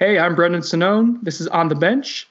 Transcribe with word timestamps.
Hey, 0.00 0.18
I'm 0.18 0.34
Brendan 0.34 0.62
Sonnone. 0.62 1.22
This 1.22 1.42
is 1.42 1.48
On 1.48 1.68
the 1.68 1.74
Bench, 1.74 2.26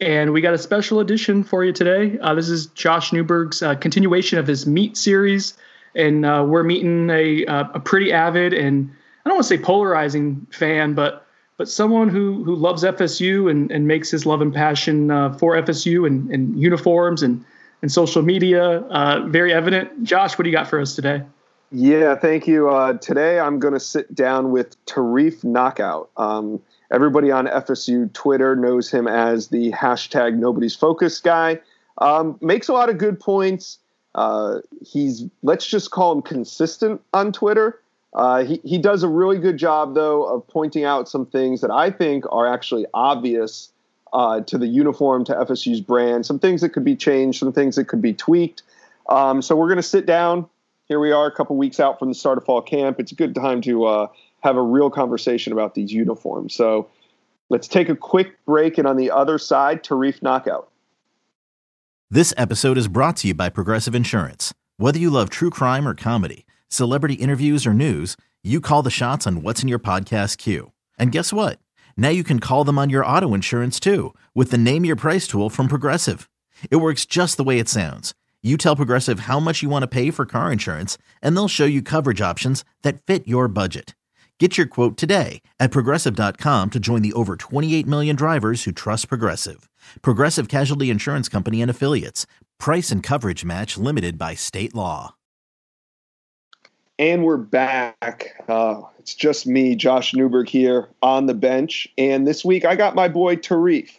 and 0.00 0.32
we 0.32 0.40
got 0.40 0.54
a 0.54 0.58
special 0.58 1.00
edition 1.00 1.44
for 1.44 1.62
you 1.62 1.70
today. 1.70 2.18
Uh, 2.18 2.32
this 2.32 2.48
is 2.48 2.68
Josh 2.68 3.12
Newberg's 3.12 3.62
uh, 3.62 3.74
continuation 3.74 4.38
of 4.38 4.46
his 4.46 4.66
Meet 4.66 4.96
series, 4.96 5.52
and 5.94 6.24
uh, 6.24 6.46
we're 6.48 6.62
meeting 6.62 7.10
a, 7.10 7.44
uh, 7.44 7.64
a 7.74 7.78
pretty 7.78 8.10
avid 8.10 8.54
and 8.54 8.90
I 9.22 9.28
don't 9.28 9.36
want 9.36 9.46
to 9.46 9.54
say 9.54 9.62
polarizing 9.62 10.46
fan, 10.50 10.94
but 10.94 11.26
but 11.58 11.68
someone 11.68 12.08
who 12.08 12.42
who 12.42 12.56
loves 12.56 12.84
FSU 12.84 13.50
and, 13.50 13.70
and 13.70 13.86
makes 13.86 14.10
his 14.10 14.24
love 14.24 14.40
and 14.40 14.54
passion 14.54 15.10
uh, 15.10 15.34
for 15.34 15.56
FSU 15.56 16.06
and, 16.06 16.30
and 16.30 16.58
uniforms 16.58 17.22
and 17.22 17.44
and 17.82 17.92
social 17.92 18.22
media 18.22 18.62
uh, 18.64 19.26
very 19.26 19.52
evident. 19.52 20.04
Josh, 20.04 20.38
what 20.38 20.44
do 20.44 20.48
you 20.48 20.56
got 20.56 20.68
for 20.68 20.80
us 20.80 20.94
today? 20.94 21.22
Yeah, 21.70 22.14
thank 22.14 22.46
you. 22.46 22.98
today 23.02 23.38
I'm 23.38 23.58
going 23.58 23.74
to 23.74 23.80
sit 23.80 24.14
down 24.14 24.52
with 24.52 24.82
Tarif 24.86 25.44
Knockout. 25.44 26.08
Um, 26.16 26.62
Everybody 26.92 27.30
on 27.30 27.46
FSU 27.46 28.12
Twitter 28.12 28.56
knows 28.56 28.90
him 28.90 29.06
as 29.06 29.48
the 29.48 29.70
hashtag 29.72 30.36
Nobody's 30.36 30.74
Focus 30.74 31.20
guy. 31.20 31.60
Um, 31.98 32.38
makes 32.40 32.68
a 32.68 32.72
lot 32.72 32.88
of 32.88 32.98
good 32.98 33.20
points. 33.20 33.78
Uh, 34.14 34.58
he's 34.84 35.24
let's 35.42 35.66
just 35.66 35.90
call 35.92 36.12
him 36.12 36.22
consistent 36.22 37.00
on 37.12 37.32
Twitter. 37.32 37.80
Uh, 38.12 38.42
he 38.42 38.60
he 38.64 38.78
does 38.78 39.04
a 39.04 39.08
really 39.08 39.38
good 39.38 39.56
job 39.56 39.94
though 39.94 40.24
of 40.24 40.46
pointing 40.48 40.84
out 40.84 41.08
some 41.08 41.26
things 41.26 41.60
that 41.60 41.70
I 41.70 41.90
think 41.90 42.24
are 42.32 42.52
actually 42.52 42.86
obvious 42.92 43.70
uh, 44.12 44.40
to 44.40 44.58
the 44.58 44.66
uniform 44.66 45.24
to 45.26 45.34
FSU's 45.34 45.80
brand. 45.80 46.26
Some 46.26 46.40
things 46.40 46.60
that 46.62 46.70
could 46.70 46.84
be 46.84 46.96
changed, 46.96 47.38
some 47.38 47.52
things 47.52 47.76
that 47.76 47.84
could 47.84 48.02
be 48.02 48.12
tweaked. 48.12 48.62
Um, 49.08 49.42
so 49.42 49.54
we're 49.54 49.68
going 49.68 49.76
to 49.76 49.82
sit 49.82 50.06
down. 50.06 50.48
Here 50.86 50.98
we 50.98 51.12
are, 51.12 51.26
a 51.26 51.30
couple 51.30 51.56
weeks 51.56 51.78
out 51.78 52.00
from 52.00 52.08
the 52.08 52.14
start 52.16 52.36
of 52.36 52.44
fall 52.44 52.62
camp. 52.62 52.98
It's 52.98 53.12
a 53.12 53.14
good 53.14 53.34
time 53.34 53.60
to 53.62 53.84
uh, 53.84 54.06
have 54.40 54.56
a 54.56 54.62
real 54.62 54.90
conversation 54.90 55.52
about 55.52 55.74
these 55.74 55.92
uniforms. 55.92 56.54
So 56.54 56.88
let's 57.48 57.68
take 57.68 57.88
a 57.88 57.96
quick 57.96 58.44
break. 58.44 58.78
And 58.78 58.86
on 58.86 58.96
the 58.96 59.10
other 59.10 59.38
side, 59.38 59.84
Tarif 59.84 60.22
Knockout. 60.22 60.68
This 62.10 62.34
episode 62.36 62.76
is 62.76 62.88
brought 62.88 63.18
to 63.18 63.28
you 63.28 63.34
by 63.34 63.50
Progressive 63.50 63.94
Insurance. 63.94 64.52
Whether 64.78 64.98
you 64.98 65.10
love 65.10 65.30
true 65.30 65.50
crime 65.50 65.86
or 65.86 65.94
comedy, 65.94 66.46
celebrity 66.68 67.14
interviews 67.14 67.66
or 67.66 67.74
news, 67.74 68.16
you 68.42 68.60
call 68.60 68.82
the 68.82 68.90
shots 68.90 69.26
on 69.26 69.42
what's 69.42 69.62
in 69.62 69.68
your 69.68 69.78
podcast 69.78 70.38
queue. 70.38 70.72
And 70.98 71.12
guess 71.12 71.32
what? 71.32 71.58
Now 71.96 72.08
you 72.08 72.24
can 72.24 72.40
call 72.40 72.64
them 72.64 72.78
on 72.78 72.90
your 72.90 73.04
auto 73.04 73.34
insurance 73.34 73.78
too 73.78 74.14
with 74.34 74.50
the 74.50 74.58
Name 74.58 74.84
Your 74.84 74.96
Price 74.96 75.26
tool 75.26 75.50
from 75.50 75.68
Progressive. 75.68 76.28
It 76.70 76.76
works 76.76 77.04
just 77.04 77.36
the 77.36 77.44
way 77.44 77.58
it 77.58 77.68
sounds. 77.68 78.14
You 78.42 78.56
tell 78.56 78.74
Progressive 78.74 79.20
how 79.20 79.38
much 79.38 79.62
you 79.62 79.68
want 79.68 79.82
to 79.82 79.86
pay 79.86 80.10
for 80.10 80.24
car 80.24 80.50
insurance, 80.50 80.96
and 81.20 81.36
they'll 81.36 81.46
show 81.46 81.66
you 81.66 81.82
coverage 81.82 82.22
options 82.22 82.64
that 82.82 83.04
fit 83.06 83.28
your 83.28 83.48
budget. 83.48 83.94
Get 84.40 84.56
your 84.56 84.66
quote 84.66 84.96
today 84.96 85.42
at 85.60 85.70
progressive.com 85.70 86.70
to 86.70 86.80
join 86.80 87.02
the 87.02 87.12
over 87.12 87.36
28 87.36 87.86
million 87.86 88.16
drivers 88.16 88.64
who 88.64 88.72
trust 88.72 89.10
Progressive. 89.10 89.68
Progressive 90.00 90.48
Casualty 90.48 90.88
Insurance 90.88 91.28
Company 91.28 91.60
and 91.60 91.70
Affiliates. 91.70 92.24
Price 92.58 92.90
and 92.90 93.02
coverage 93.02 93.44
match 93.44 93.76
limited 93.76 94.16
by 94.16 94.34
state 94.34 94.74
law. 94.74 95.14
And 96.98 97.22
we're 97.22 97.36
back. 97.36 98.28
Uh, 98.48 98.80
it's 98.98 99.14
just 99.14 99.46
me, 99.46 99.76
Josh 99.76 100.14
Newberg, 100.14 100.48
here 100.48 100.88
on 101.02 101.26
the 101.26 101.34
bench. 101.34 101.86
And 101.98 102.26
this 102.26 102.42
week 102.42 102.64
I 102.64 102.76
got 102.76 102.94
my 102.94 103.08
boy 103.08 103.36
Tarif. 103.36 103.90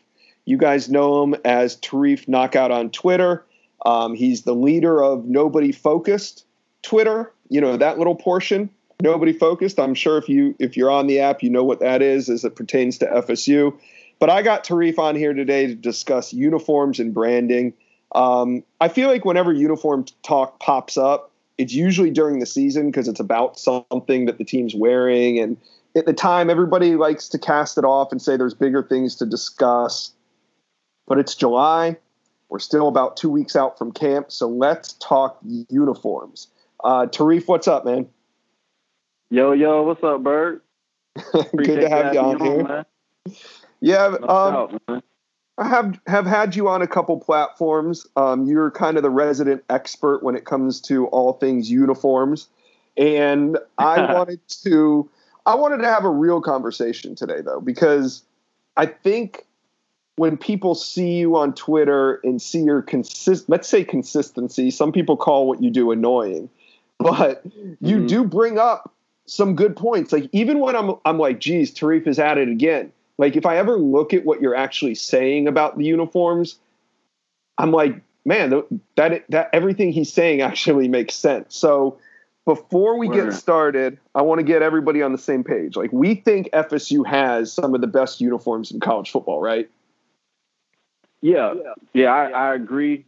You 0.45 0.57
guys 0.57 0.89
know 0.89 1.21
him 1.21 1.35
as 1.45 1.77
Tarif 1.77 2.27
Knockout 2.27 2.71
on 2.71 2.89
Twitter. 2.89 3.45
Um, 3.85 4.15
he's 4.15 4.41
the 4.41 4.55
leader 4.55 5.03
of 5.03 5.23
Nobody 5.23 5.71
Focused 5.71 6.45
Twitter. 6.81 7.31
You 7.49 7.61
know, 7.61 7.77
that 7.77 7.99
little 7.99 8.15
portion 8.15 8.71
nobody 9.01 9.33
focused. 9.33 9.79
I'm 9.79 9.95
sure 9.95 10.17
if 10.17 10.29
you 10.29 10.55
if 10.59 10.77
you're 10.77 10.91
on 10.91 11.07
the 11.07 11.19
app, 11.19 11.43
you 11.43 11.49
know 11.49 11.63
what 11.63 11.79
that 11.79 12.01
is 12.01 12.29
as 12.29 12.45
it 12.45 12.55
pertains 12.55 12.97
to 12.99 13.05
FSU. 13.07 13.77
But 14.19 14.29
I 14.29 14.41
got 14.41 14.63
Tarif 14.63 14.99
on 14.99 15.15
here 15.15 15.33
today 15.33 15.67
to 15.67 15.75
discuss 15.75 16.31
uniforms 16.31 16.99
and 16.99 17.13
branding. 17.13 17.73
Um, 18.13 18.63
I 18.79 18.87
feel 18.87 19.07
like 19.07 19.25
whenever 19.25 19.51
uniform 19.51 20.05
talk 20.21 20.59
pops 20.59 20.97
up, 20.97 21.31
it's 21.57 21.73
usually 21.73 22.11
during 22.11 22.39
the 22.39 22.45
season 22.45 22.87
because 22.91 23.07
it's 23.07 23.19
about 23.19 23.57
something 23.57 24.25
that 24.25 24.37
the 24.37 24.43
team's 24.43 24.75
wearing. 24.75 25.39
And 25.39 25.57
at 25.95 26.05
the 26.05 26.13
time, 26.13 26.49
everybody 26.49 26.95
likes 26.95 27.29
to 27.29 27.39
cast 27.39 27.77
it 27.77 27.83
off 27.83 28.11
and 28.11 28.21
say 28.21 28.37
there's 28.37 28.53
bigger 28.53 28.83
things 28.83 29.15
to 29.17 29.25
discuss. 29.25 30.11
But 31.07 31.17
it's 31.17 31.35
July. 31.35 31.97
We're 32.49 32.59
still 32.59 32.87
about 32.87 33.17
two 33.17 33.29
weeks 33.29 33.55
out 33.55 33.77
from 33.77 33.91
camp. 33.91 34.31
So 34.31 34.47
let's 34.47 34.93
talk 34.93 35.39
uniforms. 35.41 36.47
Uh, 36.83 37.07
Tarif, 37.07 37.47
what's 37.47 37.67
up, 37.67 37.85
man? 37.85 38.07
Yo, 39.31 39.53
yo, 39.53 39.83
what's 39.83 40.03
up, 40.03 40.21
Bird? 40.21 40.59
Good 41.55 41.79
to 41.79 41.87
have 41.87 42.13
you 42.13 42.19
on 42.19 42.39
here. 42.41 42.63
Man. 42.65 42.85
Yeah, 43.79 44.17
um, 44.27 44.77
I 45.57 45.69
have 45.69 45.97
have 46.05 46.25
had 46.25 46.53
you 46.53 46.67
on 46.67 46.81
a 46.81 46.87
couple 46.87 47.17
platforms. 47.17 48.05
Um, 48.17 48.45
you're 48.45 48.69
kind 48.71 48.97
of 48.97 49.03
the 49.03 49.09
resident 49.09 49.63
expert 49.69 50.21
when 50.21 50.35
it 50.35 50.43
comes 50.43 50.81
to 50.81 51.07
all 51.07 51.31
things 51.31 51.71
uniforms, 51.71 52.49
and 52.97 53.57
I 53.77 54.13
wanted 54.13 54.41
to 54.65 55.09
I 55.45 55.55
wanted 55.55 55.77
to 55.77 55.87
have 55.87 56.03
a 56.03 56.09
real 56.09 56.41
conversation 56.41 57.15
today, 57.15 57.39
though, 57.39 57.61
because 57.61 58.23
I 58.75 58.85
think 58.85 59.45
when 60.17 60.35
people 60.35 60.75
see 60.75 61.19
you 61.19 61.37
on 61.37 61.53
Twitter 61.53 62.19
and 62.25 62.41
see 62.41 62.63
your 62.63 62.81
consist, 62.81 63.47
let's 63.47 63.69
say 63.69 63.85
consistency. 63.85 64.71
Some 64.71 64.91
people 64.91 65.15
call 65.15 65.47
what 65.47 65.63
you 65.63 65.69
do 65.69 65.91
annoying, 65.91 66.49
but 66.99 67.45
you 67.79 67.95
mm-hmm. 67.95 68.07
do 68.07 68.25
bring 68.25 68.59
up 68.59 68.93
some 69.31 69.55
good 69.55 69.77
points. 69.77 70.11
Like 70.11 70.29
even 70.33 70.59
when 70.59 70.75
I'm 70.75 70.95
I'm 71.05 71.17
like, 71.17 71.39
geez, 71.39 71.73
Tarif 71.73 72.05
is 72.05 72.19
at 72.19 72.37
it 72.37 72.49
again. 72.49 72.91
Like 73.17 73.37
if 73.37 73.45
I 73.45 73.55
ever 73.55 73.77
look 73.77 74.13
at 74.13 74.25
what 74.25 74.41
you're 74.41 74.55
actually 74.55 74.95
saying 74.95 75.47
about 75.47 75.77
the 75.77 75.85
uniforms, 75.85 76.59
I'm 77.57 77.71
like, 77.71 78.01
man, 78.25 78.49
that 78.97 79.23
that 79.29 79.49
everything 79.53 79.93
he's 79.93 80.11
saying 80.11 80.41
actually 80.51 80.89
makes 80.89 81.15
sense. 81.15 81.55
So 81.55 81.97
before 82.45 82.97
we 82.97 83.07
get 83.07 83.31
started, 83.31 83.97
I 84.15 84.21
want 84.23 84.39
to 84.39 84.43
get 84.43 84.63
everybody 84.63 85.01
on 85.01 85.13
the 85.13 85.17
same 85.17 85.45
page. 85.45 85.77
Like 85.77 85.93
we 85.93 86.15
think 86.15 86.49
FSU 86.51 87.05
has 87.07 87.53
some 87.53 87.73
of 87.73 87.79
the 87.79 87.87
best 87.87 88.19
uniforms 88.19 88.69
in 88.69 88.81
college 88.81 89.11
football, 89.11 89.39
right? 89.39 89.69
Yeah, 91.21 91.53
yeah, 91.93 92.07
I, 92.07 92.49
I 92.49 92.55
agree. 92.55 93.05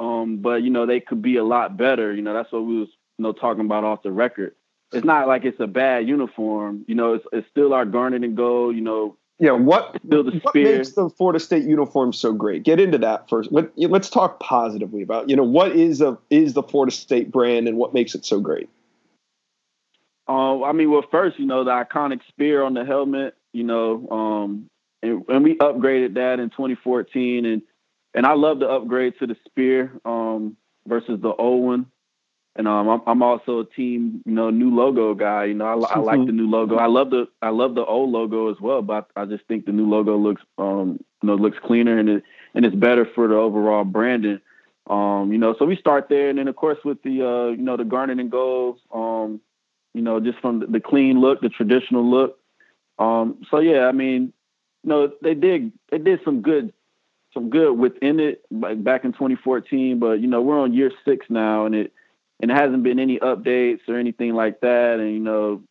Um, 0.00 0.38
but 0.38 0.62
you 0.64 0.70
know 0.70 0.84
they 0.84 0.98
could 0.98 1.22
be 1.22 1.36
a 1.36 1.44
lot 1.44 1.76
better. 1.76 2.12
You 2.12 2.22
know 2.22 2.34
that's 2.34 2.50
what 2.50 2.64
we 2.64 2.80
was 2.80 2.88
you 3.18 3.22
know 3.22 3.32
talking 3.32 3.66
about 3.66 3.84
off 3.84 4.02
the 4.02 4.10
record 4.10 4.56
it's 4.92 5.04
not 5.04 5.28
like 5.28 5.44
it's 5.44 5.60
a 5.60 5.66
bad 5.66 6.08
uniform. 6.08 6.84
You 6.88 6.94
know, 6.94 7.14
it's, 7.14 7.26
it's 7.32 7.48
still 7.48 7.72
our 7.72 7.84
garnet 7.84 8.24
and 8.24 8.36
gold. 8.36 8.74
You 8.74 8.82
know, 8.82 9.16
yeah. 9.38 9.52
What 9.52 9.96
still 10.04 10.24
the 10.24 10.38
what 10.42 10.54
makes 10.54 10.92
the 10.92 11.08
Florida 11.10 11.40
State 11.40 11.64
uniform 11.64 12.12
so 12.12 12.32
great? 12.32 12.62
Get 12.62 12.80
into 12.80 12.98
that 12.98 13.28
first. 13.28 13.52
Let, 13.52 13.70
let's 13.76 14.10
talk 14.10 14.40
positively 14.40 15.02
about 15.02 15.28
you 15.28 15.36
know 15.36 15.44
what 15.44 15.72
is 15.72 16.00
a 16.00 16.18
is 16.28 16.54
the 16.54 16.62
Florida 16.62 16.92
State 16.92 17.30
brand 17.30 17.68
and 17.68 17.76
what 17.76 17.94
makes 17.94 18.14
it 18.14 18.24
so 18.24 18.40
great. 18.40 18.68
Uh, 20.28 20.62
I 20.62 20.72
mean, 20.72 20.90
well, 20.90 21.04
first, 21.10 21.38
you 21.38 21.46
know, 21.46 21.64
the 21.64 21.72
iconic 21.72 22.20
spear 22.28 22.62
on 22.62 22.74
the 22.74 22.84
helmet. 22.84 23.34
You 23.52 23.64
know, 23.64 24.08
um, 24.10 24.66
and, 25.02 25.24
and 25.28 25.42
we 25.42 25.56
upgraded 25.56 26.14
that 26.14 26.38
in 26.38 26.50
2014, 26.50 27.46
and 27.46 27.62
and 28.14 28.26
I 28.26 28.34
love 28.34 28.58
the 28.58 28.68
upgrade 28.68 29.14
to 29.20 29.26
the 29.26 29.36
spear 29.44 29.92
um, 30.04 30.56
versus 30.86 31.20
the 31.20 31.32
old 31.32 31.64
one. 31.64 31.86
And 32.56 32.66
um, 32.66 32.88
I'm, 32.88 33.00
I'm 33.06 33.22
also 33.22 33.60
a 33.60 33.64
team, 33.64 34.22
you 34.26 34.32
know, 34.32 34.50
new 34.50 34.74
logo 34.74 35.14
guy. 35.14 35.44
You 35.44 35.54
know, 35.54 35.66
I, 35.66 35.94
I 35.94 35.98
like 35.98 36.26
the 36.26 36.32
new 36.32 36.50
logo. 36.50 36.76
I 36.76 36.86
love 36.86 37.10
the 37.10 37.28
I 37.40 37.50
love 37.50 37.74
the 37.74 37.84
old 37.84 38.10
logo 38.10 38.50
as 38.50 38.60
well, 38.60 38.82
but 38.82 39.08
I 39.14 39.24
just 39.24 39.44
think 39.46 39.66
the 39.66 39.72
new 39.72 39.88
logo 39.88 40.16
looks, 40.16 40.42
um, 40.58 40.98
you 41.22 41.26
know, 41.28 41.36
looks 41.36 41.58
cleaner 41.64 41.98
and 41.98 42.08
it 42.08 42.24
and 42.54 42.66
it's 42.66 42.74
better 42.74 43.06
for 43.14 43.28
the 43.28 43.36
overall 43.36 43.84
branding. 43.84 44.40
Um, 44.88 45.32
you 45.32 45.38
know, 45.38 45.54
so 45.58 45.64
we 45.64 45.76
start 45.76 46.08
there, 46.08 46.28
and 46.30 46.38
then 46.38 46.48
of 46.48 46.56
course 46.56 46.78
with 46.84 47.00
the 47.02 47.24
uh, 47.24 47.50
you 47.50 47.62
know 47.62 47.76
the 47.76 47.84
garnet 47.84 48.18
and 48.18 48.30
gold, 48.30 48.80
um, 48.92 49.40
you 49.94 50.02
know, 50.02 50.18
just 50.18 50.40
from 50.40 50.60
the, 50.60 50.66
the 50.66 50.80
clean 50.80 51.20
look, 51.20 51.40
the 51.40 51.48
traditional 51.48 52.08
look. 52.08 52.38
Um, 52.98 53.42
so 53.50 53.60
yeah, 53.60 53.86
I 53.86 53.92
mean, 53.92 54.32
you 54.82 54.90
know, 54.90 55.12
they 55.22 55.34
did 55.34 55.70
they 55.90 55.98
did 55.98 56.20
some 56.24 56.42
good 56.42 56.72
some 57.32 57.50
good 57.50 57.72
within 57.74 58.18
it 58.18 58.42
like 58.50 58.82
back 58.82 59.04
in 59.04 59.12
2014, 59.12 60.00
but 60.00 60.20
you 60.20 60.26
know, 60.26 60.42
we're 60.42 60.58
on 60.58 60.74
year 60.74 60.90
six 61.04 61.26
now, 61.28 61.66
and 61.66 61.74
it 61.76 61.92
and 62.42 62.50
it 62.50 62.54
hasn't 62.54 62.82
been 62.82 62.98
any 62.98 63.18
updates 63.18 63.80
or 63.88 63.98
anything 63.98 64.34
like 64.34 64.60
that. 64.60 64.98
And 64.98 65.12
you 65.12 65.20
know, 65.20 65.62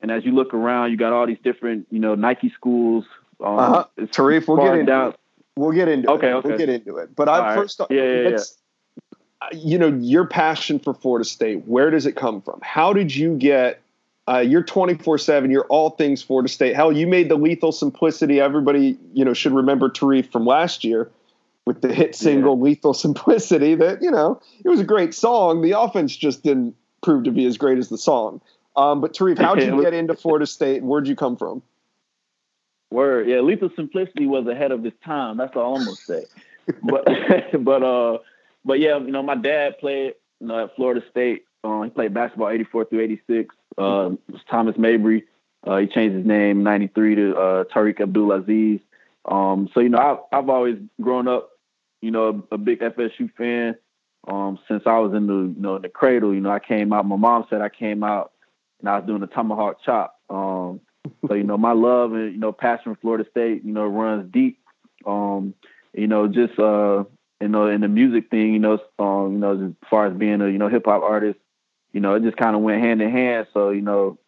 and 0.00 0.10
as 0.10 0.24
you 0.24 0.32
look 0.32 0.54
around, 0.54 0.90
you 0.90 0.96
got 0.96 1.12
all 1.12 1.26
these 1.26 1.38
different, 1.42 1.86
you 1.90 1.98
know, 1.98 2.14
Nike 2.14 2.50
schools. 2.50 3.04
Um, 3.40 3.58
uh-huh. 3.58 3.84
Tarif, 3.98 4.46
we'll 4.46 4.58
get 4.58 4.74
into 4.74 4.86
down. 4.86 5.08
it. 5.10 5.20
We'll 5.56 5.72
get 5.72 5.88
into 5.88 6.10
okay, 6.10 6.28
it. 6.28 6.34
Okay. 6.34 6.48
We'll 6.48 6.58
get 6.58 6.68
into 6.68 6.96
it. 6.96 7.14
But 7.14 7.28
I 7.28 7.38
right. 7.38 7.54
first, 7.56 7.80
yeah, 7.90 8.02
yeah, 8.02 8.28
yeah. 8.30 8.38
You 9.52 9.78
know, 9.78 9.88
your 9.88 10.26
passion 10.26 10.78
for 10.78 10.94
Florida 10.94 11.24
State. 11.24 11.66
Where 11.66 11.90
does 11.90 12.06
it 12.06 12.16
come 12.16 12.40
from? 12.40 12.60
How 12.62 12.92
did 12.92 13.14
you 13.14 13.36
get? 13.36 13.80
Uh, 14.26 14.38
you're 14.38 14.62
24 14.62 15.18
seven. 15.18 15.50
You're 15.50 15.66
all 15.66 15.90
things 15.90 16.22
Florida 16.22 16.48
State. 16.48 16.74
Hell, 16.74 16.92
you 16.92 17.06
made 17.06 17.28
the 17.28 17.36
lethal 17.36 17.72
simplicity. 17.72 18.40
Everybody, 18.40 18.96
you 19.12 19.24
know, 19.24 19.34
should 19.34 19.52
remember 19.52 19.90
Tarif 19.90 20.32
from 20.32 20.46
last 20.46 20.82
year 20.82 21.10
with 21.66 21.80
the 21.80 21.92
hit 21.92 22.14
single 22.14 22.56
yeah. 22.56 22.64
Lethal 22.64 22.94
Simplicity 22.94 23.74
that, 23.76 24.02
you 24.02 24.10
know, 24.10 24.40
it 24.64 24.68
was 24.68 24.80
a 24.80 24.84
great 24.84 25.14
song. 25.14 25.62
The 25.62 25.78
offense 25.78 26.16
just 26.16 26.42
didn't 26.42 26.74
prove 27.02 27.24
to 27.24 27.30
be 27.30 27.46
as 27.46 27.56
great 27.56 27.78
as 27.78 27.88
the 27.88 27.98
song. 27.98 28.40
Um, 28.76 29.00
but 29.00 29.14
Tarif, 29.14 29.38
how'd 29.38 29.62
you 29.62 29.80
get 29.82 29.94
into 29.94 30.14
Florida 30.14 30.46
State 30.46 30.78
and 30.78 30.88
where'd 30.88 31.06
you 31.06 31.16
come 31.16 31.36
from? 31.36 31.62
Word, 32.90 33.28
yeah. 33.28 33.40
Lethal 33.40 33.70
Simplicity 33.76 34.26
was 34.26 34.46
ahead 34.46 34.72
of 34.72 34.82
his 34.82 34.92
time. 35.04 35.36
That's 35.36 35.56
all 35.56 35.76
I'm 35.76 35.84
gonna 35.84 35.96
say. 35.96 36.24
but 36.82 37.04
but 37.64 37.82
uh, 37.82 38.18
but 38.64 38.80
yeah, 38.80 38.98
you 38.98 39.10
know, 39.10 39.22
my 39.22 39.34
dad 39.34 39.78
played 39.78 40.14
you 40.40 40.46
know 40.46 40.64
at 40.64 40.76
Florida 40.76 41.02
State. 41.10 41.44
Uh, 41.62 41.82
he 41.82 41.90
played 41.90 42.12
basketball 42.12 42.50
84 42.50 42.84
through 42.86 43.00
86. 43.00 43.54
Uh, 43.78 44.10
was 44.30 44.40
Thomas 44.50 44.76
Mabry. 44.76 45.24
Uh, 45.66 45.78
he 45.78 45.86
changed 45.86 46.14
his 46.14 46.26
name 46.26 46.62
93 46.62 47.14
to 47.14 47.36
uh, 47.36 47.64
Tariq 47.64 48.00
Abdul 48.00 48.32
Aziz. 48.32 48.80
Um, 49.24 49.70
so 49.72 49.80
you 49.80 49.88
know, 49.88 49.98
I've, 49.98 50.18
I've 50.38 50.48
always 50.50 50.76
grown 51.00 51.26
up, 51.26 51.50
you 52.04 52.10
know, 52.10 52.44
a, 52.50 52.54
a 52.54 52.58
big 52.58 52.80
FSU 52.80 53.32
fan 53.34 53.76
um, 54.28 54.58
since 54.68 54.82
I 54.84 54.98
was 54.98 55.14
in 55.14 55.26
the 55.26 55.54
you 55.54 55.54
know 55.58 55.76
in 55.76 55.82
the 55.82 55.88
cradle. 55.88 56.34
You 56.34 56.40
know, 56.40 56.50
I 56.50 56.58
came 56.58 56.92
out. 56.92 57.06
My 57.06 57.16
mom 57.16 57.46
said 57.48 57.62
I 57.62 57.70
came 57.70 58.04
out, 58.04 58.32
and 58.80 58.88
I 58.88 58.98
was 58.98 59.06
doing 59.06 59.20
the 59.20 59.26
tomahawk 59.26 59.82
chop. 59.82 60.20
Um, 60.28 60.80
so 61.26 61.34
you 61.34 61.44
know, 61.44 61.56
my 61.56 61.72
love 61.72 62.12
and 62.12 62.32
you 62.32 62.38
know 62.38 62.52
passion 62.52 62.94
for 62.94 63.00
Florida 63.00 63.24
State, 63.30 63.64
you 63.64 63.72
know, 63.72 63.86
runs 63.86 64.30
deep. 64.30 64.58
Um, 65.06 65.54
you 65.94 66.06
know, 66.06 66.28
just 66.28 66.58
uh, 66.58 67.04
you 67.40 67.48
know, 67.48 67.68
in 67.68 67.80
the 67.80 67.88
music 67.88 68.30
thing, 68.30 68.52
you 68.52 68.58
know, 68.58 68.78
um, 68.98 69.32
you 69.32 69.38
know, 69.38 69.66
as 69.66 69.88
far 69.88 70.06
as 70.06 70.14
being 70.14 70.42
a 70.42 70.48
you 70.48 70.58
know 70.58 70.68
hip 70.68 70.84
hop 70.84 71.02
artist, 71.02 71.38
you 71.92 72.00
know, 72.00 72.14
it 72.14 72.22
just 72.22 72.36
kind 72.36 72.54
of 72.54 72.60
went 72.60 72.82
hand 72.82 73.00
in 73.00 73.10
hand. 73.10 73.46
So 73.54 73.70
you 73.70 73.82
know, 73.82 74.18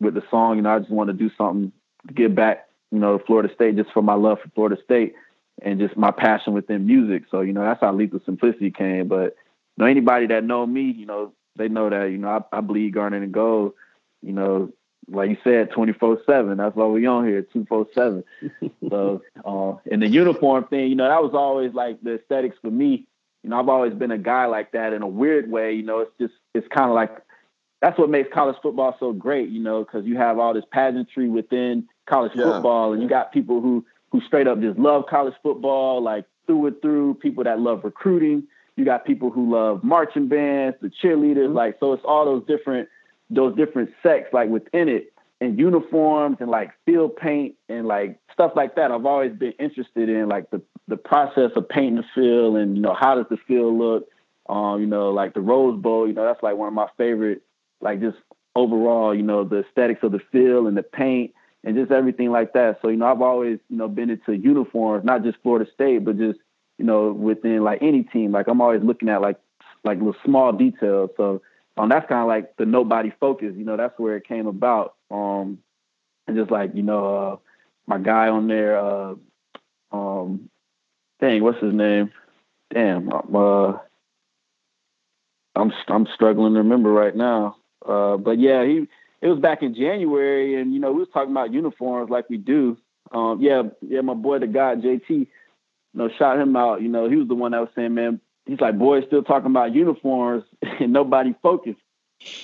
with 0.00 0.14
the 0.14 0.22
song, 0.28 0.56
you 0.56 0.62
know, 0.62 0.74
I 0.74 0.80
just 0.80 0.90
want 0.90 1.08
to 1.08 1.14
do 1.14 1.30
something 1.38 1.72
to 2.08 2.14
give 2.14 2.34
back, 2.34 2.68
you 2.90 2.98
know, 2.98 3.20
Florida 3.24 3.52
State 3.54 3.76
just 3.76 3.92
for 3.92 4.02
my 4.02 4.14
love 4.14 4.38
for 4.40 4.48
Florida 4.50 4.76
State 4.84 5.14
and 5.60 5.80
just 5.80 5.96
my 5.96 6.10
passion 6.10 6.52
within 6.52 6.86
music. 6.86 7.24
So, 7.30 7.40
you 7.40 7.52
know, 7.52 7.62
that's 7.62 7.80
how 7.80 7.92
Lethal 7.92 8.20
Simplicity 8.24 8.70
came. 8.70 9.08
But 9.08 9.36
you 9.76 9.84
know, 9.84 9.86
anybody 9.86 10.26
that 10.28 10.44
know 10.44 10.66
me, 10.66 10.82
you 10.82 11.06
know, 11.06 11.32
they 11.56 11.68
know 11.68 11.90
that, 11.90 12.06
you 12.06 12.18
know, 12.18 12.28
I, 12.28 12.58
I 12.58 12.60
bleed 12.60 12.94
garnet 12.94 13.22
and 13.22 13.32
gold, 13.32 13.74
you 14.22 14.32
know, 14.32 14.72
like 15.08 15.30
you 15.30 15.36
said, 15.44 15.70
24 15.72 16.22
seven. 16.26 16.58
That's 16.58 16.76
why 16.76 16.86
we 16.86 17.06
on 17.06 17.26
here, 17.26 17.42
247. 17.42 18.24
so, 18.90 19.22
uh, 19.44 19.74
and 19.90 20.02
the 20.02 20.08
uniform 20.08 20.64
thing, 20.64 20.88
you 20.88 20.94
know, 20.94 21.08
that 21.08 21.22
was 21.22 21.32
always 21.34 21.74
like 21.74 22.00
the 22.02 22.14
aesthetics 22.14 22.56
for 22.62 22.70
me. 22.70 23.06
You 23.42 23.50
know, 23.50 23.58
I've 23.58 23.68
always 23.68 23.92
been 23.92 24.12
a 24.12 24.18
guy 24.18 24.46
like 24.46 24.72
that 24.72 24.92
in 24.92 25.02
a 25.02 25.08
weird 25.08 25.50
way. 25.50 25.72
You 25.72 25.82
know, 25.82 26.00
it's 26.00 26.12
just, 26.20 26.34
it's 26.54 26.68
kind 26.68 26.88
of 26.88 26.94
like 26.94 27.10
that's 27.82 27.98
what 27.98 28.08
makes 28.08 28.32
college 28.32 28.56
football 28.62 28.96
so 29.00 29.12
great, 29.12 29.48
you 29.48 29.60
know, 29.60 29.84
because 29.84 30.06
you 30.06 30.16
have 30.16 30.38
all 30.38 30.54
this 30.54 30.64
pageantry 30.70 31.28
within 31.28 31.88
college 32.06 32.30
yeah. 32.34 32.44
football, 32.44 32.92
and 32.92 33.02
you 33.02 33.08
got 33.08 33.32
people 33.32 33.60
who 33.60 33.84
who 34.12 34.20
straight 34.20 34.46
up 34.46 34.60
just 34.60 34.78
love 34.78 35.06
college 35.08 35.34
football, 35.42 36.02
like 36.02 36.26
through 36.46 36.66
and 36.66 36.80
through. 36.82 37.14
People 37.14 37.44
that 37.44 37.58
love 37.58 37.80
recruiting. 37.82 38.44
You 38.76 38.84
got 38.84 39.04
people 39.04 39.30
who 39.30 39.52
love 39.52 39.82
marching 39.82 40.28
bands, 40.28 40.76
the 40.80 40.90
cheerleaders, 41.02 41.46
mm-hmm. 41.46 41.56
like 41.56 41.76
so. 41.80 41.94
It's 41.94 42.04
all 42.04 42.26
those 42.26 42.44
different 42.46 42.88
those 43.30 43.56
different 43.56 43.90
sects 44.02 44.32
like 44.32 44.50
within 44.50 44.88
it, 44.88 45.12
and 45.40 45.58
uniforms 45.58 46.36
and 46.40 46.50
like 46.50 46.70
field 46.84 47.16
paint 47.16 47.56
and 47.68 47.86
like 47.86 48.18
stuff 48.32 48.52
like 48.54 48.76
that. 48.76 48.92
I've 48.92 49.06
always 49.06 49.32
been 49.32 49.52
interested 49.58 50.08
in 50.08 50.28
like 50.28 50.50
the 50.50 50.62
the 50.88 50.96
process 50.96 51.50
of 51.56 51.68
painting 51.68 51.96
the 51.96 52.04
field 52.14 52.56
and 52.56 52.76
you 52.76 52.82
know 52.82 52.94
how 52.98 53.14
does 53.14 53.26
the 53.30 53.38
field 53.48 53.76
look. 53.78 54.08
Um, 54.48 54.80
you 54.80 54.86
know, 54.86 55.10
like 55.10 55.34
the 55.34 55.40
Rose 55.40 55.80
Bowl, 55.80 56.06
you 56.06 56.12
know, 56.12 56.24
that's 56.24 56.42
like 56.42 56.56
one 56.56 56.68
of 56.68 56.74
my 56.74 56.88
favorite 56.98 57.42
like 57.80 58.00
just 58.00 58.18
overall, 58.54 59.14
you 59.14 59.22
know, 59.22 59.44
the 59.44 59.60
aesthetics 59.60 60.02
of 60.02 60.12
the 60.12 60.20
field 60.30 60.66
and 60.66 60.76
the 60.76 60.82
paint 60.82 61.32
and 61.64 61.76
just 61.76 61.92
everything 61.92 62.30
like 62.30 62.52
that. 62.54 62.78
So, 62.82 62.88
you 62.88 62.96
know, 62.96 63.06
I've 63.06 63.22
always, 63.22 63.58
you 63.68 63.76
know, 63.76 63.88
been 63.88 64.10
into 64.10 64.36
uniforms, 64.36 65.04
not 65.04 65.22
just 65.22 65.38
Florida 65.42 65.70
State, 65.72 66.04
but 66.04 66.18
just, 66.18 66.38
you 66.78 66.84
know, 66.84 67.12
within 67.12 67.62
like 67.62 67.82
any 67.82 68.02
team. 68.04 68.32
Like 68.32 68.48
I'm 68.48 68.60
always 68.60 68.82
looking 68.82 69.08
at 69.08 69.20
like 69.20 69.38
like 69.84 69.98
little 69.98 70.16
small 70.24 70.52
details. 70.52 71.10
So 71.16 71.42
um 71.76 71.88
that's 71.88 72.08
kind 72.08 72.22
of 72.22 72.28
like 72.28 72.56
the 72.56 72.66
nobody 72.66 73.12
focus, 73.20 73.54
you 73.56 73.64
know, 73.64 73.76
that's 73.76 73.98
where 73.98 74.16
it 74.16 74.26
came 74.26 74.46
about. 74.46 74.94
Um 75.10 75.58
and 76.26 76.36
just 76.36 76.50
like, 76.50 76.72
you 76.74 76.82
know, 76.82 77.16
uh 77.16 77.36
my 77.86 77.98
guy 77.98 78.28
on 78.28 78.48
there, 78.48 78.78
uh 78.78 79.14
um 79.92 80.48
dang, 81.20 81.42
what's 81.42 81.60
his 81.62 81.74
name? 81.74 82.10
Damn, 82.72 83.12
I'm, 83.12 83.36
uh 83.36 83.78
I'm 85.54 85.72
I'm 85.88 86.06
struggling 86.14 86.54
to 86.54 86.60
remember 86.60 86.90
right 86.92 87.14
now. 87.14 87.56
Uh, 87.86 88.16
but 88.16 88.38
yeah, 88.38 88.64
he 88.64 88.88
it 89.22 89.28
was 89.28 89.38
back 89.38 89.62
in 89.62 89.74
January, 89.74 90.60
and 90.60 90.74
you 90.74 90.80
know 90.80 90.92
we 90.92 90.98
was 90.98 91.08
talking 91.14 91.30
about 91.30 91.52
uniforms 91.52 92.10
like 92.10 92.28
we 92.28 92.36
do. 92.36 92.76
Um, 93.12 93.40
yeah, 93.40 93.62
yeah, 93.80 94.00
my 94.00 94.14
boy 94.14 94.40
the 94.40 94.48
guy 94.48 94.74
JT, 94.74 95.08
you 95.08 95.26
know, 95.94 96.10
shot 96.18 96.40
him 96.40 96.56
out. 96.56 96.82
You 96.82 96.88
know, 96.88 97.08
he 97.08 97.16
was 97.16 97.28
the 97.28 97.34
one 97.34 97.52
that 97.52 97.60
was 97.60 97.68
saying, 97.76 97.94
man, 97.94 98.20
he's 98.46 98.60
like, 98.60 98.78
boys 98.78 99.04
still 99.06 99.22
talking 99.22 99.50
about 99.50 99.74
uniforms 99.74 100.44
and 100.62 100.92
nobody 100.92 101.34
focused. 101.40 101.78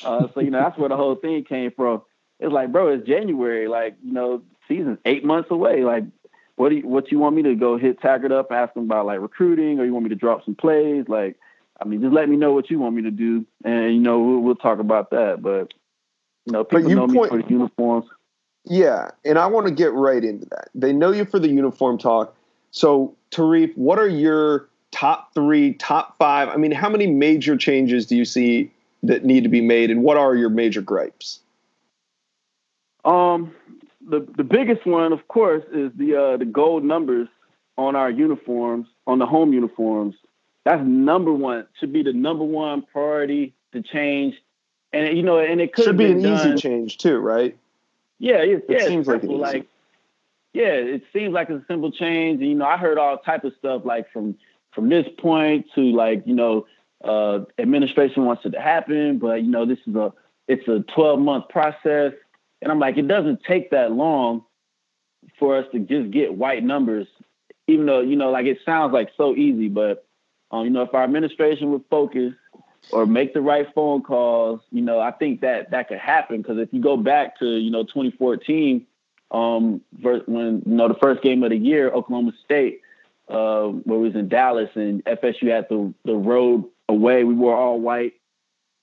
Uh, 0.04 0.28
so 0.32 0.40
you 0.40 0.50
know 0.50 0.60
that's 0.60 0.78
where 0.78 0.88
the 0.88 0.96
whole 0.96 1.16
thing 1.16 1.44
came 1.44 1.72
from. 1.72 2.02
It's 2.38 2.52
like, 2.52 2.70
bro, 2.70 2.88
it's 2.88 3.06
January, 3.06 3.66
like 3.66 3.96
you 4.02 4.12
know, 4.12 4.42
season's 4.68 4.98
eight 5.04 5.24
months 5.24 5.50
away. 5.50 5.82
Like, 5.82 6.04
what 6.54 6.68
do 6.68 6.76
you, 6.76 6.86
what 6.86 7.10
you 7.10 7.18
want 7.18 7.34
me 7.34 7.42
to 7.42 7.56
go 7.56 7.76
hit 7.76 8.00
Taggart 8.00 8.30
up, 8.30 8.52
ask 8.52 8.76
him 8.76 8.84
about 8.84 9.06
like 9.06 9.20
recruiting, 9.20 9.80
or 9.80 9.84
you 9.84 9.92
want 9.92 10.04
me 10.04 10.10
to 10.10 10.16
drop 10.16 10.44
some 10.44 10.54
plays? 10.54 11.06
Like, 11.08 11.36
I 11.80 11.84
mean, 11.84 12.02
just 12.02 12.12
let 12.12 12.28
me 12.28 12.36
know 12.36 12.52
what 12.52 12.70
you 12.70 12.78
want 12.78 12.94
me 12.94 13.02
to 13.02 13.10
do, 13.10 13.44
and 13.64 13.94
you 13.94 14.00
know 14.00 14.20
we'll, 14.20 14.38
we'll 14.38 14.54
talk 14.54 14.78
about 14.78 15.10
that. 15.10 15.42
But 15.42 15.74
you 16.48 16.52
know, 16.52 16.64
people 16.64 16.88
you 16.88 16.96
know 16.96 17.06
point, 17.06 17.32
me 17.32 17.42
for 17.42 17.42
the 17.42 17.50
uniforms. 17.50 18.06
Yeah, 18.64 19.10
and 19.24 19.38
I 19.38 19.46
want 19.46 19.66
to 19.66 19.72
get 19.72 19.92
right 19.92 20.22
into 20.22 20.46
that. 20.46 20.68
They 20.74 20.92
know 20.92 21.12
you 21.12 21.24
for 21.24 21.38
the 21.38 21.48
uniform 21.48 21.98
talk. 21.98 22.34
So, 22.70 23.14
Tarif, 23.30 23.76
what 23.76 23.98
are 23.98 24.08
your 24.08 24.68
top 24.90 25.32
three, 25.34 25.74
top 25.74 26.16
five? 26.18 26.48
I 26.48 26.56
mean, 26.56 26.72
how 26.72 26.88
many 26.88 27.06
major 27.06 27.56
changes 27.56 28.06
do 28.06 28.16
you 28.16 28.24
see 28.24 28.70
that 29.02 29.24
need 29.24 29.44
to 29.44 29.48
be 29.48 29.60
made, 29.60 29.90
and 29.90 30.02
what 30.02 30.16
are 30.16 30.34
your 30.34 30.50
major 30.50 30.82
gripes? 30.82 31.40
Um, 33.04 33.54
the 34.06 34.26
the 34.36 34.44
biggest 34.44 34.86
one, 34.86 35.12
of 35.12 35.28
course, 35.28 35.64
is 35.72 35.92
the 35.96 36.16
uh, 36.16 36.36
the 36.36 36.44
gold 36.44 36.84
numbers 36.84 37.28
on 37.76 37.94
our 37.94 38.10
uniforms, 38.10 38.88
on 39.06 39.18
the 39.18 39.26
home 39.26 39.52
uniforms 39.52 40.14
that's 40.68 40.82
number 40.84 41.32
one. 41.32 41.66
Should 41.80 41.94
be 41.94 42.02
the 42.02 42.12
number 42.12 42.44
one 42.44 42.82
priority 42.82 43.54
to 43.72 43.80
change. 43.82 44.34
And 44.92 45.16
you 45.16 45.22
know, 45.22 45.38
and 45.38 45.60
it 45.60 45.72
could 45.72 45.84
should 45.84 45.96
be 45.96 46.10
an 46.10 46.22
done. 46.22 46.48
easy 46.48 46.60
change 46.60 46.98
too, 46.98 47.18
right? 47.18 47.56
Yeah, 48.18 48.38
it, 48.38 48.64
it 48.68 48.80
yeah, 48.80 48.86
seems 48.86 49.06
like, 49.06 49.22
like 49.22 49.66
yeah, 50.52 50.72
it 50.72 51.02
seems 51.12 51.32
like 51.32 51.50
it's 51.50 51.62
a 51.62 51.66
simple 51.66 51.92
change. 51.92 52.40
And 52.40 52.48
you 52.48 52.54
know, 52.54 52.66
I 52.66 52.76
heard 52.76 52.98
all 52.98 53.18
type 53.18 53.44
of 53.44 53.52
stuff 53.58 53.82
like 53.84 54.10
from 54.12 54.36
from 54.72 54.88
this 54.88 55.06
point 55.18 55.66
to 55.74 55.80
like 55.80 56.26
you 56.26 56.34
know, 56.34 56.66
uh, 57.04 57.40
administration 57.58 58.24
wants 58.24 58.44
it 58.44 58.50
to 58.50 58.60
happen, 58.60 59.18
but 59.18 59.42
you 59.42 59.50
know, 59.50 59.66
this 59.66 59.78
is 59.86 59.94
a 59.94 60.12
it's 60.46 60.66
a 60.66 60.80
12 60.94 61.20
month 61.20 61.48
process, 61.50 62.12
and 62.62 62.72
I'm 62.72 62.78
like, 62.78 62.96
it 62.96 63.06
doesn't 63.06 63.44
take 63.44 63.70
that 63.70 63.92
long 63.92 64.44
for 65.38 65.58
us 65.58 65.66
to 65.72 65.78
just 65.78 66.10
get 66.10 66.34
white 66.34 66.64
numbers, 66.64 67.06
even 67.66 67.86
though 67.86 68.00
you 68.00 68.16
know, 68.16 68.30
like 68.30 68.46
it 68.46 68.58
sounds 68.64 68.92
like 68.92 69.10
so 69.16 69.36
easy, 69.36 69.68
but 69.68 70.06
um, 70.50 70.64
you 70.64 70.70
know, 70.70 70.82
if 70.82 70.94
our 70.94 71.04
administration 71.04 71.70
would 71.72 71.84
focus 71.90 72.32
or 72.90 73.06
make 73.06 73.34
the 73.34 73.40
right 73.40 73.66
phone 73.74 74.02
calls, 74.02 74.60
you 74.70 74.80
know, 74.80 75.00
I 75.00 75.10
think 75.10 75.40
that 75.42 75.70
that 75.70 75.88
could 75.88 75.98
happen. 75.98 76.42
Because 76.42 76.58
if 76.58 76.72
you 76.72 76.80
go 76.80 76.96
back 76.96 77.38
to 77.40 77.46
you 77.46 77.70
know 77.70 77.82
2014, 77.84 78.86
um, 79.30 79.80
when 80.00 80.62
you 80.66 80.74
know 80.74 80.88
the 80.88 80.98
first 81.00 81.22
game 81.22 81.42
of 81.42 81.50
the 81.50 81.56
year, 81.56 81.90
Oklahoma 81.90 82.32
State, 82.44 82.80
uh, 83.28 83.66
where 83.66 83.98
we 83.98 84.08
was 84.08 84.14
in 84.14 84.28
Dallas 84.28 84.70
and 84.74 85.04
FSU 85.04 85.48
had 85.48 85.68
the 85.68 85.92
the 86.04 86.14
road 86.14 86.64
away, 86.88 87.24
we 87.24 87.34
were 87.34 87.54
all 87.54 87.78
white, 87.78 88.14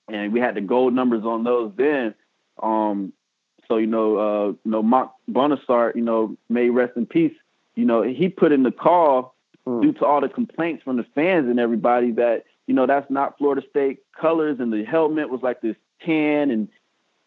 and 0.08 0.32
we 0.32 0.40
had 0.40 0.54
the 0.54 0.60
gold 0.60 0.94
numbers 0.94 1.24
on 1.24 1.44
those 1.44 1.72
then. 1.76 2.14
Um, 2.62 3.12
so 3.68 3.76
you 3.78 3.86
know, 3.86 4.16
uh, 4.18 4.46
you 4.48 4.70
know, 4.70 4.82
Mark 4.82 5.10
Bonasorte, 5.28 5.96
you 5.96 6.02
know, 6.02 6.36
may 6.48 6.70
rest 6.70 6.96
in 6.96 7.06
peace. 7.06 7.34
You 7.74 7.84
know, 7.84 8.02
he 8.02 8.28
put 8.28 8.52
in 8.52 8.62
the 8.62 8.70
call 8.70 9.34
mm. 9.66 9.82
due 9.82 9.92
to 9.94 10.06
all 10.06 10.20
the 10.20 10.28
complaints 10.28 10.82
from 10.82 10.96
the 10.96 11.06
fans 11.14 11.48
and 11.48 11.58
everybody 11.58 12.12
that 12.12 12.44
you 12.66 12.74
know 12.74 12.86
that's 12.86 13.10
not 13.10 13.38
Florida 13.38 13.62
State 13.68 13.98
colors, 14.18 14.58
and 14.60 14.72
the 14.72 14.84
helmet 14.84 15.30
was 15.30 15.42
like 15.42 15.60
this 15.60 15.76
tan 16.04 16.50
and 16.50 16.68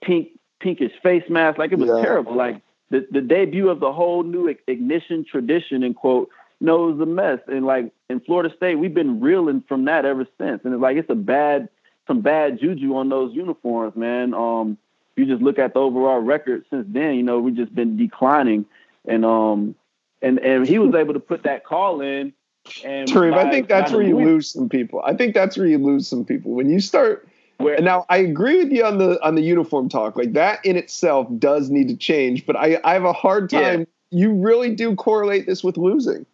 pink 0.04 0.30
pinkish 0.60 0.92
face 1.02 1.24
mask, 1.30 1.58
like 1.58 1.72
it 1.72 1.80
was 1.80 1.90
yeah. 1.90 2.02
terrible. 2.02 2.36
Like 2.36 2.62
the 2.90 3.08
the 3.12 3.22
debut 3.22 3.70
of 3.70 3.80
the 3.80 3.92
whole 3.92 4.24
new 4.24 4.54
ignition 4.68 5.26
tradition 5.26 5.84
and 5.84 5.96
quote 5.96 6.30
knows 6.62 7.00
a 7.00 7.06
mess, 7.06 7.40
and 7.48 7.66
like 7.66 7.92
in 8.10 8.20
Florida 8.20 8.54
State, 8.56 8.76
we've 8.76 8.94
been 8.94 9.20
reeling 9.20 9.64
from 9.68 9.86
that 9.86 10.06
ever 10.06 10.28
since, 10.38 10.62
and 10.64 10.74
it's 10.74 10.82
like 10.82 10.98
it's 10.98 11.10
a 11.10 11.16
bad 11.16 11.70
some 12.08 12.22
bad 12.22 12.60
juju 12.60 12.96
on 12.96 13.10
those 13.10 13.34
uniforms, 13.36 13.96
man. 13.96 14.34
Um, 14.34 14.78
you 15.16 15.26
just 15.26 15.44
look 15.44 15.60
at 15.60 15.74
the 15.74 15.80
overall 15.80 16.20
record 16.20 16.66
since 16.70 16.86
then, 16.90 17.16
you 17.16 17.24
know, 17.24 17.40
we've 17.40 17.56
just 17.56 17.74
been 17.74 17.98
declining. 17.98 18.66
And 19.08 19.24
um, 19.24 19.76
and 20.22 20.40
and 20.40 20.68
he 20.68 20.80
was 20.80 20.96
able 20.96 21.14
to 21.14 21.20
put 21.20 21.44
that 21.44 21.64
call 21.64 22.02
in. 22.02 22.34
And 22.84 23.08
Tarif, 23.08 23.34
I 23.34 23.50
think 23.50 23.68
that's 23.68 23.92
where 23.92 24.02
you 24.02 24.16
win. 24.16 24.26
lose 24.26 24.50
some 24.50 24.70
people. 24.70 25.02
I 25.06 25.14
think 25.14 25.34
that's 25.34 25.58
where 25.58 25.68
you 25.68 25.78
lose 25.78 26.08
some 26.08 26.26
people 26.26 26.52
when 26.52 26.70
you 26.70 26.80
start. 26.80 27.28
Where, 27.58 27.80
now 27.82 28.06
I 28.10 28.18
agree 28.18 28.58
with 28.58 28.72
you 28.72 28.86
on 28.86 28.98
the 28.98 29.22
on 29.26 29.36
the 29.36 29.42
uniform 29.42 29.90
talk. 29.90 30.16
Like 30.16 30.34
that 30.34 30.66
in 30.66 30.78
itself 30.78 31.28
does 31.38 31.70
need 31.70 31.88
to 31.90 31.96
change, 31.96 32.46
but 32.46 32.56
I 32.56 32.80
I 32.84 32.94
have 32.94 33.06
a 33.06 33.14
hard 33.14 33.50
time. 33.50 33.80
Yeah. 33.80 33.86
You 34.12 34.34
really 34.34 34.74
do 34.74 34.96
correlate 34.96 35.46
this 35.46 35.64
with 35.64 35.78
losing. 35.78 36.26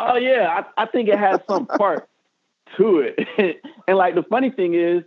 Oh 0.00 0.16
yeah, 0.16 0.62
I, 0.76 0.82
I 0.82 0.86
think 0.86 1.08
it 1.08 1.18
has 1.18 1.40
some 1.48 1.66
part 1.78 2.08
to 2.76 2.98
it. 2.98 3.60
and 3.88 3.96
like 3.96 4.14
the 4.14 4.22
funny 4.22 4.50
thing 4.50 4.74
is, 4.74 5.02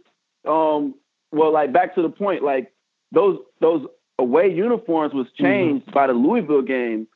um, 0.45 0.95
well, 1.31 1.53
like 1.53 1.71
back 1.71 1.95
to 1.95 2.01
the 2.01 2.09
point, 2.09 2.43
like 2.43 2.73
those 3.11 3.39
those 3.59 3.85
away 4.19 4.53
uniforms 4.53 5.13
was 5.13 5.27
mm-hmm. 5.27 5.43
changed 5.43 5.85
mm-hmm. 5.85 5.93
by 5.93 6.07
the 6.07 6.13
Louisville 6.13 6.61
game. 6.61 7.07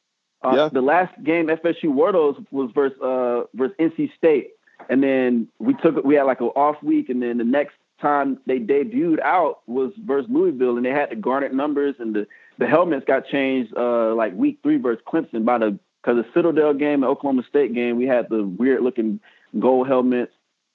Uh, 0.45 0.55
yeah. 0.55 0.69
The 0.71 0.81
last 0.81 1.11
game 1.23 1.47
FSU 1.47 1.85
wore 1.85 2.11
those 2.11 2.35
was 2.51 2.71
versus 2.73 2.99
uh, 3.01 3.43
versus 3.53 3.75
NC 3.79 4.15
State, 4.17 4.51
and 4.89 5.01
then 5.01 5.47
we 5.59 5.73
took 5.75 6.03
we 6.03 6.15
had 6.15 6.23
like 6.23 6.41
an 6.41 6.47
off 6.47 6.81
week, 6.83 7.09
and 7.09 7.21
then 7.21 7.37
the 7.37 7.43
next 7.43 7.75
time 8.01 8.37
they 8.45 8.59
debuted 8.59 9.19
out 9.21 9.61
was 9.67 9.91
versus 10.03 10.29
Louisville, 10.31 10.77
and 10.77 10.85
they 10.85 10.91
had 10.91 11.09
the 11.09 11.15
garnet 11.15 11.53
numbers, 11.53 11.95
and 11.99 12.15
the 12.15 12.27
the 12.57 12.67
helmets 12.67 13.05
got 13.07 13.27
changed 13.27 13.73
uh, 13.75 14.13
like 14.13 14.33
week 14.35 14.59
three 14.61 14.77
versus 14.77 15.03
Clemson 15.07 15.45
by 15.45 15.57
the 15.57 15.79
because 16.01 16.23
the 16.23 16.25
Citadel 16.33 16.73
game 16.73 17.03
and 17.03 17.05
Oklahoma 17.05 17.43
State 17.49 17.73
game 17.73 17.97
we 17.97 18.05
had 18.05 18.29
the 18.29 18.43
weird 18.43 18.83
looking 18.83 19.19
gold 19.59 19.87
helmets, 19.87 20.31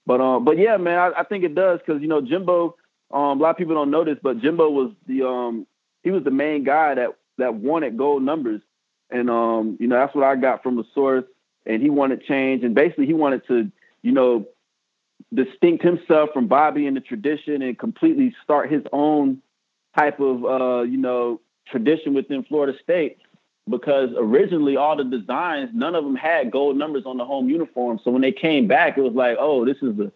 but 0.07 0.21
um 0.21 0.45
but 0.45 0.59
yeah 0.59 0.77
man 0.77 0.99
I, 0.99 1.21
I 1.21 1.25
think 1.25 1.45
it 1.45 1.55
does 1.55 1.79
because 1.79 2.03
you 2.03 2.09
know 2.09 2.21
Jimbo 2.21 2.77
um 3.13 3.39
a 3.39 3.43
lot 3.43 3.51
of 3.51 3.57
people 3.57 3.75
don't 3.75 3.91
know 3.91 4.05
this 4.05 4.19
but 4.23 4.41
Jimbo 4.41 4.69
was 4.71 4.93
the 5.07 5.27
um 5.27 5.67
he 6.03 6.11
was 6.11 6.25
the 6.25 6.31
main 6.31 6.65
guy 6.65 6.95
that 6.95 7.11
that 7.39 7.55
wanted 7.55 7.97
gold 7.97 8.23
numbers, 8.23 8.61
and 9.13 9.31
um, 9.31 9.77
you 9.81 9.87
know 9.87 9.97
that's 9.97 10.15
what 10.15 10.25
I 10.25 10.37
got 10.37 10.63
from 10.63 10.77
the 10.77 10.85
source. 10.95 11.25
And 11.67 11.83
he 11.83 11.91
wanted 11.91 12.25
change, 12.25 12.65
and 12.65 12.75
basically 12.75 13.05
he 13.05 13.13
wanted 13.13 13.47
to, 13.49 13.71
you 14.01 14.13
know, 14.13 14.47
distinct 15.33 15.85
himself 15.85 16.31
from 16.33 16.49
Bobby 16.49 16.87
and 16.87 16.97
the 16.97 17.03
tradition, 17.03 17.61
and 17.61 17.79
completely 17.79 18.35
start 18.43 18.73
his 18.73 18.83
own 18.93 19.43
type 19.95 20.21
of, 20.21 20.45
uh, 20.45 20.83
you 20.83 20.97
know, 20.97 21.41
tradition 21.67 22.15
within 22.15 22.45
Florida 22.45 22.77
State. 22.83 23.19
Because 23.69 24.09
originally 24.17 24.77
all 24.77 24.97
the 24.97 25.05
designs, 25.05 25.71
none 25.75 25.95
of 25.95 26.03
them 26.03 26.17
had 26.17 26.51
gold 26.51 26.77
numbers 26.77 27.05
on 27.05 27.19
the 27.19 27.27
home 27.27 27.49
uniform. 27.49 28.01
So 28.03 28.11
when 28.11 28.23
they 28.23 28.33
came 28.33 28.67
back, 28.67 28.97
it 28.97 29.03
was 29.03 29.13
like, 29.13 29.37
oh, 29.39 29.65
this 29.65 29.77
is 29.77 29.97
a, 30.01 30.11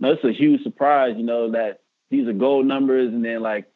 no, 0.00 0.12
it's 0.12 0.24
a 0.24 0.32
huge 0.32 0.62
surprise, 0.62 1.14
you 1.16 1.22
know, 1.22 1.50
that 1.52 1.80
these 2.10 2.26
are 2.26 2.32
gold 2.32 2.66
numbers, 2.66 3.12
and 3.12 3.22
then 3.24 3.42
like 3.42 3.70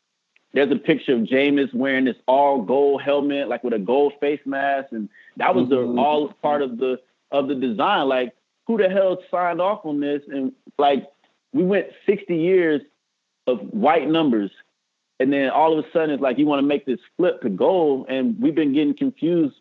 there's 0.53 0.71
a 0.71 0.77
picture 0.77 1.15
of 1.15 1.23
Jameis 1.23 1.73
wearing 1.73 2.05
this 2.05 2.17
all 2.27 2.63
gold 2.63 3.03
helmet, 3.03 3.49
like 3.49 3.63
with 3.63 3.73
a 3.73 3.79
gold 3.79 4.15
face 4.21 4.41
mask, 4.45 4.89
and 4.93 5.09
that 5.37 5.55
was 5.55 5.69
mm-hmm. 5.69 5.95
the 5.95 6.01
all 6.01 6.33
part 6.43 6.63
of 6.63 6.79
the 6.79 7.01
of 7.31 7.49
the 7.49 7.55
design. 7.55 8.09
Like, 8.09 8.35
who 8.67 8.77
the 8.77 8.89
hell 8.89 9.19
signed 9.31 9.61
off 9.61 9.85
on 9.85 10.01
this? 10.01 10.23
And 10.29 10.53
like, 10.79 11.07
we 11.53 11.65
went 11.65 11.89
60 12.07 12.37
years 12.37 12.83
of 13.47 13.61
white 13.61 14.09
numbers, 14.09 14.51
and 15.21 15.33
then 15.33 15.51
all 15.51 15.79
of 15.79 15.85
a 15.85 15.91
sudden 15.93 16.11
it's 16.11 16.23
like 16.23 16.39
you 16.39 16.47
want 16.47 16.61
to 16.61 16.67
make 16.67 16.85
this 16.85 17.01
flip 17.17 17.43
to 17.43 17.49
gold, 17.49 18.07
and 18.09 18.41
we've 18.41 18.55
been 18.55 18.73
getting 18.73 18.97
confused 18.97 19.57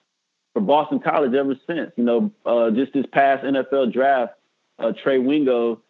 for 0.54 0.62
Boston 0.62 1.00
College 1.00 1.34
ever 1.36 1.56
since. 1.68 1.92
You 1.98 2.04
know, 2.04 2.32
uh, 2.46 2.72
just 2.72 2.94
this 2.94 3.06
past 3.12 3.44
NFL 3.44 3.94
draft, 3.94 4.34
uh, 4.80 4.92
Trey 5.04 5.20
Wingo 5.20 5.82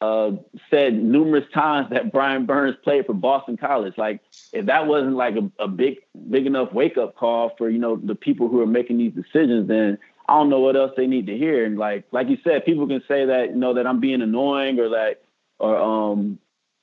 uh, 0.00 0.32
said 0.70 0.94
numerous 0.94 1.44
times 1.52 1.88
that 1.90 2.12
Brian 2.12 2.46
Burns 2.46 2.76
played 2.82 3.06
for 3.06 3.14
Boston 3.14 3.56
College. 3.56 3.94
Like, 3.96 4.20
if 4.52 4.66
that 4.66 4.86
wasn't 4.86 5.16
like 5.16 5.36
a, 5.36 5.50
a 5.62 5.68
big, 5.68 5.98
big 6.30 6.46
enough 6.46 6.72
wake 6.72 6.98
up 6.98 7.16
call 7.16 7.54
for 7.56 7.70
you 7.70 7.78
know 7.78 7.96
the 7.96 8.14
people 8.14 8.48
who 8.48 8.60
are 8.60 8.66
making 8.66 8.98
these 8.98 9.12
decisions, 9.12 9.68
then 9.68 9.98
I 10.28 10.34
don't 10.34 10.50
know 10.50 10.60
what 10.60 10.76
else 10.76 10.92
they 10.96 11.06
need 11.06 11.26
to 11.26 11.36
hear. 11.36 11.64
And 11.64 11.78
like, 11.78 12.04
like 12.12 12.28
you 12.28 12.38
said, 12.44 12.64
people 12.64 12.86
can 12.86 13.02
say 13.06 13.26
that 13.26 13.50
you 13.50 13.56
know 13.56 13.74
that 13.74 13.86
I'm 13.86 14.00
being 14.00 14.22
annoying 14.22 14.78
or 14.78 14.90
that, 14.90 15.22
or 15.58 15.76
um, 15.76 16.38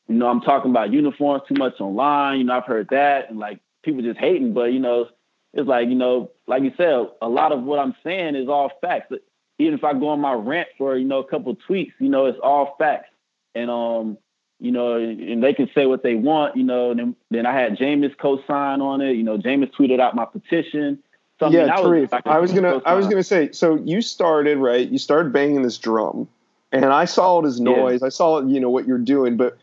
you 0.08 0.16
know, 0.16 0.28
I'm 0.28 0.42
talking 0.42 0.72
about 0.72 0.92
uniforms 0.92 1.44
too 1.48 1.56
much 1.58 1.80
online. 1.80 2.40
You 2.40 2.46
know, 2.46 2.58
I've 2.58 2.66
heard 2.66 2.90
that, 2.92 3.30
and 3.30 3.40
like 3.40 3.60
people 3.84 4.02
just 4.02 4.20
hating. 4.20 4.54
But 4.54 4.74
you 4.74 4.80
know, 4.80 5.08
it's 5.54 5.68
like 5.68 5.90
you 5.90 5.96
know, 5.96 6.32
like 6.48 6.64
you 6.64 6.72
said, 6.78 7.08
a 7.22 7.30
lot 7.30 7.52
of 7.52 7.64
what 7.64 7.80
I'm 7.80 7.96
saying 8.04 8.36
is 8.36 8.48
all 8.48 8.72
facts 8.82 9.14
even 9.62 9.76
if 9.76 9.84
I 9.84 9.94
go 9.94 10.10
on 10.10 10.20
my 10.20 10.34
rant 10.34 10.70
for 10.78 10.98
you 10.98 11.06
know 11.06 11.20
a 11.20 11.28
couple 11.28 11.56
tweets, 11.56 11.94
you 12.00 12.10
know, 12.10 12.26
it's 12.26 12.40
all 12.42 12.76
facts, 12.78 13.10
and 13.56 13.70
um, 13.70 14.18
you 14.60 14.72
know, 14.72 14.98
and 14.98 15.44
they 15.44 15.54
can 15.54 15.70
say 15.74 15.86
what 15.86 16.04
they 16.04 16.16
want, 16.16 16.56
you 16.56 16.64
know. 16.64 16.94
Then 16.94 17.16
then 17.30 17.46
I 17.46 17.54
had 17.54 17.78
Jameis 17.78 18.18
co-sign 18.18 18.82
on 18.82 19.02
it, 19.02 19.14
you 19.14 19.24
know. 19.24 19.38
Jameis 19.38 19.72
tweeted 19.72 20.00
out 20.00 20.16
my 20.16 20.26
petition. 20.26 21.00
So, 21.40 21.50
yeah, 21.50 21.62
I, 21.62 21.64
mean, 21.64 21.72
I, 21.72 21.80
was, 21.82 22.10
I 22.26 22.40
was 22.40 22.54
gonna 22.54 22.82
I 22.86 22.94
was 22.94 23.08
gonna 23.08 23.24
say. 23.24 23.52
So 23.52 23.76
you 23.76 24.02
started 24.02 24.58
right. 24.58 24.88
You 24.88 24.98
started 24.98 25.34
banging 25.34 25.64
this 25.64 25.78
drum, 25.78 26.28
and 26.72 26.86
I 26.86 27.06
saw 27.06 27.42
it 27.42 27.48
as 27.48 27.60
noise. 27.60 28.02
Yeah. 28.02 28.08
I 28.08 28.10
saw 28.10 28.42
you 28.42 28.60
know 28.60 28.70
what 28.70 28.88
you're 28.88 29.00
doing, 29.00 29.38
but 29.38 29.58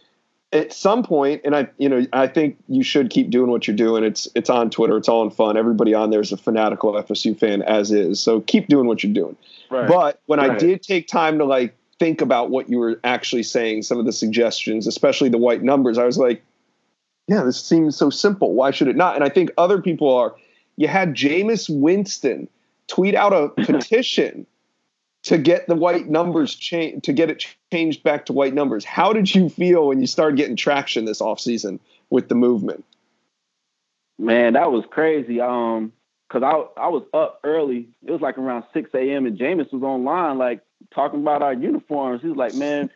at 0.53 0.73
some 0.73 1.03
point, 1.03 1.43
and 1.45 1.55
I, 1.55 1.69
you 1.77 1.89
know, 1.89 2.07
I 2.13 2.27
think 2.27 2.57
you 2.69 2.83
should 2.83 3.11
keep 3.11 3.31
doing 3.31 3.51
what 3.51 3.67
you're 3.67 3.77
doing. 3.77 4.03
It's 4.03 4.27
it's 4.35 4.49
on 4.49 4.71
Twitter. 4.71 4.97
It's 4.97 5.09
all 5.09 5.23
in 5.23 5.31
fun. 5.31 5.57
Everybody 5.57 5.93
on 5.93 6.11
there 6.11 6.21
is 6.21 6.33
a 6.33 6.37
fanatical 6.37 6.93
FSU 6.93 7.39
fan, 7.39 7.63
as 7.63 7.91
is. 7.91 8.21
So 8.21 8.41
keep 8.43 8.69
doing 8.69 8.87
what 8.87 9.03
you're 9.03 9.13
doing. 9.13 9.37
Right. 9.71 9.87
But 9.87 10.21
when 10.27 10.39
right. 10.39 10.53
I 10.53 10.57
did 10.57 10.83
take 10.83 11.07
time 11.07 11.39
to 11.39 11.45
like 11.45 11.77
think 11.99 12.21
about 12.21 12.49
what 12.51 12.71
you 12.71 12.79
were 12.79 12.99
actually 13.05 13.43
saying, 13.43 13.83
some 13.83 13.99
of 13.99 14.07
the 14.07 14.13
suggestions, 14.13 14.87
especially 14.87 15.29
the 15.29 15.39
white 15.39 15.63
numbers, 15.63 15.99
I 15.99 16.05
was 16.05 16.17
like, 16.17 16.43
yeah, 17.27 17.43
this 17.43 17.63
seems 17.63 17.97
so 17.97 18.09
simple. 18.09 18.55
Why 18.55 18.71
should 18.71 18.89
it 18.89 18.97
not? 18.97 19.17
And 19.17 19.25
I 19.25 19.29
think 19.29 19.51
other 19.59 19.83
people 19.83 20.15
are. 20.15 20.35
You 20.77 20.89
had 20.89 21.15
Jameis 21.15 21.69
Winston 21.69 22.49
tweet 22.87 23.15
out 23.15 23.33
a 23.33 23.49
petition 23.65 24.47
to 25.29 25.37
get 25.37 25.67
the 25.67 25.75
white 25.75 26.09
numbers 26.09 26.55
changed 26.55 27.05
to 27.05 27.13
get 27.13 27.29
it 27.29 27.45
changed 27.71 28.03
back 28.03 28.25
to 28.27 28.33
white 28.33 28.55
numbers. 28.55 28.83
How 28.83 29.13
did 29.13 29.35
you 29.35 29.51
feel 29.51 29.89
when 29.89 30.01
you 30.01 30.07
started 30.07 30.39
getting 30.39 30.57
traction 30.57 31.05
this 31.05 31.21
offseason 31.21 31.81
with 32.09 32.31
the 32.31 32.35
movement? 32.35 32.83
Man, 34.19 34.55
that 34.55 34.73
was 34.73 34.85
crazy. 34.91 35.39
Um, 35.39 35.93
cause 36.31 36.43
I 36.43 36.53
I 36.81 36.89
was 36.89 37.03
up 37.13 37.41
early. 37.45 37.91
It 38.07 38.11
was 38.11 38.23
like 38.23 38.39
around 38.39 38.65
six 38.73 38.89
a.m. 38.95 39.27
and 39.27 39.39
Jameis 39.39 39.71
was 39.71 39.83
online, 39.83 40.39
like 40.39 40.63
talking 40.95 41.21
about 41.21 41.43
our 41.43 41.53
uniforms. 41.53 42.23
He 42.23 42.29
was 42.29 42.39
like, 42.39 42.55
"Man, 42.55 42.89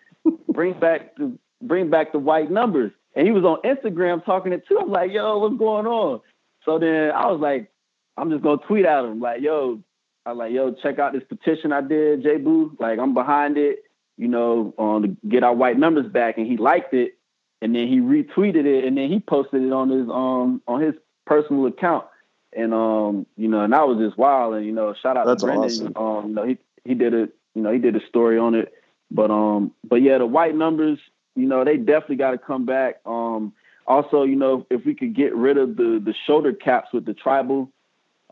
bring 0.49 0.73
back 0.81 1.15
the 1.17 1.37
bring 1.61 1.91
back 1.91 2.13
the 2.13 2.19
white 2.19 2.51
numbers." 2.51 2.93
And 3.15 3.27
he 3.27 3.33
was 3.35 3.45
on 3.45 3.61
Instagram 3.61 4.25
talking 4.25 4.55
it 4.55 4.67
too. 4.67 4.79
I'm 4.81 4.91
like, 4.91 5.13
"Yo, 5.13 5.39
what's 5.39 5.59
going 5.59 5.87
on?" 5.87 6.23
So 6.65 6.79
then 6.79 7.11
I 7.11 7.31
was 7.31 7.43
like, 7.43 7.71
"I'm 8.17 8.31
just 8.31 8.43
gonna 8.43 8.63
tweet 8.67 8.87
at 8.87 9.05
him 9.05 9.21
like, 9.21 9.43
yo, 9.43 9.83
I 10.25 10.31
was 10.31 10.39
like, 10.39 10.53
yo, 10.53 10.73
check 10.73 10.99
out 10.99 11.13
this 11.13 11.25
petition 11.29 11.73
I 11.73 11.81
did, 11.81 12.23
J 12.23 12.37
Boo. 12.37 12.77
Like, 12.79 12.99
I'm 12.99 13.15
behind 13.15 13.59
it, 13.59 13.81
you 14.17 14.29
know, 14.29 14.75
on 14.79 15.03
to 15.03 15.17
get 15.29 15.43
our 15.43 15.55
white 15.55 15.79
numbers 15.79 16.11
back. 16.11 16.39
And 16.39 16.47
he 16.47 16.57
liked 16.57 16.95
it. 16.95 17.19
And 17.61 17.75
then 17.75 17.87
he 17.87 18.01
retweeted 18.01 18.67
it 18.67 18.85
and 18.85 18.99
then 18.99 19.09
he 19.09 19.21
posted 19.21 19.63
it 19.63 19.73
on 19.73 19.89
his 19.89 20.09
um 20.09 20.61
on 20.67 20.81
his 20.81 20.95
personal 21.27 21.67
account. 21.67 22.07
And 22.53 22.75
um, 22.75 23.25
you 23.37 23.47
know, 23.47 23.61
and 23.61 23.73
that 23.73 23.87
was 23.87 23.99
just 23.99 24.19
wild. 24.19 24.55
And 24.55 24.67
you 24.67 24.73
know, 24.73 24.95
shout 25.01 25.17
out 25.17 25.27
That's 25.27 25.43
to 25.43 25.47
Brendan. 25.47 25.65
Awesome. 25.65 25.97
Um, 25.97 26.29
you 26.29 26.35
know, 26.35 26.45
he 26.45 26.59
he 26.85 26.95
did 26.95 27.15
it, 27.15 27.35
you 27.55 27.63
know, 27.63 27.73
he 27.73 27.79
did 27.79 27.95
a 27.95 28.05
story 28.09 28.37
on 28.37 28.57
it. 28.57 28.73
But 29.13 29.31
um, 29.31 29.73
but 29.85 30.03
yeah, 30.03 30.19
the 30.19 30.27
white 30.27 30.57
numbers, 30.57 30.99
you 31.37 31.47
know, 31.47 31.65
they 31.65 31.77
definitely 31.77 32.17
gotta 32.17 32.39
come 32.39 32.67
back. 32.67 32.97
Um 33.07 33.53
also, 33.87 34.25
you 34.25 34.37
know, 34.37 34.67
if 34.69 34.85
we 34.85 34.95
could 34.95 35.15
get 35.15 35.35
rid 35.35 35.57
of 35.57 35.77
the 35.77 36.03
the 36.05 36.15
shoulder 36.27 36.53
caps 36.53 36.93
with 36.93 37.05
the 37.05 37.15
tribal 37.15 37.71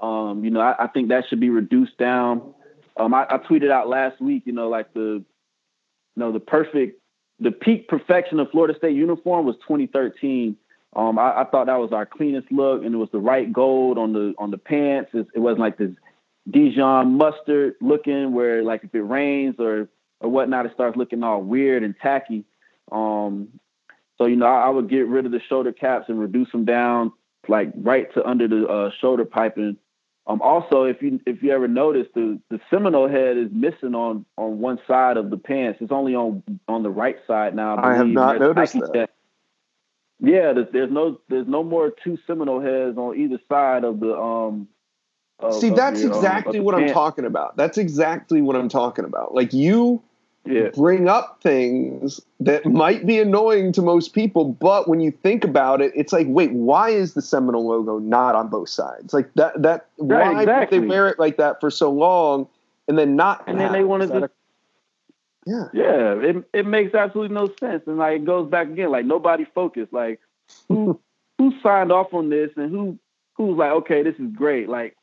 um, 0.00 0.44
you 0.44 0.50
know, 0.50 0.60
I, 0.60 0.84
I, 0.84 0.86
think 0.88 1.08
that 1.08 1.24
should 1.28 1.40
be 1.40 1.50
reduced 1.50 1.98
down. 1.98 2.54
Um, 2.96 3.12
I, 3.12 3.26
I, 3.28 3.36
tweeted 3.36 3.70
out 3.70 3.88
last 3.88 4.20
week, 4.20 4.44
you 4.46 4.52
know, 4.52 4.68
like 4.68 4.92
the, 4.94 5.00
you 5.00 5.24
know, 6.16 6.32
the 6.32 6.40
perfect, 6.40 7.00
the 7.38 7.50
peak 7.50 7.86
perfection 7.86 8.40
of 8.40 8.50
Florida 8.50 8.76
State 8.78 8.96
uniform 8.96 9.44
was 9.44 9.56
2013. 9.56 10.56
Um, 10.96 11.18
I, 11.18 11.42
I, 11.42 11.44
thought 11.44 11.66
that 11.66 11.78
was 11.78 11.92
our 11.92 12.06
cleanest 12.06 12.50
look, 12.50 12.82
and 12.82 12.94
it 12.94 12.98
was 12.98 13.10
the 13.12 13.18
right 13.18 13.52
gold 13.52 13.98
on 13.98 14.12
the 14.12 14.34
on 14.38 14.50
the 14.50 14.58
pants. 14.58 15.10
It, 15.12 15.26
it 15.34 15.38
wasn't 15.38 15.60
like 15.60 15.76
this 15.76 15.90
Dijon 16.50 17.18
mustard 17.18 17.74
looking, 17.80 18.32
where 18.32 18.62
like 18.62 18.82
if 18.82 18.94
it 18.94 19.02
rains 19.02 19.56
or 19.58 19.88
or 20.20 20.30
whatnot, 20.30 20.66
it 20.66 20.72
starts 20.74 20.96
looking 20.96 21.22
all 21.22 21.42
weird 21.42 21.82
and 21.82 21.94
tacky. 22.02 22.44
Um, 22.90 23.48
so 24.18 24.26
you 24.26 24.36
know, 24.36 24.46
I, 24.46 24.66
I 24.66 24.68
would 24.70 24.88
get 24.88 25.06
rid 25.06 25.26
of 25.26 25.32
the 25.32 25.40
shoulder 25.48 25.72
caps 25.72 26.06
and 26.08 26.18
reduce 26.18 26.50
them 26.50 26.64
down, 26.64 27.12
like 27.48 27.70
right 27.76 28.12
to 28.14 28.26
under 28.26 28.48
the 28.48 28.66
uh, 28.66 28.90
shoulder 29.00 29.24
piping 29.24 29.76
um, 30.30 30.40
also, 30.42 30.84
if 30.84 31.02
you 31.02 31.20
if 31.26 31.42
you 31.42 31.50
ever 31.50 31.66
notice, 31.66 32.06
the 32.14 32.38
the 32.50 32.60
Seminole 32.70 33.08
head 33.08 33.36
is 33.36 33.48
missing 33.50 33.94
on 33.94 34.24
on 34.38 34.60
one 34.60 34.78
side 34.86 35.16
of 35.16 35.30
the 35.30 35.36
pants. 35.36 35.78
It's 35.82 35.90
only 35.90 36.14
on 36.14 36.42
on 36.68 36.84
the 36.84 36.90
right 36.90 37.16
side 37.26 37.56
now. 37.56 37.76
I, 37.76 37.92
I 37.92 37.96
have 37.96 38.06
not 38.06 38.38
noticed 38.38 38.74
that. 38.74 39.10
Yeah, 40.22 40.52
there's, 40.52 40.68
there's, 40.72 40.90
no 40.90 41.18
there's 41.28 41.48
no 41.48 41.64
more 41.64 41.92
two 42.04 42.18
Seminole 42.26 42.60
heads 42.60 42.96
on 42.96 43.18
either 43.18 43.40
side 43.48 43.84
of 43.84 43.98
the 43.98 44.14
um. 44.16 44.68
Of, 45.40 45.54
See, 45.54 45.70
that's 45.70 46.04
um, 46.04 46.12
exactly 46.12 46.58
um, 46.58 46.64
what 46.66 46.76
pants. 46.76 46.90
I'm 46.90 46.94
talking 46.94 47.24
about. 47.24 47.56
That's 47.56 47.78
exactly 47.78 48.42
what 48.42 48.54
I'm 48.56 48.68
talking 48.68 49.06
about. 49.06 49.34
Like 49.34 49.52
you 49.52 50.02
yeah. 50.44 50.70
bring 50.74 51.08
up 51.08 51.40
things 51.42 52.20
that 52.40 52.66
might 52.66 53.06
be 53.06 53.18
annoying 53.18 53.72
to 53.72 53.82
most 53.82 54.14
people, 54.14 54.44
but 54.44 54.88
when 54.88 55.00
you 55.00 55.10
think 55.10 55.44
about 55.44 55.80
it, 55.80 55.92
it's 55.94 56.12
like, 56.12 56.26
wait, 56.28 56.52
why 56.52 56.90
is 56.90 57.14
the 57.14 57.22
Seminole 57.22 57.66
logo 57.66 57.98
not 57.98 58.34
on 58.34 58.48
both 58.48 58.68
sides? 58.68 59.12
Like 59.12 59.32
that 59.34 59.60
that 59.62 59.86
right, 59.98 60.34
why 60.34 60.42
exactly. 60.42 60.78
they 60.78 60.86
wear 60.86 61.08
it 61.08 61.18
like 61.18 61.36
that 61.36 61.60
for 61.60 61.70
so 61.70 61.90
long 61.90 62.48
and 62.90 62.98
then 62.98 63.14
not 63.14 63.44
and 63.46 63.60
then 63.60 63.72
they 63.72 63.84
wanted 63.84 64.08
to 64.08 64.28
yeah 65.46 65.68
yeah 65.72 66.14
it, 66.14 66.44
it 66.52 66.66
makes 66.66 66.92
absolutely 66.92 67.34
no 67.34 67.46
sense 67.60 67.84
and 67.86 67.98
like 67.98 68.16
it 68.16 68.24
goes 68.24 68.50
back 68.50 68.66
again 68.66 68.90
like 68.90 69.06
nobody 69.06 69.46
focused 69.54 69.92
like 69.92 70.20
who 70.68 71.00
who 71.38 71.54
signed 71.62 71.92
off 71.92 72.12
on 72.12 72.28
this 72.28 72.50
and 72.56 72.70
who 72.70 72.98
who's 73.34 73.56
like 73.56 73.70
okay 73.70 74.02
this 74.02 74.16
is 74.16 74.26
great 74.34 74.68
like 74.68 74.96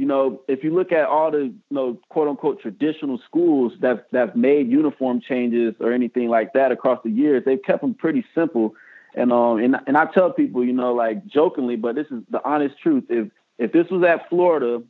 you 0.00 0.06
know, 0.06 0.40
if 0.48 0.64
you 0.64 0.72
look 0.74 0.92
at 0.92 1.04
all 1.04 1.30
the, 1.30 1.42
you 1.44 1.54
know, 1.70 2.00
quote 2.08 2.26
unquote 2.26 2.62
traditional 2.62 3.20
schools 3.26 3.74
that 3.82 4.06
that've 4.12 4.34
made 4.34 4.70
uniform 4.70 5.20
changes 5.20 5.74
or 5.78 5.92
anything 5.92 6.30
like 6.30 6.54
that 6.54 6.72
across 6.72 7.00
the 7.04 7.10
years, 7.10 7.42
they've 7.44 7.62
kept 7.62 7.82
them 7.82 7.92
pretty 7.92 8.24
simple. 8.34 8.74
And 9.14 9.30
um 9.30 9.58
and 9.58 9.76
and 9.86 9.98
I 9.98 10.06
tell 10.06 10.32
people, 10.32 10.64
you 10.64 10.72
know, 10.72 10.94
like 10.94 11.26
jokingly, 11.26 11.76
but 11.76 11.96
this 11.96 12.06
is 12.10 12.22
the 12.30 12.42
honest 12.48 12.78
truth. 12.82 13.04
If 13.10 13.28
if 13.58 13.72
this 13.72 13.90
was 13.90 14.02
at 14.04 14.26
Florida 14.30 14.82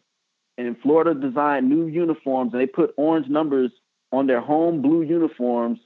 and 0.57 0.79
Florida 0.81 1.12
designed 1.12 1.69
new 1.69 1.88
uniforms 1.88 2.52
and 2.52 2.62
they 2.62 2.67
put 2.67 2.95
orange 2.97 3.26
numbers 3.26 3.73
on 4.12 4.29
their 4.29 4.40
home 4.40 4.81
blue 4.81 5.02
uniforms, 5.02 5.81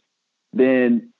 then 0.52 1.14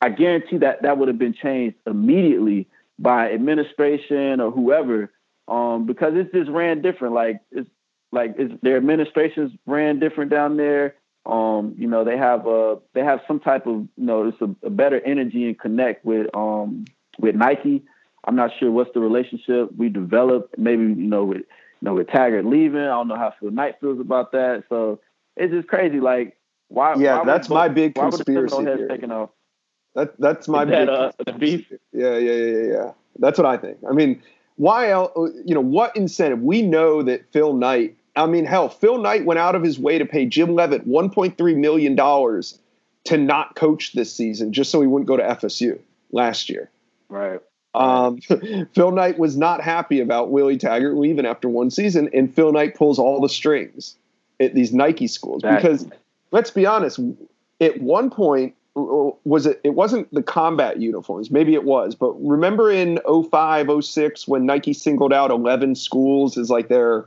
I 0.00 0.10
guarantee 0.10 0.58
that 0.58 0.82
that 0.82 0.98
would 0.98 1.08
have 1.08 1.18
been 1.18 1.34
changed 1.34 1.78
immediately 1.84 2.68
by 2.96 3.32
administration 3.32 4.40
or 4.40 4.52
whoever, 4.52 5.10
um, 5.48 5.86
because 5.86 6.12
it's 6.14 6.32
just 6.32 6.50
ran 6.50 6.82
different. 6.82 7.14
Like 7.14 7.40
it's 7.50 7.68
like 8.12 8.34
it's, 8.38 8.54
their 8.62 8.76
administrations 8.76 9.52
ran 9.66 9.98
different 9.98 10.30
down 10.30 10.56
there. 10.56 10.94
Um, 11.26 11.74
you 11.78 11.86
know, 11.86 12.04
they 12.04 12.16
have 12.16 12.46
a 12.46 12.78
they 12.92 13.02
have 13.02 13.20
some 13.26 13.40
type 13.40 13.66
of 13.66 13.74
you 13.74 13.88
know, 14.04 14.28
it's 14.28 14.40
a, 14.40 14.66
a 14.66 14.70
better 14.70 15.00
energy 15.04 15.46
and 15.46 15.58
connect 15.58 16.04
with 16.04 16.26
um 16.34 16.84
with 17.18 17.34
Nike. 17.34 17.82
I'm 18.26 18.36
not 18.36 18.50
sure 18.58 18.70
what's 18.70 18.90
the 18.94 19.00
relationship 19.00 19.70
we 19.76 19.88
developed. 19.88 20.56
Maybe 20.58 20.82
you 20.82 20.94
know 20.94 21.24
with 21.24 21.38
you 21.38 21.82
know 21.82 21.94
with 21.94 22.08
Taggart 22.08 22.46
leaving. 22.46 22.80
I 22.80 22.88
don't 22.88 23.08
know 23.08 23.16
how 23.16 23.34
Phil 23.38 23.50
Knight 23.50 23.76
feels 23.80 24.00
about 24.00 24.32
that. 24.32 24.64
So 24.68 25.00
it's 25.36 25.52
just 25.52 25.68
crazy. 25.68 26.00
Like 26.00 26.36
why? 26.68 26.94
Yeah, 26.96 27.18
why 27.18 27.24
that's 27.24 27.48
my 27.48 27.68
big 27.68 27.94
conspiracy 27.94 28.64
theory. 28.64 28.88
Taken 28.88 29.10
off? 29.12 29.30
That 29.94 30.18
that's 30.18 30.48
my 30.48 30.64
big 30.64 30.88
uh, 30.88 31.12
beef. 31.38 31.70
Yeah, 31.92 32.18
yeah, 32.18 32.32
yeah, 32.32 32.72
yeah. 32.72 32.92
That's 33.18 33.38
what 33.38 33.46
I 33.46 33.56
think. 33.56 33.78
I 33.88 33.92
mean, 33.92 34.20
why 34.56 34.90
else? 34.90 35.12
You 35.44 35.54
know, 35.54 35.60
what 35.60 35.96
incentive? 35.96 36.40
We 36.40 36.62
know 36.62 37.02
that 37.02 37.30
Phil 37.32 37.52
Knight. 37.54 37.96
I 38.16 38.26
mean, 38.26 38.44
hell, 38.44 38.68
Phil 38.68 38.98
Knight 38.98 39.24
went 39.24 39.38
out 39.38 39.54
of 39.54 39.62
his 39.62 39.78
way 39.78 39.98
to 39.98 40.06
pay 40.06 40.26
Jim 40.26 40.54
Leavitt 40.54 40.86
1.3 40.86 41.56
million 41.56 41.96
dollars 41.96 42.58
to 43.04 43.18
not 43.18 43.56
coach 43.56 43.92
this 43.92 44.14
season, 44.14 44.52
just 44.52 44.70
so 44.70 44.80
he 44.80 44.86
wouldn't 44.86 45.08
go 45.08 45.16
to 45.16 45.22
FSU 45.22 45.78
last 46.12 46.48
year. 46.48 46.70
Right. 47.08 47.40
Um, 47.74 48.20
Phil 48.74 48.92
Knight 48.92 49.18
was 49.18 49.36
not 49.36 49.60
happy 49.60 50.00
about 50.00 50.30
Willie 50.30 50.56
Taggart 50.56 50.96
leaving 50.96 51.26
after 51.26 51.48
one 51.48 51.70
season, 51.70 52.08
and 52.14 52.32
Phil 52.32 52.52
Knight 52.52 52.76
pulls 52.76 52.98
all 52.98 53.20
the 53.20 53.28
strings 53.28 53.96
at 54.40 54.54
these 54.54 54.72
Nike 54.72 55.08
schools 55.08 55.42
because 55.42 55.86
let's 56.30 56.50
be 56.50 56.66
honest, 56.66 57.00
at 57.60 57.80
one 57.80 58.10
point 58.10 58.54
was 58.74 59.46
it 59.46 59.60
it 59.62 59.74
wasn't 59.74 60.12
the 60.12 60.22
combat 60.22 60.80
uniforms. 60.80 61.30
Maybe 61.30 61.54
it 61.54 61.64
was 61.64 61.94
but 61.94 62.12
remember 62.20 62.70
in 62.70 62.98
05 63.06 63.84
06 63.84 64.28
when 64.28 64.46
nike 64.46 64.72
singled 64.72 65.12
out 65.12 65.30
11 65.30 65.76
schools 65.76 66.36
as 66.36 66.50
like 66.50 66.68
their 66.68 67.06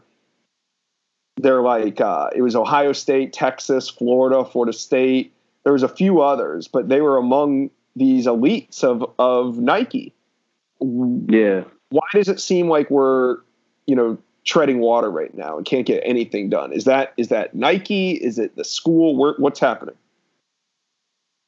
they're 1.38 1.62
like 1.62 2.00
uh, 2.02 2.30
it 2.36 2.42
was 2.42 2.56
ohio 2.56 2.94
state 2.94 3.34
texas 3.34 3.90
florida 3.90 4.46
florida 4.46 4.74
state. 4.74 5.34
There 5.64 5.74
was 5.74 5.84
a 5.84 5.90
few 5.90 6.22
others 6.22 6.68
but 6.68 6.88
they 6.88 7.02
were 7.02 7.18
among 7.18 7.70
these 7.96 8.26
elites 8.28 8.84
of 8.84 9.10
of 9.20 9.60
nike. 9.60 10.14
Yeah. 10.80 11.64
Why 11.90 12.08
does 12.14 12.30
it 12.30 12.40
seem 12.40 12.70
like 12.70 12.90
we're 12.90 13.38
you 13.88 13.96
know 13.96 14.18
treading 14.46 14.80
water 14.80 15.12
right 15.12 15.36
now 15.36 15.58
and 15.58 15.66
can't 15.66 15.86
get 15.86 16.02
anything 16.06 16.50
done? 16.50 16.72
Is 16.72 16.86
that 16.86 17.14
is 17.18 17.28
that 17.28 17.54
nike? 17.54 18.12
Is 18.12 18.40
it 18.40 18.56
the 18.56 18.64
school? 18.64 19.18
Where, 19.18 19.34
what's 19.38 19.60
happening 19.60 19.96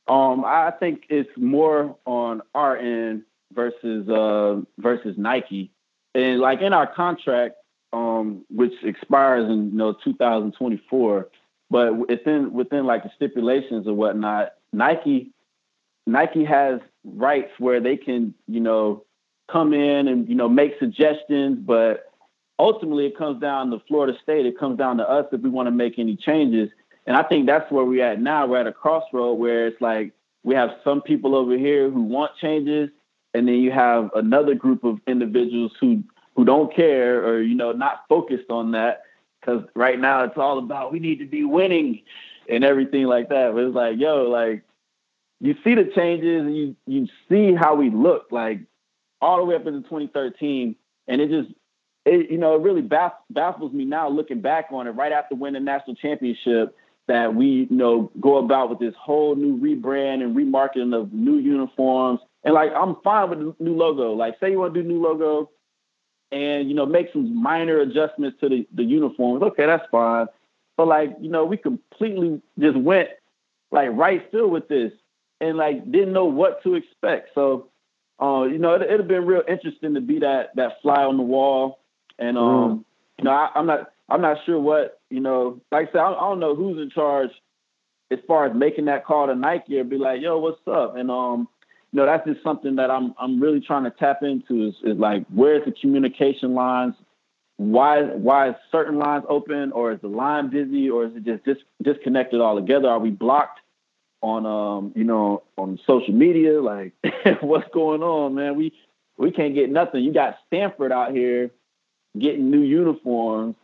um, 0.09 0.43
I 0.43 0.71
think 0.79 1.03
it's 1.09 1.29
more 1.37 1.95
on 2.05 2.41
our 2.55 2.75
end 2.75 3.23
versus 3.53 4.09
uh, 4.09 4.61
versus 4.79 5.15
Nike, 5.17 5.71
and 6.15 6.39
like 6.39 6.61
in 6.61 6.73
our 6.73 6.87
contract, 6.87 7.55
um, 7.93 8.43
which 8.49 8.73
expires 8.83 9.45
in 9.47 9.69
you 9.71 9.77
know 9.77 9.93
2024, 10.03 11.29
but 11.69 11.95
within 11.95 12.51
within 12.53 12.85
like 12.85 13.03
the 13.03 13.11
stipulations 13.15 13.87
or 13.87 13.93
whatnot, 13.93 14.53
Nike 14.73 15.31
Nike 16.07 16.43
has 16.43 16.79
rights 17.03 17.51
where 17.59 17.79
they 17.79 17.95
can 17.95 18.33
you 18.47 18.61
know 18.61 19.05
come 19.51 19.73
in 19.73 20.07
and 20.07 20.27
you 20.27 20.35
know 20.35 20.49
make 20.49 20.73
suggestions, 20.79 21.59
but 21.59 22.11
ultimately 22.57 23.05
it 23.05 23.15
comes 23.15 23.39
down 23.39 23.69
to 23.69 23.79
Florida 23.87 24.17
State. 24.23 24.47
It 24.47 24.57
comes 24.57 24.79
down 24.79 24.97
to 24.97 25.07
us 25.07 25.27
if 25.31 25.41
we 25.41 25.51
want 25.51 25.67
to 25.67 25.71
make 25.71 25.99
any 25.99 26.15
changes. 26.15 26.69
And 27.05 27.15
I 27.15 27.23
think 27.23 27.45
that's 27.45 27.71
where 27.71 27.85
we're 27.85 28.05
at 28.05 28.21
now. 28.21 28.45
We're 28.45 28.61
at 28.61 28.67
a 28.67 28.73
crossroad 28.73 29.39
where 29.39 29.67
it's 29.67 29.81
like 29.81 30.13
we 30.43 30.55
have 30.55 30.69
some 30.83 31.01
people 31.01 31.35
over 31.35 31.57
here 31.57 31.89
who 31.89 32.01
want 32.03 32.31
changes, 32.39 32.89
and 33.33 33.47
then 33.47 33.55
you 33.55 33.71
have 33.71 34.09
another 34.15 34.55
group 34.55 34.83
of 34.83 34.99
individuals 35.07 35.71
who 35.79 36.03
who 36.35 36.45
don't 36.45 36.73
care 36.73 37.25
or 37.25 37.41
you 37.41 37.55
know 37.55 37.71
not 37.71 38.03
focused 38.07 38.49
on 38.49 38.71
that 38.71 39.03
because 39.39 39.63
right 39.75 39.99
now 39.99 40.23
it's 40.23 40.37
all 40.37 40.59
about 40.59 40.91
we 40.91 40.99
need 40.99 41.19
to 41.19 41.25
be 41.25 41.43
winning 41.43 42.01
and 42.47 42.63
everything 42.63 43.05
like 43.05 43.29
that. 43.29 43.53
But 43.53 43.63
it's 43.65 43.75
like, 43.75 43.99
yo, 43.99 44.23
like 44.29 44.63
you 45.39 45.55
see 45.63 45.75
the 45.75 45.85
changes 45.95 46.41
and 46.41 46.55
you 46.55 46.75
you 46.85 47.07
see 47.29 47.53
how 47.53 47.75
we 47.75 47.89
look 47.89 48.27
like 48.31 48.59
all 49.21 49.37
the 49.37 49.45
way 49.45 49.55
up 49.55 49.65
into 49.67 49.81
2013, 49.81 50.75
and 51.07 51.21
it 51.21 51.29
just 51.29 51.49
it 52.05 52.31
you 52.31 52.37
know 52.37 52.55
it 52.55 52.61
really 52.61 52.81
baffles 52.81 53.73
me 53.73 53.85
now 53.85 54.09
looking 54.09 54.41
back 54.41 54.67
on 54.71 54.87
it 54.87 54.91
right 54.91 55.11
after 55.11 55.35
winning 55.35 55.65
the 55.65 55.71
national 55.71 55.95
championship 55.95 56.75
that 57.09 57.33
we 57.33 57.67
you 57.69 57.75
know 57.75 58.11
go 58.21 58.37
about 58.37 58.69
with 58.69 58.79
this 58.79 58.93
whole 58.97 59.35
new 59.35 59.57
rebrand 59.57 60.23
and 60.23 60.35
remarketing 60.35 60.95
of 60.95 61.11
new 61.11 61.37
uniforms. 61.37 62.19
And 62.43 62.53
like 62.53 62.71
I'm 62.73 62.95
fine 63.03 63.29
with 63.29 63.39
the 63.39 63.55
new 63.59 63.75
logo. 63.75 64.13
Like 64.13 64.35
say 64.39 64.51
you 64.51 64.59
want 64.59 64.73
to 64.73 64.81
do 64.81 64.87
new 64.87 65.01
logo 65.01 65.49
and 66.31 66.69
you 66.69 66.75
know 66.75 66.85
make 66.85 67.11
some 67.11 67.41
minor 67.41 67.79
adjustments 67.79 68.39
to 68.41 68.49
the, 68.49 68.67
the 68.73 68.83
uniforms. 68.83 69.43
Okay, 69.43 69.65
that's 69.65 69.85
fine. 69.91 70.27
But 70.77 70.87
like, 70.87 71.17
you 71.19 71.29
know, 71.29 71.43
we 71.43 71.57
completely 71.57 72.41
just 72.57 72.77
went 72.77 73.09
like 73.71 73.89
right 73.91 74.23
still 74.29 74.47
with 74.49 74.67
this 74.69 74.93
and 75.41 75.57
like 75.57 75.91
didn't 75.91 76.13
know 76.13 76.25
what 76.25 76.63
to 76.63 76.75
expect. 76.75 77.31
So 77.33 77.69
uh, 78.21 78.43
you 78.43 78.59
know, 78.59 78.75
it, 78.75 78.83
it'd 78.83 78.99
have 78.99 79.07
been 79.07 79.25
real 79.25 79.43
interesting 79.47 79.95
to 79.95 80.01
be 80.01 80.19
that 80.19 80.55
that 80.55 80.81
fly 80.83 81.03
on 81.03 81.17
the 81.17 81.23
wall. 81.23 81.79
And 82.19 82.37
um, 82.37 82.45
mm. 82.45 82.83
you 83.17 83.23
know, 83.23 83.31
I, 83.31 83.49
I'm 83.55 83.65
not 83.65 83.91
I'm 84.09 84.21
not 84.21 84.37
sure 84.45 84.59
what, 84.59 84.99
you 85.09 85.19
know, 85.19 85.61
like 85.71 85.89
I 85.89 85.91
said, 85.91 85.99
I, 85.99 86.13
I 86.13 86.19
don't 86.19 86.39
know 86.39 86.55
who's 86.55 86.81
in 86.81 86.89
charge 86.89 87.29
as 88.11 88.19
far 88.27 88.47
as 88.47 88.55
making 88.55 88.85
that 88.85 89.05
call 89.05 89.27
to 89.27 89.35
Nike 89.35 89.79
or 89.79 89.83
be 89.83 89.97
like, 89.97 90.21
yo, 90.21 90.39
what's 90.39 90.59
up? 90.67 90.95
And 90.95 91.11
um, 91.11 91.47
you 91.91 91.99
know, 91.99 92.05
that's 92.05 92.25
just 92.27 92.43
something 92.43 92.75
that 92.75 92.89
I'm 92.91 93.13
I'm 93.19 93.39
really 93.39 93.61
trying 93.61 93.83
to 93.83 93.91
tap 93.91 94.23
into 94.23 94.67
is, 94.67 94.75
is 94.83 94.97
like 94.97 95.25
where's 95.33 95.65
the 95.65 95.71
communication 95.71 96.53
lines? 96.53 96.95
Why 97.57 98.03
why 98.03 98.49
is 98.49 98.55
certain 98.71 98.97
lines 98.97 99.25
open 99.29 99.71
or 99.71 99.91
is 99.91 100.01
the 100.01 100.07
line 100.07 100.49
busy 100.49 100.89
or 100.89 101.05
is 101.05 101.15
it 101.15 101.25
just 101.25 101.43
dis- 101.45 101.57
disconnected 101.81 102.41
altogether? 102.41 102.87
Are 102.87 102.99
we 102.99 103.09
blocked 103.09 103.59
on 104.21 104.45
um, 104.45 104.91
you 104.95 105.03
know, 105.03 105.43
on 105.57 105.79
social 105.85 106.13
media? 106.13 106.61
Like 106.61 106.93
what's 107.41 107.69
going 107.73 108.01
on, 108.01 108.35
man? 108.35 108.55
We 108.55 108.73
we 109.17 109.31
can't 109.31 109.53
get 109.53 109.69
nothing. 109.69 110.03
You 110.03 110.13
got 110.13 110.37
Stanford 110.47 110.91
out 110.91 111.11
here 111.11 111.51
getting 112.17 112.49
new 112.49 112.61
uniforms 112.61 113.55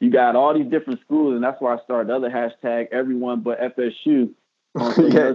you 0.00 0.10
got 0.10 0.34
all 0.34 0.54
these 0.54 0.70
different 0.70 1.00
schools, 1.00 1.34
and 1.34 1.44
that's 1.44 1.60
why 1.60 1.74
I 1.74 1.78
started 1.84 2.08
the 2.08 2.16
other 2.16 2.30
hashtag, 2.30 2.88
everyone 2.90 3.40
but 3.40 3.60
FSU. 3.60 4.30
yeah. 4.76 5.32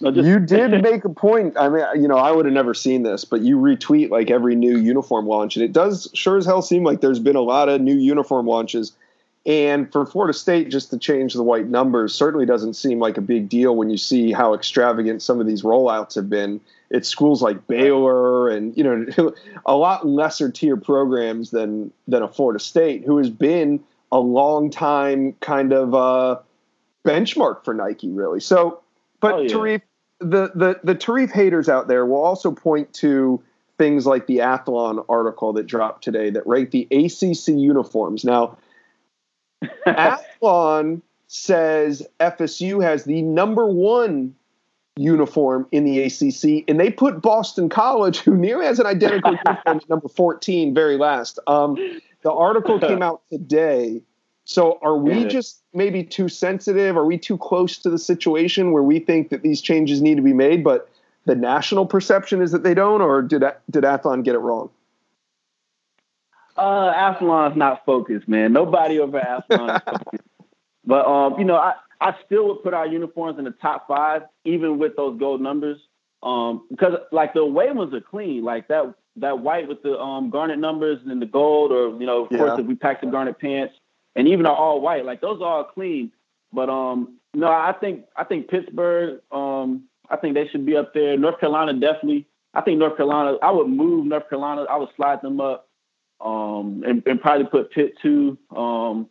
you 0.00 0.40
did 0.40 0.82
make 0.82 1.04
a 1.04 1.10
point. 1.10 1.54
I 1.58 1.68
mean, 1.68 1.84
you 1.96 2.08
know, 2.08 2.16
I 2.16 2.32
would 2.32 2.46
have 2.46 2.54
never 2.54 2.72
seen 2.72 3.02
this, 3.02 3.26
but 3.26 3.42
you 3.42 3.58
retweet 3.58 4.08
like 4.08 4.30
every 4.30 4.56
new 4.56 4.78
uniform 4.78 5.26
launch, 5.26 5.56
and 5.56 5.64
it 5.64 5.72
does 5.72 6.08
sure 6.14 6.38
as 6.38 6.46
hell 6.46 6.62
seem 6.62 6.82
like 6.82 7.02
there's 7.02 7.18
been 7.18 7.36
a 7.36 7.42
lot 7.42 7.68
of 7.68 7.80
new 7.80 7.94
uniform 7.94 8.46
launches. 8.46 8.92
And 9.46 9.90
for 9.90 10.04
Florida 10.04 10.32
State, 10.32 10.70
just 10.70 10.90
to 10.90 10.98
change 10.98 11.34
the 11.34 11.42
white 11.42 11.66
numbers 11.66 12.14
certainly 12.14 12.46
doesn't 12.46 12.74
seem 12.74 12.98
like 12.98 13.16
a 13.16 13.22
big 13.22 13.48
deal 13.48 13.74
when 13.74 13.90
you 13.90 13.96
see 13.96 14.32
how 14.32 14.54
extravagant 14.54 15.22
some 15.22 15.40
of 15.40 15.46
these 15.46 15.62
rollouts 15.62 16.14
have 16.14 16.28
been. 16.28 16.60
It's 16.90 17.08
schools 17.08 17.42
like 17.42 17.66
Baylor 17.66 18.48
and 18.48 18.76
you 18.76 18.84
know 18.84 19.34
a 19.66 19.76
lot 19.76 20.06
lesser 20.06 20.50
tier 20.50 20.78
programs 20.78 21.50
than 21.50 21.92
than 22.08 22.22
a 22.22 22.28
Florida 22.28 22.58
State, 22.58 23.04
who 23.04 23.18
has 23.18 23.28
been 23.28 23.80
a 24.12 24.18
long 24.18 24.70
time 24.70 25.34
kind 25.40 25.72
of 25.72 25.94
uh, 25.94 26.40
benchmark 27.04 27.64
for 27.64 27.74
Nike, 27.74 28.10
really. 28.10 28.40
So, 28.40 28.80
but 29.20 29.34
oh, 29.34 29.40
yeah. 29.40 29.48
Tarif, 29.48 29.82
the 30.18 30.50
the 30.54 30.80
the 30.82 30.94
Tarif 30.94 31.30
haters 31.32 31.68
out 31.68 31.88
there 31.88 32.04
will 32.06 32.22
also 32.22 32.52
point 32.52 32.92
to 32.94 33.42
things 33.78 34.06
like 34.06 34.26
the 34.26 34.38
Athlon 34.38 35.04
article 35.08 35.54
that 35.54 35.66
dropped 35.66 36.04
today 36.04 36.28
that 36.30 36.46
ranked 36.46 36.72
the 36.72 36.86
ACC 36.90 37.54
uniforms. 37.54 38.24
Now, 38.24 38.58
Athlon 39.86 41.00
says 41.28 42.06
FSU 42.18 42.82
has 42.82 43.04
the 43.04 43.22
number 43.22 43.66
one 43.66 44.34
uniform 44.96 45.66
in 45.72 45.84
the 45.84 46.02
ACC, 46.02 46.64
and 46.68 46.78
they 46.78 46.90
put 46.90 47.22
Boston 47.22 47.68
College, 47.68 48.18
who 48.18 48.36
nearly 48.36 48.66
has 48.66 48.78
an 48.78 48.86
identical 48.86 49.32
uniform 49.46 49.80
number 49.88 50.08
14, 50.08 50.74
very 50.74 50.98
last. 50.98 51.38
Um, 51.46 51.76
the 52.22 52.32
article 52.32 52.78
came 52.88 53.02
out 53.02 53.22
today. 53.30 54.02
So 54.44 54.78
are 54.82 54.96
we 54.96 55.26
just 55.26 55.62
maybe 55.72 56.02
too 56.02 56.28
sensitive? 56.28 56.96
Are 56.96 57.04
we 57.04 57.18
too 57.18 57.38
close 57.38 57.78
to 57.78 57.90
the 57.90 57.98
situation 57.98 58.72
where 58.72 58.82
we 58.82 58.98
think 58.98 59.30
that 59.30 59.42
these 59.42 59.60
changes 59.60 60.02
need 60.02 60.16
to 60.16 60.22
be 60.22 60.32
made, 60.32 60.64
but 60.64 60.88
the 61.26 61.36
national 61.36 61.86
perception 61.86 62.42
is 62.42 62.50
that 62.50 62.64
they 62.64 62.74
don't, 62.74 63.00
or 63.00 63.22
did 63.22 63.44
did 63.70 63.84
Athlon 63.84 64.24
get 64.24 64.34
it 64.34 64.38
wrong? 64.38 64.70
Uh, 66.56 66.92
Athlon's 66.92 67.56
not 67.56 67.84
focused, 67.86 68.26
man. 68.26 68.52
Nobody 68.52 68.98
over 68.98 69.20
Athlon 69.20 69.76
is 69.76 69.82
focused. 69.86 70.24
But 70.84 71.06
um, 71.06 71.38
you 71.38 71.44
know, 71.44 71.56
I, 71.56 71.74
I 72.00 72.16
still 72.26 72.48
would 72.48 72.62
put 72.62 72.74
our 72.74 72.86
uniforms 72.86 73.38
in 73.38 73.44
the 73.44 73.52
top 73.52 73.86
five, 73.86 74.22
even 74.44 74.78
with 74.78 74.96
those 74.96 75.18
gold 75.18 75.40
numbers. 75.40 75.78
Um, 76.22 76.66
because 76.70 76.94
like 77.12 77.32
the 77.34 77.40
away 77.40 77.70
ones 77.70 77.94
are 77.94 78.00
clean, 78.00 78.44
like 78.44 78.68
that 78.68 78.94
that 79.16 79.40
white 79.40 79.68
with 79.68 79.82
the 79.82 79.98
um 79.98 80.30
garnet 80.30 80.58
numbers 80.58 81.00
and 81.06 81.20
the 81.20 81.26
gold, 81.26 81.72
or 81.72 81.98
you 82.00 82.06
know, 82.06 82.24
of 82.24 82.32
yeah. 82.32 82.38
course, 82.38 82.60
if 82.60 82.66
we 82.66 82.74
pack 82.74 83.00
the 83.00 83.06
garnet 83.06 83.38
pants 83.38 83.74
and 84.16 84.28
even 84.28 84.46
our 84.46 84.56
all 84.56 84.80
white, 84.80 85.04
like 85.04 85.20
those 85.20 85.40
are 85.40 85.44
all 85.44 85.64
clean. 85.64 86.12
But 86.52 86.68
um, 86.68 87.18
no, 87.34 87.48
I 87.48 87.74
think 87.80 88.04
I 88.16 88.24
think 88.24 88.48
Pittsburgh, 88.48 89.20
um, 89.30 89.84
I 90.08 90.16
think 90.16 90.34
they 90.34 90.48
should 90.48 90.66
be 90.66 90.76
up 90.76 90.94
there. 90.94 91.16
North 91.16 91.38
Carolina 91.40 91.72
definitely. 91.74 92.26
I 92.54 92.60
think 92.62 92.78
North 92.78 92.96
Carolina. 92.96 93.38
I 93.42 93.50
would 93.50 93.68
move 93.68 94.06
North 94.06 94.28
Carolina. 94.28 94.62
I 94.62 94.76
would 94.76 94.88
slide 94.96 95.22
them 95.22 95.40
up, 95.40 95.68
um, 96.20 96.82
and, 96.86 97.02
and 97.06 97.20
probably 97.20 97.46
put 97.46 97.70
Pitt 97.70 97.94
two. 98.02 98.36
Um, 98.54 99.08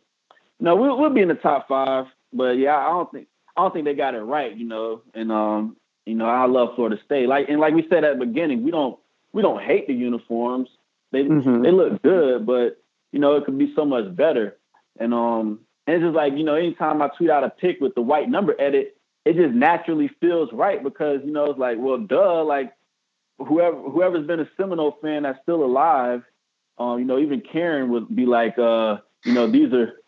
no, 0.58 0.76
we'll, 0.76 0.98
we'll 0.98 1.10
be 1.10 1.22
in 1.22 1.28
the 1.28 1.34
top 1.34 1.68
five. 1.68 2.06
But 2.32 2.58
yeah, 2.58 2.76
I 2.76 2.90
don't 2.90 3.10
think 3.10 3.28
I 3.56 3.62
don't 3.62 3.72
think 3.72 3.86
they 3.86 3.94
got 3.94 4.14
it 4.14 4.20
right. 4.20 4.54
You 4.54 4.66
know, 4.66 5.02
and 5.14 5.32
um, 5.32 5.76
you 6.04 6.14
know, 6.14 6.26
I 6.26 6.46
love 6.46 6.74
Florida 6.74 6.98
State. 7.04 7.28
Like 7.28 7.48
and 7.48 7.60
like 7.60 7.74
we 7.74 7.86
said 7.88 8.04
at 8.04 8.18
the 8.18 8.26
beginning, 8.26 8.62
we 8.62 8.70
don't 8.70 8.98
we 9.32 9.42
don't 9.42 9.62
hate 9.62 9.86
the 9.86 9.94
uniforms. 9.94 10.68
They 11.12 11.22
mm-hmm. 11.22 11.62
they 11.62 11.70
look 11.70 12.02
good, 12.02 12.46
but 12.46 12.82
you 13.12 13.18
know, 13.18 13.36
it 13.36 13.44
could 13.44 13.58
be 13.58 13.72
so 13.74 13.84
much 13.84 14.14
better. 14.14 14.56
And 14.98 15.14
um, 15.14 15.60
and 15.86 15.96
it's 15.96 16.04
just 16.04 16.14
like 16.14 16.34
you 16.34 16.44
know, 16.44 16.54
anytime 16.54 17.02
I 17.02 17.08
tweet 17.08 17.30
out 17.30 17.44
a 17.44 17.50
pic 17.50 17.80
with 17.80 17.94
the 17.94 18.02
white 18.02 18.28
number 18.28 18.54
edit, 18.60 18.96
it 19.24 19.36
just 19.36 19.54
naturally 19.54 20.10
feels 20.20 20.52
right 20.52 20.82
because 20.82 21.20
you 21.24 21.32
know 21.32 21.46
it's 21.46 21.58
like, 21.58 21.78
well, 21.78 21.98
duh, 21.98 22.44
like 22.44 22.72
whoever 23.38 23.76
whoever's 23.76 24.26
been 24.26 24.40
a 24.40 24.48
Seminole 24.56 24.98
fan 25.02 25.24
that's 25.24 25.40
still 25.42 25.64
alive, 25.64 26.22
um, 26.78 26.98
you 26.98 27.04
know, 27.04 27.18
even 27.18 27.40
Karen 27.40 27.90
would 27.90 28.14
be 28.14 28.26
like, 28.26 28.58
uh, 28.58 28.98
you 29.24 29.34
know, 29.34 29.46
these 29.46 29.72
are, 29.72 30.00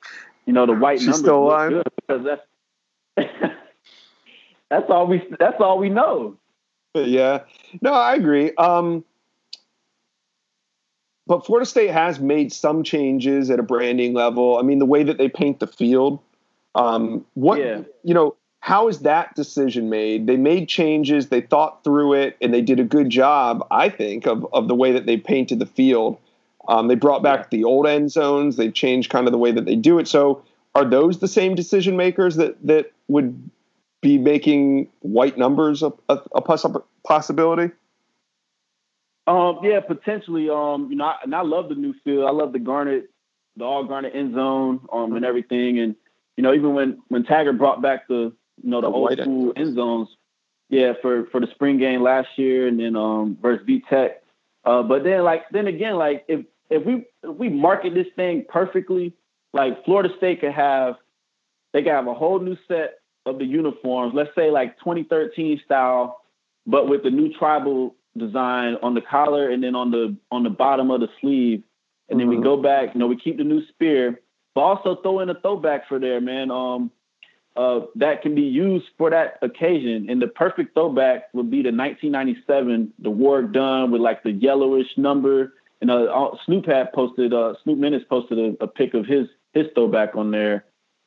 you 0.46 0.52
know, 0.52 0.66
the 0.66 0.72
white 0.72 0.98
She's 0.98 1.08
numbers 1.08 1.20
still 1.20 1.44
alive 1.44 1.82
because 1.96 2.24
that's 2.24 3.32
that's 4.70 4.90
all 4.90 5.06
we 5.06 5.22
that's 5.38 5.60
all 5.60 5.78
we 5.78 5.90
know. 5.90 6.36
Yeah, 6.94 7.40
no, 7.80 7.92
I 7.92 8.14
agree. 8.14 8.54
Um, 8.54 9.04
but 11.32 11.46
Florida 11.46 11.64
State 11.64 11.90
has 11.90 12.20
made 12.20 12.52
some 12.52 12.82
changes 12.82 13.48
at 13.48 13.58
a 13.58 13.62
branding 13.62 14.12
level. 14.12 14.58
I 14.58 14.62
mean, 14.62 14.78
the 14.78 14.84
way 14.84 15.02
that 15.02 15.16
they 15.16 15.30
paint 15.30 15.60
the 15.60 15.66
field. 15.66 16.18
Um, 16.74 17.24
what 17.32 17.58
yeah. 17.58 17.80
you 18.02 18.12
know, 18.12 18.36
how 18.60 18.88
is 18.88 18.98
that 18.98 19.34
decision 19.34 19.88
made? 19.88 20.26
They 20.26 20.36
made 20.36 20.68
changes, 20.68 21.30
they 21.30 21.40
thought 21.40 21.84
through 21.84 22.12
it, 22.12 22.36
and 22.42 22.52
they 22.52 22.60
did 22.60 22.78
a 22.80 22.84
good 22.84 23.08
job, 23.08 23.66
I 23.70 23.88
think, 23.88 24.26
of 24.26 24.46
of 24.52 24.68
the 24.68 24.74
way 24.74 24.92
that 24.92 25.06
they 25.06 25.16
painted 25.16 25.58
the 25.58 25.64
field. 25.64 26.18
Um, 26.68 26.88
they 26.88 26.96
brought 26.96 27.22
back 27.22 27.48
the 27.48 27.64
old 27.64 27.86
end 27.86 28.12
zones. 28.12 28.56
They've 28.56 28.74
changed 28.74 29.08
kind 29.08 29.26
of 29.26 29.32
the 29.32 29.38
way 29.38 29.52
that 29.52 29.64
they 29.64 29.74
do 29.74 29.98
it. 29.98 30.08
So, 30.08 30.44
are 30.74 30.84
those 30.84 31.20
the 31.20 31.28
same 31.28 31.54
decision 31.54 31.96
makers 31.96 32.36
that 32.36 32.58
that 32.66 32.92
would 33.08 33.50
be 34.02 34.18
making 34.18 34.90
white 35.00 35.38
numbers 35.38 35.82
a, 35.82 35.94
a, 36.10 36.20
a 36.34 36.42
possibility? 37.04 37.72
Um, 39.26 39.60
yeah, 39.62 39.80
potentially. 39.80 40.50
Um, 40.50 40.88
you 40.90 40.96
know, 40.96 41.04
I, 41.04 41.16
and 41.22 41.34
I 41.34 41.42
love 41.42 41.68
the 41.68 41.74
new 41.74 41.94
field. 42.04 42.24
I 42.26 42.30
love 42.30 42.52
the 42.52 42.58
garnet, 42.58 43.10
the 43.56 43.64
all 43.64 43.84
garnet 43.84 44.12
end 44.14 44.34
zone, 44.34 44.86
um, 44.92 45.14
and 45.14 45.24
everything. 45.24 45.78
And 45.78 45.94
you 46.36 46.42
know, 46.42 46.52
even 46.54 46.74
when 46.74 47.02
when 47.08 47.24
Taggart 47.24 47.58
brought 47.58 47.82
back 47.82 48.08
the 48.08 48.32
you 48.62 48.70
know 48.70 48.80
the, 48.80 48.88
the 48.88 48.92
old 48.92 49.18
school 49.20 49.52
end 49.54 49.74
zones, 49.76 50.08
yeah, 50.68 50.94
for 51.00 51.26
for 51.26 51.40
the 51.40 51.46
spring 51.48 51.78
game 51.78 52.02
last 52.02 52.28
year, 52.36 52.66
and 52.66 52.80
then 52.80 52.96
um 52.96 53.36
versus 53.40 53.64
V 53.66 53.82
Tech. 53.88 54.22
Uh, 54.64 54.82
but 54.82 55.04
then 55.04 55.22
like 55.22 55.48
then 55.50 55.68
again, 55.68 55.96
like 55.96 56.24
if 56.28 56.44
if 56.70 56.84
we 56.84 57.06
if 57.22 57.36
we 57.36 57.48
market 57.48 57.94
this 57.94 58.08
thing 58.16 58.44
perfectly, 58.48 59.14
like 59.52 59.84
Florida 59.84 60.08
State 60.16 60.40
could 60.40 60.52
have, 60.52 60.96
they 61.72 61.82
could 61.82 61.92
have 61.92 62.08
a 62.08 62.14
whole 62.14 62.40
new 62.40 62.56
set 62.66 63.00
of 63.24 63.38
the 63.38 63.44
uniforms. 63.44 64.14
Let's 64.14 64.34
say 64.34 64.50
like 64.50 64.78
2013 64.78 65.60
style, 65.64 66.22
but 66.66 66.88
with 66.88 67.04
the 67.04 67.10
new 67.10 67.32
tribal 67.32 67.94
design 68.16 68.76
on 68.82 68.94
the 68.94 69.00
collar 69.00 69.50
and 69.50 69.62
then 69.62 69.74
on 69.74 69.90
the 69.90 70.16
on 70.30 70.42
the 70.42 70.50
bottom 70.50 70.90
of 70.90 71.00
the 71.00 71.08
sleeve. 71.20 71.62
And 72.08 72.18
mm-hmm. 72.18 72.18
then 72.18 72.28
we 72.28 72.36
mm-hmm. 72.36 72.44
go 72.44 72.56
back, 72.62 72.94
you 72.94 73.00
know, 73.00 73.06
we 73.06 73.16
keep 73.16 73.38
the 73.38 73.44
new 73.44 73.66
spear, 73.68 74.20
but 74.54 74.60
also 74.60 74.96
throw 74.96 75.20
in 75.20 75.30
a 75.30 75.40
throwback 75.40 75.88
for 75.88 75.98
there, 75.98 76.20
man. 76.20 76.50
Um 76.50 76.90
uh, 77.54 77.80
that 77.94 78.22
can 78.22 78.34
be 78.34 78.42
used 78.42 78.86
for 78.96 79.10
that 79.10 79.38
occasion. 79.42 80.08
And 80.08 80.22
the 80.22 80.26
perfect 80.26 80.74
throwback 80.74 81.24
would 81.34 81.50
be 81.50 81.58
the 81.58 81.68
1997, 81.68 82.94
the 82.98 83.10
Warrick 83.10 83.52
Dunn 83.52 83.90
with 83.90 84.00
like 84.00 84.22
the 84.22 84.32
yellowish 84.32 84.96
number. 84.96 85.52
And 85.80 85.90
uh, 85.90 86.30
Snoop 86.46 86.66
had 86.66 86.92
posted, 86.92 87.34
uh, 87.34 87.54
Snoop 87.62 87.78
Minnis 87.78 88.08
posted 88.08 88.38
a, 88.38 88.64
a 88.64 88.66
pic 88.66 88.94
of 88.94 89.06
his 89.06 89.28
his 89.52 89.66
throwback 89.74 90.16
on 90.16 90.30
there 90.30 90.64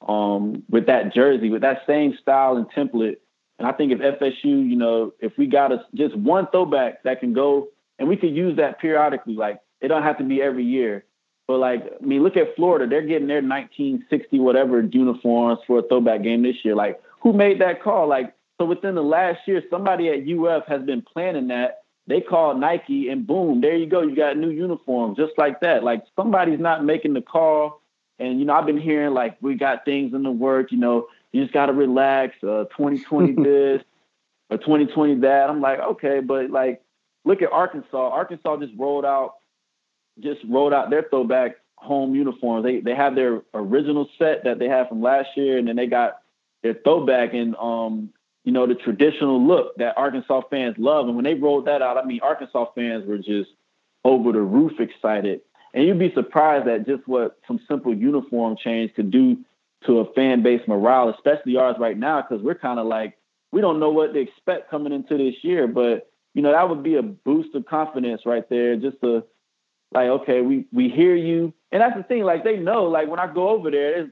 um, 0.08 0.64
with 0.70 0.86
that 0.86 1.14
jersey, 1.14 1.50
with 1.50 1.62
that 1.62 1.82
same 1.88 2.16
style 2.22 2.58
and 2.58 2.70
template. 2.72 3.18
And 3.58 3.68
I 3.68 3.72
think 3.72 3.92
if 3.92 4.00
FSU, 4.00 4.44
you 4.44 4.76
know, 4.76 5.14
if 5.20 5.38
we 5.38 5.48
got 5.48 5.72
a, 5.72 5.86
just 5.94 6.16
one 6.16 6.48
throwback 6.52 7.04
that 7.04 7.20
can 7.20 7.34
go, 7.34 7.70
and 7.98 8.10
we 8.10 8.18
could 8.18 8.36
use 8.36 8.58
that 8.58 8.80
periodically, 8.80 9.36
like 9.36 9.62
it 9.82 9.88
don't 9.88 10.04
have 10.04 10.18
to 10.18 10.24
be 10.24 10.42
every 10.42 10.66
year. 10.66 11.06
But 11.48 11.58
like, 11.58 11.84
I 12.02 12.06
mean, 12.06 12.24
look 12.24 12.38
at 12.38 12.56
Florida; 12.56 12.88
they're 12.88 13.02
getting 13.02 13.28
their 13.28 13.42
1960 13.42 14.40
whatever 14.40 14.82
uniforms 14.82 15.60
for 15.68 15.80
a 15.80 15.84
throwback 15.84 16.24
game 16.24 16.44
this 16.44 16.58
year. 16.64 16.76
Like, 16.76 17.00
who 17.22 17.34
made 17.34 17.62
that 17.62 17.82
call? 17.82 18.08
Like, 18.08 18.34
so 18.60 18.66
within 18.66 18.96
the 18.96 19.04
last 19.04 19.40
year, 19.48 19.62
somebody 19.70 20.10
at 20.10 20.28
UF 20.28 20.66
has 20.68 20.82
been 20.84 21.02
planning 21.02 21.48
that. 21.48 21.84
They 22.08 22.22
called 22.22 22.60
Nike, 22.60 23.10
and 23.10 23.26
boom, 23.26 23.62
there 23.62 23.76
you 23.76 23.88
go. 23.88 24.02
You 24.02 24.16
got 24.16 24.38
new 24.38 24.52
uniform, 24.52 25.16
just 25.16 25.34
like 25.38 25.60
that. 25.62 25.84
Like 25.84 26.04
somebody's 26.16 26.60
not 26.60 26.84
making 26.84 27.14
the 27.14 27.22
call. 27.22 27.82
And 28.20 28.40
you 28.40 28.46
know, 28.46 28.54
I've 28.54 28.66
been 28.66 28.80
hearing 28.80 29.14
like 29.14 29.38
we 29.42 29.56
got 29.56 29.86
things 29.86 30.14
in 30.14 30.24
the 30.24 30.32
work. 30.32 30.72
You 30.72 30.78
know, 30.78 31.08
you 31.36 31.42
just 31.42 31.54
got 31.54 31.66
to 31.66 31.74
relax. 31.74 32.34
Uh, 32.42 32.64
2020 32.78 33.34
this 33.44 33.82
or 34.50 34.58
2020 34.58 35.16
that. 35.16 35.50
I'm 35.50 35.60
like, 35.60 35.80
okay, 35.80 36.22
but 36.22 36.50
like, 36.50 36.82
look 37.26 37.42
at 37.42 37.52
Arkansas. 37.52 38.10
Arkansas 38.10 38.56
just 38.58 38.72
rolled 38.78 39.04
out, 39.04 39.34
just 40.22 40.40
rolled 40.48 40.74
out 40.74 40.90
their 40.90 41.04
throwback 41.10 41.58
home 41.76 42.16
uniforms. 42.16 42.64
They 42.64 42.80
they 42.80 42.96
have 42.96 43.16
their 43.16 43.42
original 43.54 44.10
set 44.18 44.46
that 44.46 44.60
they 44.60 44.70
had 44.70 44.88
from 44.88 45.02
last 45.02 45.28
year, 45.36 45.58
and 45.58 45.68
then 45.68 45.76
they 45.76 45.88
got 45.88 46.20
their 46.64 46.74
throwback 46.74 47.34
and 47.34 47.54
um, 47.58 48.14
you 48.46 48.54
know, 48.54 48.66
the 48.66 48.76
traditional 48.76 49.46
look 49.46 49.76
that 49.76 49.98
Arkansas 49.98 50.44
fans 50.50 50.76
love. 50.78 51.08
And 51.08 51.18
when 51.18 51.26
they 51.26 51.34
rolled 51.34 51.66
that 51.66 51.82
out, 51.82 51.98
I 51.98 52.06
mean, 52.06 52.22
Arkansas 52.24 52.68
fans 52.76 53.06
were 53.06 53.18
just 53.18 53.50
over 54.06 54.32
the 54.32 54.40
roof 54.40 54.80
excited. 54.80 55.42
And 55.74 55.86
you'd 55.86 56.00
be 56.00 56.14
surprised 56.14 56.70
at 56.70 56.88
just 56.88 57.06
what 57.10 57.40
some 57.46 57.60
simple 57.68 57.94
uniform 57.94 58.56
change 58.56 58.94
could 58.94 59.12
do 59.12 59.40
to 59.86 60.00
a 60.00 60.14
fan 60.14 60.44
base 60.44 60.62
morale, 60.68 61.10
especially 61.10 61.58
ours 61.58 61.76
right 61.80 61.98
now, 61.98 62.22
because 62.22 62.44
we're 62.44 62.56
kind 62.56 62.80
of 62.80 62.88
like 62.88 63.18
we 63.52 63.62
don't 63.62 63.80
know 63.80 63.92
what 63.92 64.14
to 64.14 64.20
expect 64.20 64.70
coming 64.70 64.94
into 64.94 65.18
this 65.18 65.36
year. 65.42 65.68
But 65.68 66.10
you 66.34 66.42
know 66.42 66.52
that 66.52 66.70
would 66.70 66.84
be 66.84 66.96
a 66.96 67.04
boost 67.04 67.56
of 67.56 67.66
confidence 67.66 68.22
right 68.26 68.48
there, 68.50 68.76
just 68.76 69.00
to 69.02 69.24
like 69.94 70.08
okay, 70.08 70.42
we 70.42 70.66
we 70.72 70.90
hear 70.90 71.16
you, 71.16 71.54
and 71.72 71.82
that's 71.82 71.96
the 71.96 72.04
thing. 72.04 72.24
Like 72.24 72.44
they 72.44 72.58
know, 72.58 72.84
like 72.86 73.08
when 73.08 73.20
I 73.20 73.34
go 73.34 73.50
over 73.50 73.72
there, 73.72 74.10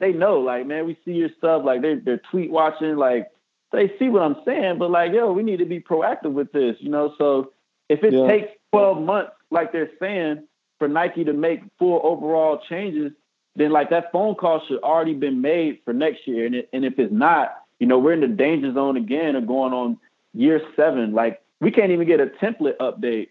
they 0.00 0.12
know, 0.12 0.40
like 0.40 0.66
man, 0.66 0.86
we 0.86 0.96
see 1.04 1.12
your 1.12 1.30
stuff, 1.38 1.62
like 1.64 1.82
they 1.82 1.96
they're 1.96 2.20
tweet 2.30 2.50
watching, 2.50 2.96
like 2.96 3.28
they 3.72 3.92
see 3.98 4.08
what 4.08 4.22
I'm 4.22 4.36
saying, 4.44 4.78
but 4.78 4.90
like 4.90 5.12
yo, 5.12 5.32
we 5.32 5.42
need 5.42 5.58
to 5.58 5.66
be 5.66 5.80
proactive 5.80 6.32
with 6.32 6.52
this, 6.52 6.76
you 6.80 6.90
know. 6.90 7.14
So 7.18 7.52
if 7.88 8.02
it 8.02 8.12
yeah. 8.12 8.26
takes 8.26 8.48
12 8.72 9.02
months, 9.02 9.32
like 9.50 9.72
they're 9.72 9.90
saying, 10.00 10.46
for 10.78 10.88
Nike 10.88 11.24
to 11.24 11.32
make 11.32 11.60
full 11.78 12.00
overall 12.02 12.60
changes, 12.68 13.12
then 13.56 13.70
like 13.70 13.90
that 13.90 14.12
phone 14.12 14.34
call 14.34 14.62
should 14.66 14.82
already 14.82 15.14
been 15.14 15.40
made 15.40 15.80
for 15.84 15.92
next 15.92 16.26
year. 16.26 16.46
And, 16.46 16.54
it, 16.54 16.68
and 16.72 16.84
if 16.84 16.98
it's 16.98 17.12
not, 17.12 17.56
you 17.78 17.86
know, 17.86 17.98
we're 17.98 18.12
in 18.12 18.20
the 18.20 18.28
danger 18.28 18.72
zone 18.72 18.96
again 18.96 19.36
of 19.36 19.46
going 19.46 19.72
on 19.72 19.98
year 20.32 20.60
seven. 20.76 21.12
Like 21.12 21.42
we 21.60 21.70
can't 21.70 21.90
even 21.90 22.06
get 22.06 22.20
a 22.20 22.26
template 22.26 22.76
update 22.78 23.28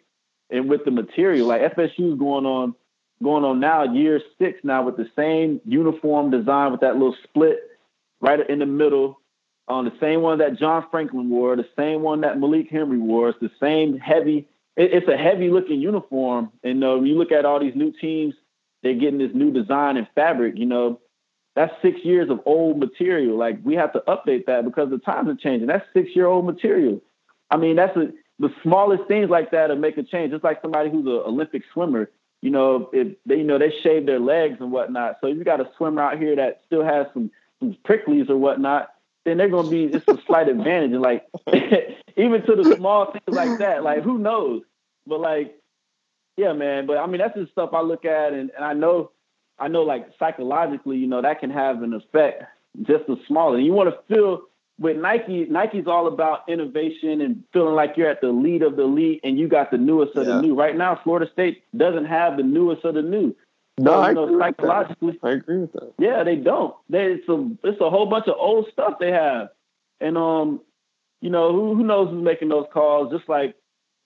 and 0.50 0.70
with 0.70 0.86
the 0.86 0.92
material. 0.92 1.48
Like 1.48 1.76
FSU's 1.76 2.20
going 2.20 2.46
on 2.46 2.76
going 3.24 3.46
on 3.46 3.60
now 3.60 3.84
year 3.84 4.20
six 4.38 4.60
now 4.64 4.84
with 4.84 4.98
the 4.98 5.10
same 5.16 5.62
uniform 5.66 6.32
design 6.32 6.72
with 6.72 6.82
that 6.82 6.94
little 6.96 7.16
split 7.24 7.60
right 8.20 8.48
in 8.50 8.60
the 8.60 8.66
middle 8.66 9.20
on 9.68 9.86
the 9.86 9.94
same 10.00 10.22
one 10.22 10.40
that 10.40 10.60
John 10.60 10.86
Franklin 10.92 11.30
wore, 11.30 11.56
the 11.56 11.68
same 11.76 12.02
one 12.02 12.22
that 12.22 12.40
Malik 12.40 12.70
Henry 12.70 13.00
wore. 13.00 13.30
It's 13.30 13.40
the 13.40 13.52
same 13.60 13.98
heavy. 13.98 14.48
It, 14.76 14.94
it's 14.94 15.08
a 15.08 15.18
heavy 15.18 15.50
looking 15.50 15.80
uniform. 15.80 16.52
And 16.64 16.84
uh, 16.84 16.96
when 16.96 17.08
you 17.08 17.18
look 17.18 17.32
at 17.32 17.46
all 17.46 17.60
these 17.60 17.76
new 17.76 17.92
teams 17.92 18.36
they're 18.86 18.94
getting 18.94 19.18
this 19.18 19.32
new 19.34 19.52
design 19.52 19.98
and 19.98 20.08
fabric, 20.14 20.54
you 20.58 20.68
know, 20.68 21.02
that's 21.56 21.74
six 21.82 22.00
years 22.04 22.30
of 22.30 22.42
old 22.46 22.78
material. 22.78 23.36
Like 23.36 23.58
we 23.64 23.74
have 23.76 23.92
to 23.94 24.04
update 24.08 24.46
that 24.46 24.64
because 24.64 24.92
the 24.92 25.00
times 25.00 25.28
are 25.28 25.36
changing. 25.36 25.68
That's 25.68 25.86
six 25.92 26.16
year 26.16 26.28
old 26.28 26.46
material. 26.46 27.02
I 27.50 27.58
mean, 27.58 27.78
that's 27.78 27.98
a, 27.98 28.12
the 28.38 28.54
smallest 28.62 29.08
things 29.08 29.30
like 29.32 29.50
that 29.52 29.68
to 29.68 29.76
make 29.76 29.98
a 29.98 30.04
change. 30.04 30.32
Just 30.32 30.44
like 30.44 30.62
somebody 30.62 30.92
who's 30.92 31.08
an 31.08 31.24
Olympic 31.26 31.64
swimmer, 31.74 32.12
you 32.44 32.52
know, 32.52 32.92
if 32.94 33.18
they, 33.26 33.38
you 33.38 33.44
know, 33.44 33.58
they 33.58 33.74
shave 33.82 34.06
their 34.06 34.20
legs 34.20 34.58
and 34.60 34.72
whatnot. 34.72 35.18
So 35.20 35.28
if 35.28 35.38
you 35.38 35.44
got 35.44 35.62
a 35.62 35.70
swimmer 35.78 36.04
out 36.04 36.20
here 36.20 36.36
that 36.36 36.62
still 36.68 36.84
has 36.84 37.08
some, 37.12 37.32
some 37.60 37.76
pricklies 37.88 38.30
or 38.30 38.38
whatnot, 38.38 38.90
then 39.24 39.38
they're 39.38 39.50
going 39.50 39.66
to 39.66 39.72
be 39.72 39.88
just 39.88 40.08
a 40.08 40.22
slight 40.28 40.48
advantage. 40.48 40.92
And 40.92 41.02
like, 41.02 41.26
even 42.18 42.46
to 42.46 42.56
the 42.56 42.76
small 42.76 43.12
things 43.12 43.24
like 43.36 43.58
that, 43.58 43.84
like 43.84 44.04
who 44.04 44.20
knows? 44.20 44.62
But 45.08 45.22
like, 45.22 45.56
yeah, 46.38 46.54
man. 46.54 46.86
But 46.86 46.98
I 46.98 47.08
mean, 47.08 47.20
that's 47.20 47.36
the 47.36 47.48
stuff 47.52 47.72
I 47.74 47.82
look 47.82 48.06
at, 48.06 48.34
and, 48.34 48.52
and 48.56 48.66
I 48.66 48.74
know, 48.74 49.12
I 49.58 49.68
know, 49.68 49.84
like 49.84 50.10
psychologically, 50.20 50.98
you 50.98 51.08
know, 51.08 51.22
that 51.22 51.40
can 51.40 51.50
have 51.50 51.82
an 51.82 51.94
effect 51.94 52.44
just 52.82 53.10
as 53.10 53.18
small. 53.28 53.56
And 53.56 53.66
you 53.66 53.74
want 53.74 53.90
to 53.90 54.14
feel, 54.14 54.42
with 54.78 54.98
Nike, 54.98 55.46
Nike's 55.46 55.88
all 55.88 56.08
about 56.08 56.50
innovation 56.50 57.22
and 57.22 57.44
feeling 57.54 57.76
like 57.76 57.94
you're 57.96 58.10
at 58.10 58.22
the 58.22 58.30
lead 58.30 58.64
of 58.64 58.76
the 58.76 58.84
elite 58.84 59.22
and 59.24 59.38
you 59.40 59.48
got 59.48 59.72
the 59.72 59.78
newest 59.78 60.16
of 60.18 60.28
yeah. 60.28 60.36
the 60.36 60.42
new. 60.42 60.56
Right 60.56 60.76
now, 60.76 61.00
Florida 61.04 61.32
State 61.32 61.64
doesn't 61.76 62.06
have 62.06 62.36
the 62.38 62.44
newest 62.44 62.84
of 62.84 62.96
the 62.96 63.02
new. 63.02 63.36
No, 63.78 63.92
so, 63.92 64.02
I, 64.02 64.14
know, 64.14 64.24
agree 64.24 64.40
psychologically, 64.40 65.20
I 65.22 65.32
agree 65.32 65.58
with 65.60 65.74
that. 65.74 65.94
Yeah, 66.00 66.24
they 66.24 66.36
don't. 66.38 66.76
They, 66.90 67.06
it's 67.14 67.28
a 67.28 67.52
it's 67.64 67.82
a 67.82 67.90
whole 67.90 68.06
bunch 68.06 68.28
of 68.28 68.36
old 68.40 68.68
stuff 68.72 69.00
they 69.00 69.12
have, 69.12 69.50
and 70.00 70.18
um, 70.18 70.62
you 71.20 71.30
know 71.30 71.52
who 71.52 71.76
who 71.76 71.84
knows 71.84 72.10
who's 72.10 72.24
making 72.24 72.48
those 72.48 72.68
calls? 72.72 73.12
Just 73.12 73.28
like 73.28 73.56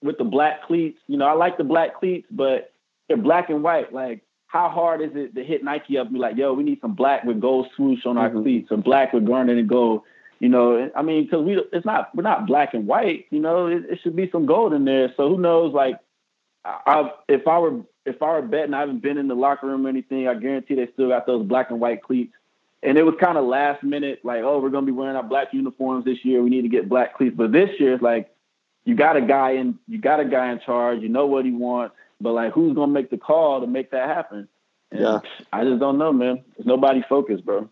with 0.03 0.17
the 0.17 0.23
black 0.23 0.63
cleats, 0.63 0.99
you 1.07 1.17
know, 1.17 1.25
I 1.25 1.33
like 1.33 1.57
the 1.57 1.63
black 1.63 1.99
cleats, 1.99 2.27
but 2.31 2.71
they're 3.07 3.17
black 3.17 3.49
and 3.49 3.63
white. 3.63 3.93
Like, 3.93 4.21
how 4.47 4.69
hard 4.69 5.01
is 5.01 5.12
it 5.13 5.35
to 5.35 5.43
hit 5.43 5.63
Nike 5.63 5.97
up 5.97 6.07
and 6.07 6.13
be 6.13 6.19
like, 6.19 6.38
yo, 6.38 6.53
we 6.53 6.63
need 6.63 6.81
some 6.81 6.95
black 6.95 7.23
with 7.23 7.39
gold 7.39 7.67
swoosh 7.75 8.05
on 8.05 8.17
our 8.17 8.29
mm-hmm. 8.29 8.41
cleats, 8.41 8.71
or 8.71 8.77
black 8.77 9.13
with 9.13 9.25
garnet 9.25 9.57
and 9.57 9.69
gold? 9.69 10.03
You 10.39 10.47
know, 10.47 10.89
I 10.95 11.01
mean, 11.01 11.25
because 11.25 11.43
we 11.43 11.62
it's 11.73 11.85
not 11.85 12.15
we're 12.15 12.23
not 12.23 12.47
black 12.47 12.73
and 12.73 12.88
white. 12.88 13.25
You 13.29 13.39
know, 13.39 13.67
it, 13.67 13.83
it, 13.89 13.99
should 14.01 14.15
be 14.15 14.29
some 14.31 14.45
gold 14.45 14.73
in 14.73 14.85
there. 14.85 15.13
So 15.17 15.27
who 15.27 15.38
knows? 15.38 15.73
Like, 15.73 15.99
I, 16.63 17.12
if 17.27 17.45
I 17.45 17.59
were 17.59 17.81
if 18.05 18.21
I 18.21 18.31
were 18.31 18.41
betting, 18.41 18.73
I 18.73 18.79
haven't 18.79 19.01
been 19.01 19.17
in 19.17 19.27
the 19.27 19.35
locker 19.35 19.67
room 19.67 19.85
or 19.85 19.89
anything. 19.89 20.27
I 20.27 20.35
guarantee 20.35 20.75
they 20.75 20.88
still 20.93 21.09
got 21.09 21.27
those 21.27 21.45
black 21.45 21.71
and 21.71 21.79
white 21.79 22.01
cleats. 22.01 22.33
And 22.81 22.97
it 22.97 23.03
was 23.03 23.15
kind 23.19 23.38
of 23.38 23.43
last 23.43 23.83
minute, 23.83 24.21
like, 24.23 24.41
oh, 24.43 24.59
we're 24.59 24.69
gonna 24.69 24.85
be 24.85 24.93
wearing 24.93 25.17
our 25.17 25.23
black 25.23 25.49
uniforms 25.53 26.05
this 26.05 26.23
year. 26.23 26.41
We 26.41 26.49
need 26.49 26.62
to 26.62 26.69
get 26.69 26.88
black 26.88 27.17
cleats. 27.17 27.35
But 27.35 27.51
this 27.51 27.69
year, 27.77 27.93
it's 27.93 28.01
like 28.03 28.31
you 28.89 28.95
got 28.95 29.15
a 29.15 29.21
guy 29.21 29.52
in 29.52 29.78
you 29.88 29.99
got 29.99 30.19
a 30.19 30.25
guy 30.25 30.52
in 30.52 30.60
charge. 30.60 31.02
You 31.02 31.10
know 31.10 31.28
what 31.28 31.45
he 31.45 31.52
wants, 31.52 31.95
but 32.19 32.34
like, 32.34 32.54
who's 32.54 32.73
gonna 32.73 32.91
make 32.91 33.12
the 33.12 33.19
call 33.19 33.62
to 33.62 33.67
make 33.67 33.91
that 33.91 34.10
happen? 34.10 34.47
And 34.91 35.02
yeah, 35.02 35.19
I 35.54 35.63
just 35.63 35.80
don't 35.80 35.99
know, 35.99 36.12
man. 36.12 36.43
There's 36.58 36.65
nobody 36.65 37.04
focused, 37.08 37.45
bro. 37.45 37.69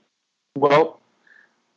Well, 0.55 0.99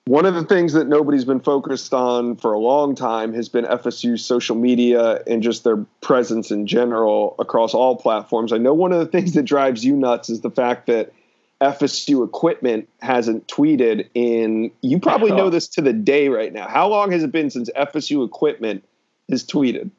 one 0.04 0.26
of 0.26 0.34
the 0.34 0.44
things 0.44 0.74
that 0.74 0.88
nobody's 0.88 1.24
been 1.24 1.40
focused 1.40 1.94
on 1.94 2.36
for 2.36 2.52
a 2.52 2.58
long 2.58 2.94
time 2.94 3.32
has 3.32 3.48
been 3.48 3.64
FSU's 3.64 4.22
social 4.22 4.56
media 4.56 5.22
and 5.26 5.42
just 5.42 5.64
their 5.64 5.78
presence 6.02 6.50
in 6.50 6.66
general 6.66 7.34
across 7.38 7.72
all 7.72 7.96
platforms. 7.96 8.52
I 8.52 8.58
know 8.58 8.74
one 8.74 8.92
of 8.92 8.98
the 8.98 9.06
things 9.18 9.32
that 9.32 9.44
drives 9.44 9.82
you 9.82 9.96
nuts 9.96 10.28
is 10.28 10.42
the 10.42 10.50
fact 10.50 10.86
that 10.88 11.14
FSU 11.62 12.26
equipment 12.26 12.90
hasn't 13.00 13.46
tweeted 13.48 14.06
in 14.12 14.70
you 14.82 14.98
probably 14.98 15.32
know 15.32 15.48
this 15.48 15.66
to 15.68 15.80
the 15.80 15.94
day 15.94 16.28
right 16.28 16.52
now. 16.52 16.68
How 16.68 16.88
long 16.88 17.10
has 17.12 17.22
it 17.22 17.32
been 17.32 17.48
since 17.48 17.70
FSU 17.70 18.26
equipment 18.26 18.84
has 19.32 19.44
tweeted? 19.44 19.90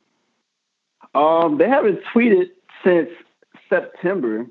Um, 1.13 1.57
they 1.57 1.67
haven't 1.67 1.99
tweeted 2.13 2.49
since 2.83 3.09
September. 3.69 4.47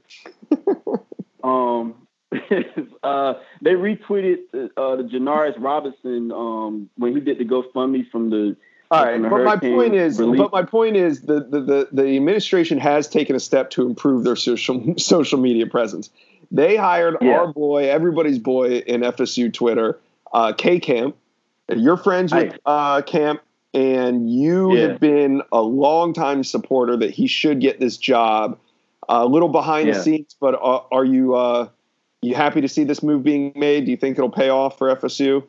um, 1.44 1.94
uh, 3.02 3.34
they 3.60 3.72
retweeted 3.72 4.38
uh, 4.54 4.96
the 4.96 5.02
Janarius 5.02 5.54
Robinson 5.58 6.30
um, 6.30 6.88
when 6.96 7.14
he 7.14 7.20
did 7.20 7.38
the 7.38 7.44
GoFundMe 7.44 8.08
from 8.10 8.30
the. 8.30 8.56
All 8.92 9.04
right, 9.04 9.22
but 9.22 9.44
my 9.44 9.56
point 9.56 9.94
is, 9.94 10.18
relief. 10.18 10.38
but 10.38 10.50
my 10.50 10.64
point 10.64 10.96
is, 10.96 11.22
the, 11.22 11.44
the 11.44 11.60
the 11.60 11.88
the 11.92 12.16
administration 12.16 12.78
has 12.78 13.06
taken 13.08 13.36
a 13.36 13.40
step 13.40 13.70
to 13.70 13.86
improve 13.86 14.24
their 14.24 14.34
social 14.34 14.94
social 14.98 15.38
media 15.38 15.66
presence. 15.66 16.10
They 16.50 16.76
hired 16.76 17.16
yeah. 17.20 17.38
our 17.38 17.52
boy, 17.52 17.88
everybody's 17.88 18.40
boy 18.40 18.78
in 18.78 19.02
FSU 19.02 19.52
Twitter, 19.52 19.98
uh, 20.32 20.54
K 20.56 20.80
Camp. 20.80 21.16
You're 21.68 21.96
friends 21.96 22.34
with 22.34 22.58
uh, 22.66 23.02
Camp, 23.02 23.40
and 23.74 24.30
you 24.30 24.74
yeah. 24.74 24.88
have 24.88 25.00
been 25.00 25.42
a 25.52 25.60
longtime 25.60 26.44
supporter 26.44 26.96
that 26.96 27.10
he 27.10 27.26
should 27.26 27.60
get 27.60 27.80
this 27.80 27.96
job. 27.96 28.58
A 29.08 29.26
little 29.26 29.48
behind 29.48 29.88
yeah. 29.88 29.94
the 29.94 30.02
scenes, 30.02 30.36
but 30.40 30.54
uh, 30.54 30.82
are 30.92 31.04
you? 31.04 31.34
Uh, 31.34 31.68
you 32.22 32.34
happy 32.34 32.60
to 32.60 32.68
see 32.68 32.84
this 32.84 33.02
move 33.02 33.22
being 33.22 33.52
made? 33.56 33.86
Do 33.86 33.90
you 33.90 33.96
think 33.96 34.18
it'll 34.18 34.30
pay 34.30 34.50
off 34.50 34.76
for 34.76 34.94
FSU? 34.94 35.42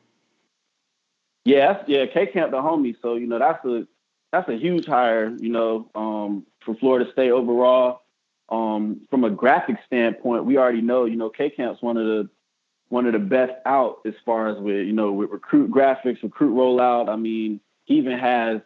Yeah, 1.44 1.84
yeah, 1.88 2.06
K 2.06 2.28
Camp 2.28 2.52
the 2.52 2.58
homie. 2.58 2.96
So 3.02 3.16
you 3.16 3.28
know 3.28 3.40
that's 3.40 3.64
a 3.66 3.88
that's 4.32 4.48
a 4.50 4.56
huge 4.56 4.86
hire. 4.86 5.36
You 5.38 5.50
know, 5.50 5.90
um, 5.96 6.46
for 6.64 6.76
Florida 6.76 7.12
State 7.12 7.32
overall. 7.32 8.02
Um, 8.50 9.08
from 9.10 9.24
a 9.24 9.30
graphic 9.30 9.78
standpoint, 9.86 10.44
we 10.44 10.58
already 10.58 10.82
know. 10.82 11.06
You 11.06 11.16
know, 11.16 11.30
K 11.30 11.50
Camp's 11.50 11.82
one 11.82 11.98
of 11.98 12.06
the 12.06 12.30
one 12.90 13.06
of 13.06 13.14
the 13.14 13.20
best 13.20 13.54
out 13.66 14.00
as 14.06 14.14
far 14.26 14.50
as 14.50 14.58
with 14.60 14.86
you 14.86 14.94
know 14.94 15.12
with 15.12 15.30
recruit 15.30 15.72
graphics, 15.72 16.22
recruit 16.22 16.54
rollout. 16.54 17.10
I 17.10 17.16
mean, 17.16 17.60
even 17.88 18.18
has 18.18 18.62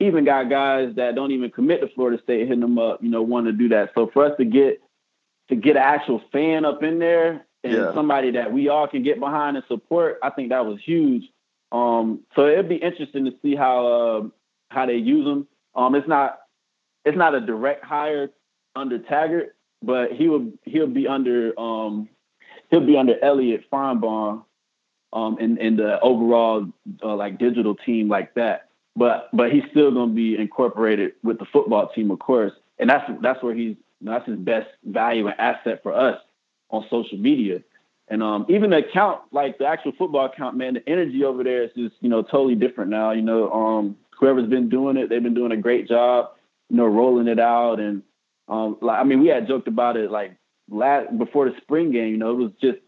even 0.00 0.24
got 0.24 0.50
guys 0.50 0.94
that 0.96 1.14
don't 1.14 1.30
even 1.30 1.50
commit 1.50 1.80
to 1.80 1.88
Florida 1.88 2.20
State 2.22 2.40
hitting 2.48 2.60
them 2.60 2.78
up. 2.78 3.02
You 3.02 3.10
know, 3.10 3.22
want 3.22 3.46
to 3.46 3.52
do 3.52 3.68
that. 3.70 3.90
So 3.94 4.10
for 4.12 4.24
us 4.26 4.32
to 4.38 4.44
get 4.44 4.80
to 5.48 5.56
get 5.56 5.76
an 5.76 5.82
actual 5.82 6.22
fan 6.32 6.64
up 6.64 6.82
in 6.82 6.98
there 6.98 7.46
and 7.62 7.72
yeah. 7.72 7.94
somebody 7.94 8.32
that 8.32 8.52
we 8.52 8.68
all 8.68 8.88
can 8.88 9.02
get 9.02 9.20
behind 9.20 9.56
and 9.56 9.64
support, 9.68 10.18
I 10.22 10.30
think 10.30 10.50
that 10.50 10.66
was 10.66 10.80
huge. 10.82 11.24
Um, 11.72 12.20
so 12.34 12.46
it'd 12.46 12.68
be 12.68 12.76
interesting 12.76 13.24
to 13.26 13.34
see 13.42 13.54
how 13.54 13.86
uh, 13.86 14.28
how 14.70 14.86
they 14.86 14.96
use 14.96 15.26
him. 15.26 15.46
Um, 15.74 15.94
it's 15.94 16.08
not 16.08 16.38
it's 17.04 17.16
not 17.16 17.34
a 17.34 17.40
direct 17.40 17.84
hire 17.84 18.30
under 18.76 18.98
Taggart, 18.98 19.54
but 19.82 20.12
he 20.12 20.28
will 20.28 20.52
he'll 20.64 20.86
be 20.86 21.06
under 21.06 21.58
um, 21.58 22.08
he'll 22.70 22.86
be 22.86 22.96
under 22.96 23.22
Elliot 23.22 23.64
Finebaum 23.72 24.44
um, 25.14 25.36
the 25.36 25.98
overall 26.02 26.66
uh, 27.02 27.14
like 27.14 27.38
digital 27.38 27.74
team 27.74 28.08
like 28.08 28.34
that. 28.34 28.68
But 28.96 29.28
but 29.32 29.50
he's 29.50 29.64
still 29.70 29.90
going 29.90 30.10
to 30.10 30.14
be 30.14 30.36
incorporated 30.36 31.12
with 31.22 31.38
the 31.38 31.46
football 31.46 31.88
team, 31.88 32.10
of 32.10 32.18
course, 32.18 32.52
and 32.78 32.90
that's 32.90 33.10
that's 33.22 33.42
where 33.42 33.54
he's 33.54 33.76
that's 34.02 34.26
his 34.26 34.38
best 34.38 34.68
value 34.84 35.26
and 35.26 35.38
asset 35.40 35.82
for 35.82 35.94
us 35.94 36.20
on 36.70 36.84
social 36.90 37.18
media. 37.18 37.62
And 38.08 38.22
um, 38.22 38.44
even 38.48 38.70
the 38.70 38.78
account, 38.78 39.20
like 39.32 39.58
the 39.58 39.66
actual 39.66 39.92
football 39.96 40.26
account, 40.26 40.56
man, 40.56 40.74
the 40.74 40.88
energy 40.88 41.24
over 41.24 41.42
there 41.42 41.64
is 41.64 41.70
just, 41.74 41.94
you 42.00 42.10
know, 42.10 42.22
totally 42.22 42.54
different 42.54 42.90
now. 42.90 43.12
You 43.12 43.22
know, 43.22 43.50
um, 43.50 43.96
whoever's 44.18 44.48
been 44.48 44.68
doing 44.68 44.96
it, 44.96 45.08
they've 45.08 45.22
been 45.22 45.34
doing 45.34 45.52
a 45.52 45.56
great 45.56 45.88
job, 45.88 46.32
you 46.68 46.76
know, 46.76 46.84
rolling 46.84 47.28
it 47.28 47.40
out. 47.40 47.80
And 47.80 48.02
um, 48.48 48.76
like, 48.82 49.00
I 49.00 49.04
mean, 49.04 49.20
we 49.20 49.28
had 49.28 49.48
joked 49.48 49.68
about 49.68 49.96
it 49.96 50.10
like 50.10 50.36
last 50.70 51.16
before 51.16 51.48
the 51.48 51.56
spring 51.62 51.92
game. 51.92 52.10
You 52.10 52.18
know, 52.18 52.32
it 52.32 52.36
was 52.36 52.52
just 52.60 52.78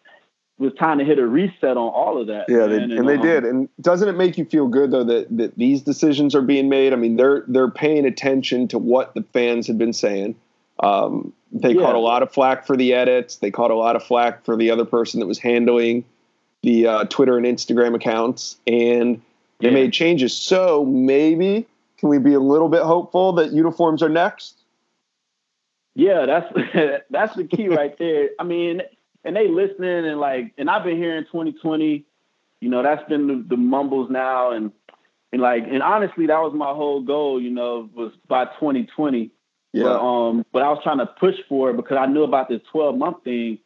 was 0.58 0.72
time 0.74 0.98
to 0.98 1.04
hit 1.04 1.18
a 1.18 1.26
reset 1.26 1.76
on 1.76 1.88
all 1.88 2.20
of 2.20 2.28
that. 2.28 2.46
Yeah, 2.48 2.66
they, 2.66 2.82
and, 2.82 2.92
and, 2.92 3.08
they 3.08 3.16
um, 3.16 3.22
did. 3.22 3.44
And 3.44 3.68
doesn't 3.80 4.08
it 4.08 4.16
make 4.16 4.38
you 4.38 4.44
feel 4.44 4.68
good 4.68 4.90
though 4.90 5.04
that 5.04 5.36
that 5.36 5.56
these 5.56 5.82
decisions 5.82 6.34
are 6.34 6.42
being 6.42 6.68
made? 6.68 6.92
I 6.92 6.96
mean, 6.96 7.16
they're 7.16 7.44
they're 7.46 7.70
paying 7.70 8.06
attention 8.06 8.68
to 8.68 8.78
what 8.78 9.14
the 9.14 9.22
fans 9.22 9.66
had 9.66 9.78
been 9.78 9.92
saying. 9.92 10.36
Um, 10.80 11.32
they 11.52 11.72
yeah. 11.72 11.82
caught 11.82 11.94
a 11.94 12.00
lot 12.00 12.22
of 12.22 12.32
flack 12.32 12.66
for 12.66 12.76
the 12.76 12.94
edits. 12.94 13.36
They 13.36 13.50
caught 13.50 13.70
a 13.70 13.76
lot 13.76 13.96
of 13.96 14.02
flack 14.02 14.44
for 14.44 14.56
the 14.56 14.70
other 14.70 14.84
person 14.84 15.20
that 15.20 15.26
was 15.26 15.38
handling 15.38 16.04
the 16.62 16.86
uh, 16.86 17.04
Twitter 17.04 17.36
and 17.36 17.46
Instagram 17.46 17.94
accounts, 17.94 18.56
and 18.66 19.20
they 19.60 19.68
yeah. 19.68 19.74
made 19.74 19.92
changes. 19.92 20.36
So 20.36 20.84
maybe 20.84 21.66
can 21.98 22.08
we 22.08 22.18
be 22.18 22.34
a 22.34 22.40
little 22.40 22.68
bit 22.68 22.82
hopeful 22.82 23.32
that 23.34 23.52
uniforms 23.52 24.02
are 24.02 24.08
next? 24.08 24.56
Yeah, 25.94 26.26
that's 26.26 27.04
that's 27.10 27.36
the 27.36 27.44
key 27.44 27.68
right 27.68 27.96
there. 27.98 28.30
I 28.38 28.44
mean, 28.44 28.82
and 29.26 29.36
they 29.36 29.48
listening 29.48 30.06
and 30.06 30.20
like, 30.20 30.54
and 30.58 30.70
I've 30.70 30.84
been 30.84 30.96
hearing 30.96 31.24
2020. 31.24 32.04
You 32.60 32.70
know, 32.70 32.82
that's 32.82 33.06
been 33.08 33.26
the, 33.26 33.44
the 33.48 33.56
mumbles 33.56 34.10
now, 34.10 34.52
and 34.52 34.72
and 35.32 35.42
like, 35.42 35.64
and 35.64 35.82
honestly, 35.82 36.26
that 36.26 36.40
was 36.40 36.54
my 36.54 36.72
whole 36.72 37.02
goal. 37.02 37.40
You 37.40 37.50
know, 37.50 37.90
was 37.94 38.12
by 38.28 38.46
2020 38.46 39.30
yeah. 39.76 39.82
But, 39.84 40.00
um, 40.00 40.46
but 40.52 40.62
I 40.62 40.70
was 40.70 40.80
trying 40.82 40.98
to 40.98 41.06
push 41.06 41.34
for 41.50 41.68
it 41.68 41.76
because 41.76 41.98
I 42.00 42.06
knew 42.06 42.22
about 42.22 42.48
this 42.48 42.62
12 42.72 42.96
month 42.96 43.24
thing 43.24 43.58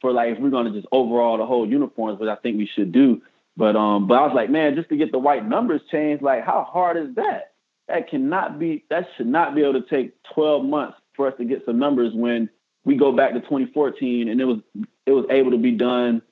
for 0.00 0.12
like 0.12 0.34
if 0.34 0.38
we're 0.38 0.50
gonna 0.50 0.70
just 0.70 0.86
overall 0.92 1.38
the 1.38 1.44
whole 1.44 1.68
uniforms, 1.68 2.20
which 2.20 2.28
I 2.28 2.36
think 2.36 2.56
we 2.56 2.70
should 2.72 2.92
do. 2.92 3.20
But 3.56 3.74
um, 3.74 4.06
but 4.06 4.14
I 4.14 4.26
was 4.26 4.32
like, 4.32 4.48
man, 4.48 4.76
just 4.76 4.90
to 4.90 4.96
get 4.96 5.10
the 5.10 5.18
white 5.18 5.44
numbers 5.44 5.80
changed, 5.90 6.22
like 6.22 6.44
how 6.44 6.62
hard 6.62 6.96
is 6.96 7.16
that? 7.16 7.54
That 7.88 8.08
cannot 8.08 8.60
be. 8.60 8.84
That 8.90 9.08
should 9.16 9.26
not 9.26 9.56
be 9.56 9.62
able 9.62 9.82
to 9.82 9.88
take 9.88 10.12
12 10.34 10.64
months 10.64 10.98
for 11.16 11.26
us 11.26 11.34
to 11.38 11.44
get 11.44 11.64
some 11.66 11.80
numbers 11.80 12.12
when 12.14 12.48
we 12.84 12.94
go 12.94 13.10
back 13.10 13.32
to 13.32 13.40
2014 13.40 14.28
and 14.28 14.40
it 14.40 14.44
was 14.44 14.58
it 15.06 15.12
was 15.12 15.24
able 15.30 15.52
to 15.52 15.58
be 15.58 15.72
done 15.72 16.22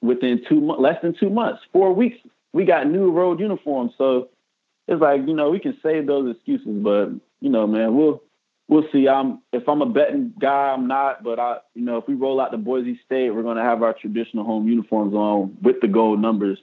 within 0.00 0.42
two 0.48 0.60
months, 0.60 0.82
less 0.82 1.00
than 1.02 1.14
two 1.18 1.30
months, 1.30 1.62
four 1.72 1.92
weeks. 1.92 2.18
We 2.52 2.64
got 2.64 2.88
new 2.88 3.10
road 3.10 3.40
uniforms, 3.40 3.92
so 3.96 4.28
it's 4.88 5.00
like 5.00 5.26
you 5.26 5.34
know 5.34 5.50
we 5.50 5.60
can 5.60 5.76
save 5.82 6.06
those 6.06 6.34
excuses, 6.34 6.82
but 6.82 7.10
you 7.40 7.50
know, 7.50 7.66
man, 7.66 7.96
we'll 7.96 8.22
we'll 8.68 8.86
see. 8.92 9.08
I'm 9.08 9.40
if 9.52 9.68
I'm 9.68 9.82
a 9.82 9.86
betting 9.86 10.32
guy, 10.38 10.72
I'm 10.72 10.86
not. 10.86 11.22
But 11.22 11.38
I, 11.38 11.58
you 11.74 11.82
know, 11.82 11.98
if 11.98 12.08
we 12.08 12.14
roll 12.14 12.40
out 12.40 12.50
the 12.50 12.58
Boise 12.58 12.98
State, 13.04 13.30
we're 13.30 13.42
going 13.42 13.56
to 13.56 13.62
have 13.62 13.82
our 13.82 13.92
traditional 13.92 14.44
home 14.44 14.68
uniforms 14.68 15.14
on 15.14 15.56
with 15.62 15.80
the 15.80 15.88
gold 15.88 16.20
numbers 16.20 16.58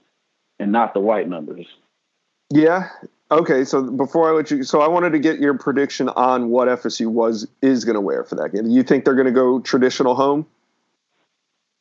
and 0.60 0.72
not 0.72 0.94
the 0.94 1.00
white 1.00 1.30
numbers. 1.30 1.66
Yeah. 2.52 2.90
Okay. 3.32 3.64
So 3.64 3.84
before 3.84 4.30
I 4.30 4.34
let 4.34 4.52
you, 4.52 4.64
so 4.64 4.82
I 4.82 4.88
wanted 4.88 5.12
to 5.12 5.20
get 5.20 5.40
your 5.40 5.58
prediction 5.58 6.10
on 6.10 6.50
what 6.50 6.68
FSU 6.68 7.08
was 7.08 7.48
is 7.62 7.86
going 7.86 7.96
to 7.96 8.02
wear 8.02 8.24
for 8.24 8.36
that 8.36 8.54
game. 8.54 8.68
You 8.68 8.84
think 8.84 9.06
they're 9.06 9.16
going 9.16 9.26
to 9.26 9.32
go 9.32 9.60
traditional 9.60 10.16
home? 10.16 10.46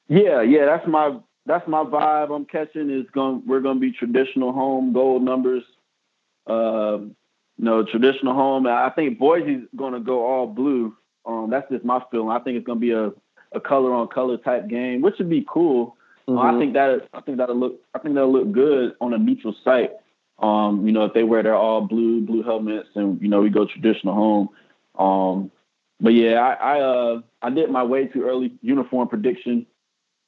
Yeah. 0.09 0.43
Yeah. 0.43 0.67
That's 0.67 0.87
my 0.87 1.19
that's 1.47 1.67
my 1.67 1.85
vibe. 1.85 2.35
I'm 2.35 2.45
catching 2.45 2.91
is 2.91 3.07
going. 3.13 3.43
We're 3.47 3.61
going 3.61 3.77
to 3.77 3.81
be 3.81 3.93
traditional 3.93 4.53
home 4.53 4.93
gold 4.93 5.23
numbers. 5.23 5.65
Uh, 6.47 6.99
no 7.59 7.85
traditional 7.85 8.35
home. 8.35 8.67
I 8.67 8.91
think 8.91 9.19
Boise's 9.19 9.63
going 9.77 9.93
to 9.95 10.01
go 10.01 10.25
all 10.27 10.47
blue. 10.47 10.97
Um, 11.25 11.51
that's 11.51 11.71
just 11.71 11.85
my 11.85 12.03
feeling. 12.11 12.31
I 12.31 12.41
think 12.41 12.57
it's 12.57 12.67
going 12.67 12.79
to 12.79 12.81
be 12.81 12.91
a, 12.93 13.13
a 13.53 13.61
color 13.61 13.93
on 13.93 14.09
color 14.09 14.37
type 14.37 14.69
game, 14.69 15.03
which 15.03 15.15
would 15.19 15.31
be 15.31 15.47
cool. 15.49 15.97
Mm-hmm. 16.29 16.39
Uh, 16.39 16.43
I 16.43 16.59
think 16.59 16.73
that 16.75 17.09
I 17.13 17.21
think 17.21 17.39
that'll 17.39 17.57
look 17.57 17.81
I 17.95 17.99
think 17.99 18.15
that'll 18.15 18.33
look 18.33 18.53
good 18.53 18.95
on 19.01 19.15
a 19.15 19.19
neutral 19.19 19.55
site. 19.65 19.93
Um, 20.39 20.87
you 20.87 20.93
know, 20.93 21.05
if 21.05 21.15
they 21.15 21.25
wear 21.25 21.43
their 21.43 21.55
all 21.55 21.83
blue 21.83 22.21
blue 22.21 22.43
helmets 22.43 22.89
and 22.95 23.21
you 23.21 23.29
know 23.29 23.41
we 23.41 23.51
go 23.51 23.67
traditional 23.67 24.15
home. 24.15 24.49
Um, 24.99 25.51
but 26.01 26.15
yeah, 26.15 26.35
I 26.41 26.53
I, 26.53 26.81
uh, 26.81 27.21
I 27.43 27.51
did 27.51 27.71
my 27.71 27.83
way 27.83 28.07
too 28.07 28.25
early 28.25 28.53
uniform 28.63 29.09
prediction. 29.09 29.67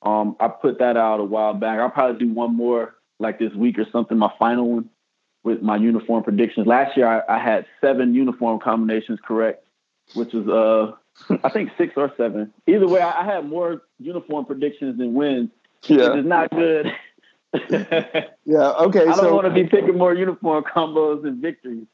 Um, 0.05 0.37
I 0.38 0.49
put 0.49 0.79
that 0.79 0.97
out 0.97 1.21
a 1.21 1.25
while 1.25 1.55
back. 1.55 1.81
I'll 1.81 1.90
probably 1.90 2.19
do 2.19 2.33
one 2.33 2.55
more 2.55 2.95
like 3.19 3.38
this 3.38 3.53
week 3.55 3.79
or 3.79 3.87
something. 3.90 4.19
My 4.19 4.33
final 4.38 4.69
one 4.69 4.90
with 5.45 5.62
my 5.62 5.77
uniform 5.77 6.23
predictions. 6.23 6.67
Last 6.67 6.97
year 6.97 7.07
I, 7.07 7.37
I 7.37 7.38
had 7.38 7.67
seven 7.81 8.14
uniform 8.14 8.61
combinations 8.61 9.19
correct, 9.25 9.67
which 10.14 10.33
was 10.33 10.49
uh 10.49 11.37
I 11.45 11.49
think 11.51 11.71
six 11.79 11.95
or 11.97 12.12
seven. 12.17 12.53
Either 12.67 12.88
way, 12.88 13.01
I, 13.01 13.23
I 13.23 13.25
had 13.25 13.49
more 13.49 13.83
uniform 13.99 14.47
predictions 14.47 14.99
than 14.99 15.14
wins. 15.14 15.51
Yeah, 15.85 16.14
it's 16.14 16.27
not 16.27 16.51
good. 16.51 16.93
yeah. 18.45 18.73
Okay. 18.73 19.03
I 19.03 19.05
don't 19.05 19.17
so, 19.17 19.35
want 19.35 19.47
to 19.47 19.53
be 19.53 19.64
picking 19.64 19.97
more 19.97 20.14
uniform 20.14 20.64
combos 20.64 21.23
than 21.23 21.40
victories. 21.40 21.87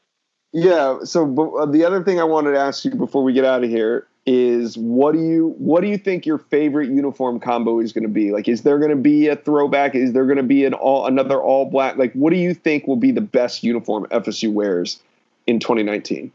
Yeah. 0.53 0.99
So 1.03 1.59
uh, 1.59 1.65
the 1.65 1.85
other 1.85 2.03
thing 2.03 2.19
I 2.19 2.23
wanted 2.23 2.51
to 2.51 2.59
ask 2.59 2.83
you 2.83 2.91
before 2.91 3.23
we 3.23 3.33
get 3.33 3.45
out 3.45 3.63
of 3.63 3.69
here 3.69 4.07
is 4.25 4.77
what 4.77 5.13
do 5.13 5.19
you 5.19 5.55
what 5.57 5.81
do 5.81 5.87
you 5.87 5.97
think 5.97 6.25
your 6.25 6.37
favorite 6.37 6.89
uniform 6.89 7.39
combo 7.39 7.79
is 7.79 7.91
going 7.91 8.03
to 8.03 8.09
be? 8.09 8.31
Like, 8.31 8.47
is 8.47 8.61
there 8.61 8.77
going 8.77 8.91
to 8.91 8.95
be 8.95 9.27
a 9.27 9.35
throwback? 9.35 9.95
Is 9.95 10.13
there 10.13 10.25
going 10.25 10.37
to 10.37 10.43
be 10.43 10.65
an 10.65 10.73
all 10.73 11.07
another 11.07 11.41
all 11.41 11.65
black? 11.65 11.97
Like, 11.97 12.13
what 12.13 12.31
do 12.31 12.37
you 12.37 12.53
think 12.53 12.87
will 12.87 12.95
be 12.95 13.11
the 13.11 13.21
best 13.21 13.63
uniform 13.63 14.05
FSU 14.11 14.53
wears 14.53 15.01
in 15.47 15.59
2019? 15.59 16.31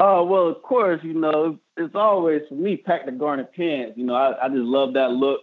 Oh 0.00 0.24
well, 0.24 0.48
of 0.48 0.62
course, 0.62 1.00
you 1.02 1.14
know 1.14 1.58
it's 1.76 1.94
always 1.94 2.42
for 2.48 2.54
me 2.54 2.76
pack 2.76 3.06
the 3.06 3.12
garnet 3.12 3.52
pants. 3.54 3.96
You 3.96 4.04
know, 4.04 4.14
I, 4.14 4.44
I 4.44 4.48
just 4.48 4.60
love 4.60 4.94
that 4.94 5.10
look. 5.12 5.40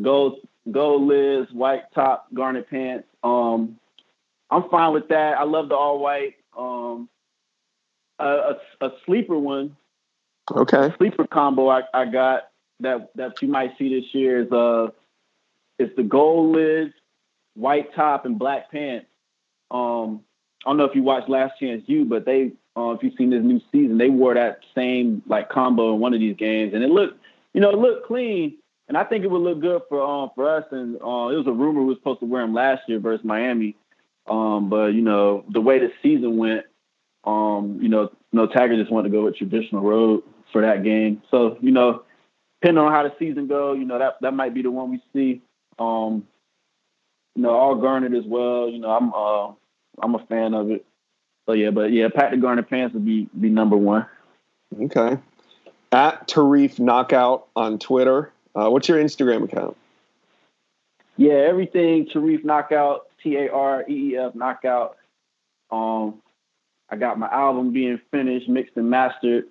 Gold 0.00 0.38
gold 0.70 1.02
lids, 1.02 1.52
white 1.52 1.92
top, 1.94 2.26
garnet 2.32 2.68
pants. 2.68 3.06
Um, 3.22 3.78
I'm 4.50 4.68
fine 4.70 4.92
with 4.92 5.08
that. 5.08 5.38
I 5.38 5.44
love 5.44 5.68
the 5.68 5.76
all 5.76 5.98
white. 5.98 6.34
Um, 6.56 7.08
a, 8.18 8.24
a, 8.24 8.86
a 8.86 8.90
sleeper 9.04 9.38
one. 9.38 9.76
Okay. 10.52 10.92
Sleeper 10.98 11.26
combo 11.26 11.68
I, 11.68 11.82
I 11.92 12.04
got 12.06 12.48
that 12.80 13.10
that 13.16 13.40
you 13.40 13.48
might 13.48 13.76
see 13.78 14.00
this 14.00 14.14
year 14.14 14.42
is 14.42 14.52
uh 14.52 14.88
it's 15.78 15.94
the 15.96 16.02
gold 16.02 16.54
lids, 16.54 16.94
white 17.54 17.94
top, 17.94 18.26
and 18.26 18.38
black 18.38 18.70
pants. 18.70 19.06
Um, 19.70 20.20
I 20.64 20.70
don't 20.70 20.76
know 20.76 20.84
if 20.84 20.94
you 20.94 21.02
watched 21.02 21.28
Last 21.28 21.58
Chance 21.58 21.82
U, 21.86 22.04
but 22.04 22.24
they 22.24 22.52
uh, 22.76 22.90
if 22.90 23.02
you've 23.02 23.14
seen 23.16 23.30
this 23.30 23.42
new 23.42 23.60
season, 23.72 23.98
they 23.98 24.10
wore 24.10 24.34
that 24.34 24.60
same 24.74 25.22
like 25.26 25.48
combo 25.48 25.94
in 25.94 26.00
one 26.00 26.14
of 26.14 26.20
these 26.20 26.36
games, 26.36 26.74
and 26.74 26.82
it 26.82 26.90
looked, 26.90 27.18
you 27.52 27.60
know, 27.60 27.70
it 27.70 27.78
looked 27.78 28.06
clean. 28.06 28.58
And 28.86 28.98
I 28.98 29.04
think 29.04 29.24
it 29.24 29.30
would 29.30 29.40
look 29.40 29.60
good 29.60 29.82
for 29.88 30.02
um 30.02 30.30
for 30.34 30.48
us. 30.48 30.64
And 30.70 30.96
uh, 30.96 31.28
it 31.32 31.36
was 31.36 31.46
a 31.46 31.52
rumor 31.52 31.80
we 31.80 31.86
were 31.86 31.94
supposed 31.94 32.20
to 32.20 32.26
wear 32.26 32.42
them 32.42 32.52
last 32.54 32.82
year 32.86 32.98
versus 32.98 33.24
Miami. 33.24 33.76
Um, 34.26 34.68
but 34.68 34.88
you 34.94 35.02
know 35.02 35.44
the 35.50 35.60
way 35.60 35.78
the 35.78 35.90
season 36.02 36.36
went, 36.36 36.66
um, 37.24 37.78
you 37.80 37.88
know, 37.88 38.12
no 38.32 38.46
Taggart 38.46 38.78
just 38.78 38.92
wanted 38.92 39.08
to 39.08 39.16
go 39.16 39.24
with 39.24 39.36
traditional 39.36 39.82
road 39.82 40.22
for 40.54 40.62
that 40.62 40.84
game. 40.84 41.20
So 41.32 41.58
you 41.60 41.72
know, 41.72 42.04
depending 42.62 42.82
on 42.82 42.92
how 42.92 43.02
the 43.02 43.12
season 43.18 43.48
go, 43.48 43.72
you 43.74 43.84
know 43.84 43.98
that 43.98 44.14
that 44.22 44.32
might 44.32 44.54
be 44.54 44.62
the 44.62 44.70
one 44.70 44.90
we 44.92 45.02
see. 45.12 45.42
Um, 45.78 46.26
you 47.34 47.42
know, 47.42 47.50
all 47.50 47.74
garnet 47.74 48.14
as 48.14 48.24
well. 48.24 48.70
You 48.70 48.78
know, 48.78 48.90
I'm 48.90 49.12
uh 49.12 49.52
I'm 50.00 50.14
a 50.14 50.24
fan 50.26 50.54
of 50.54 50.70
it. 50.70 50.86
So 51.46 51.52
yeah, 51.52 51.70
but 51.70 51.90
yeah, 51.92 52.08
Pat 52.08 52.30
the 52.30 52.36
Garnet 52.36 52.70
Pants 52.70 52.94
would 52.94 53.04
be 53.04 53.28
be 53.38 53.50
number 53.50 53.76
one. 53.76 54.06
Okay. 54.80 55.18
At 55.90 56.28
Tareef 56.28 56.78
Knockout 56.78 57.48
on 57.54 57.78
Twitter. 57.78 58.32
Uh, 58.54 58.70
what's 58.70 58.88
your 58.88 59.02
Instagram 59.02 59.44
account? 59.44 59.76
Yeah, 61.16 61.34
everything 61.34 62.06
Tareef 62.06 62.44
Knockout, 62.44 63.06
T 63.22 63.36
A 63.36 63.52
R 63.52 63.84
E 63.88 64.12
E 64.12 64.16
F 64.16 64.36
Knockout. 64.36 64.96
Um, 65.72 66.22
I 66.88 66.96
got 66.96 67.18
my 67.18 67.28
album 67.28 67.72
being 67.72 68.00
finished, 68.12 68.48
mixed 68.48 68.76
and 68.76 68.88
mastered. 68.88 69.46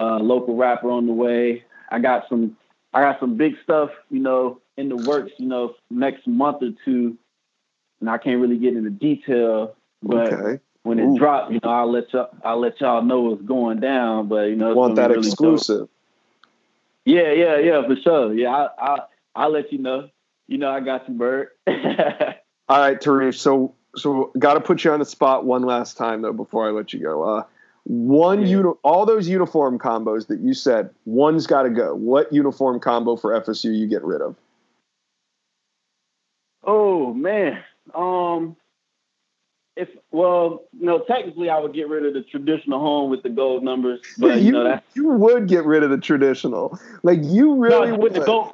Uh, 0.00 0.18
local 0.18 0.56
rapper 0.56 0.90
on 0.90 1.06
the 1.06 1.12
way. 1.12 1.64
I 1.90 1.98
got 1.98 2.28
some. 2.28 2.56
I 2.92 3.02
got 3.02 3.20
some 3.20 3.36
big 3.36 3.54
stuff, 3.62 3.90
you 4.10 4.18
know, 4.18 4.60
in 4.76 4.88
the 4.88 4.96
works. 4.96 5.32
You 5.38 5.46
know, 5.46 5.74
next 5.90 6.26
month 6.26 6.62
or 6.62 6.70
two, 6.84 7.16
and 8.00 8.10
I 8.10 8.18
can't 8.18 8.40
really 8.40 8.58
get 8.58 8.74
into 8.74 8.90
detail. 8.90 9.76
But 10.02 10.32
okay 10.32 10.60
when 10.82 10.98
it 10.98 11.18
drops, 11.18 11.52
you 11.52 11.60
know, 11.62 11.70
I'll 11.70 11.90
let 11.90 12.12
y'all 12.12 12.30
I'll 12.44 12.60
let 12.60 12.80
y'all 12.80 13.02
know 13.02 13.20
what's 13.20 13.42
going 13.42 13.80
down. 13.80 14.28
But 14.28 14.48
you 14.48 14.56
know, 14.56 14.74
want 14.74 14.96
that 14.96 15.10
really 15.10 15.28
exclusive. 15.28 15.80
Dope. 15.80 15.90
Yeah, 17.04 17.32
yeah, 17.32 17.58
yeah, 17.58 17.86
for 17.86 17.96
sure. 17.96 18.34
Yeah, 18.34 18.50
I 18.50 18.68
I 18.78 18.98
I'll 19.34 19.50
let 19.50 19.72
you 19.72 19.78
know. 19.78 20.08
You 20.46 20.58
know, 20.58 20.70
I 20.70 20.80
got 20.80 21.08
you, 21.08 21.14
Bird. 21.14 21.48
All 21.66 21.74
right, 22.78 23.00
Tareef. 23.00 23.36
So 23.36 23.74
so 23.96 24.32
got 24.38 24.54
to 24.54 24.60
put 24.60 24.84
you 24.84 24.92
on 24.92 25.00
the 25.00 25.04
spot 25.04 25.44
one 25.44 25.62
last 25.62 25.96
time 25.96 26.22
though 26.22 26.32
before 26.32 26.66
I 26.66 26.70
let 26.70 26.92
you 26.92 27.00
go. 27.00 27.22
Uh, 27.22 27.44
one 27.84 28.42
yeah. 28.42 28.48
uni- 28.48 28.74
all 28.82 29.06
those 29.06 29.28
uniform 29.28 29.78
combos 29.78 30.26
that 30.28 30.40
you 30.40 30.54
said, 30.54 30.90
one's 31.04 31.46
got 31.46 31.62
to 31.62 31.70
go. 31.70 31.94
What 31.94 32.32
uniform 32.32 32.80
combo 32.80 33.16
for 33.16 33.38
FSU 33.40 33.76
you 33.76 33.86
get 33.86 34.04
rid 34.04 34.20
of? 34.20 34.36
Oh 36.62 37.14
man, 37.14 37.62
um, 37.94 38.56
if 39.76 39.88
well, 40.10 40.64
no, 40.78 40.98
technically 41.00 41.48
I 41.48 41.58
would 41.58 41.72
get 41.72 41.88
rid 41.88 42.04
of 42.04 42.12
the 42.12 42.22
traditional 42.22 42.80
home 42.80 43.10
with 43.10 43.22
the 43.22 43.30
gold 43.30 43.62
numbers, 43.62 44.00
but 44.18 44.38
you, 44.38 44.46
you 44.46 44.52
know 44.52 44.64
that 44.64 44.84
you 44.94 45.08
would 45.08 45.48
get 45.48 45.64
rid 45.64 45.82
of 45.82 45.90
the 45.90 45.98
traditional. 45.98 46.78
Like 47.02 47.20
you 47.22 47.54
really 47.54 47.92
no, 47.92 47.96
with 47.96 48.12
the 48.12 48.20
gold 48.20 48.52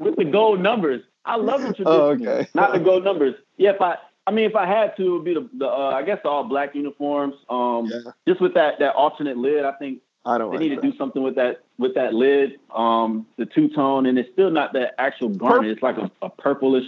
with 0.00 0.16
the 0.16 0.24
gold 0.24 0.60
numbers. 0.60 1.02
I 1.26 1.36
love 1.36 1.62
the 1.62 1.72
traditional, 1.74 2.00
oh, 2.00 2.10
okay. 2.10 2.48
not 2.54 2.72
the 2.72 2.80
gold 2.80 3.04
numbers. 3.04 3.34
Yeah, 3.56 3.70
if 3.70 3.80
I 3.80 3.96
I 4.26 4.30
mean 4.30 4.44
if 4.44 4.56
I 4.56 4.66
had 4.66 4.96
to, 4.96 5.06
it 5.06 5.10
would 5.10 5.24
be 5.24 5.34
the, 5.34 5.48
the 5.58 5.66
uh, 5.66 5.90
I 5.90 6.02
guess 6.02 6.18
the 6.22 6.28
all 6.28 6.44
black 6.44 6.74
uniforms. 6.74 7.34
Um, 7.48 7.86
yeah. 7.86 8.12
just 8.26 8.40
with 8.40 8.54
that 8.54 8.78
that 8.78 8.94
alternate 8.94 9.36
lid, 9.36 9.64
I 9.64 9.72
think 9.72 10.00
I 10.24 10.38
don't. 10.38 10.50
They 10.50 10.58
like 10.58 10.68
need 10.68 10.78
that. 10.78 10.82
to 10.82 10.90
do 10.90 10.96
something 10.96 11.22
with 11.22 11.34
that 11.34 11.64
with 11.78 11.94
that 11.94 12.14
lid, 12.14 12.58
um, 12.74 13.26
the 13.36 13.46
two 13.46 13.68
tone, 13.68 14.06
and 14.06 14.18
it's 14.18 14.32
still 14.32 14.50
not 14.50 14.72
that 14.72 14.94
actual 14.98 15.28
garnet. 15.28 15.70
It's 15.70 15.82
like 15.82 15.98
a, 15.98 16.10
a 16.22 16.30
purplish 16.30 16.84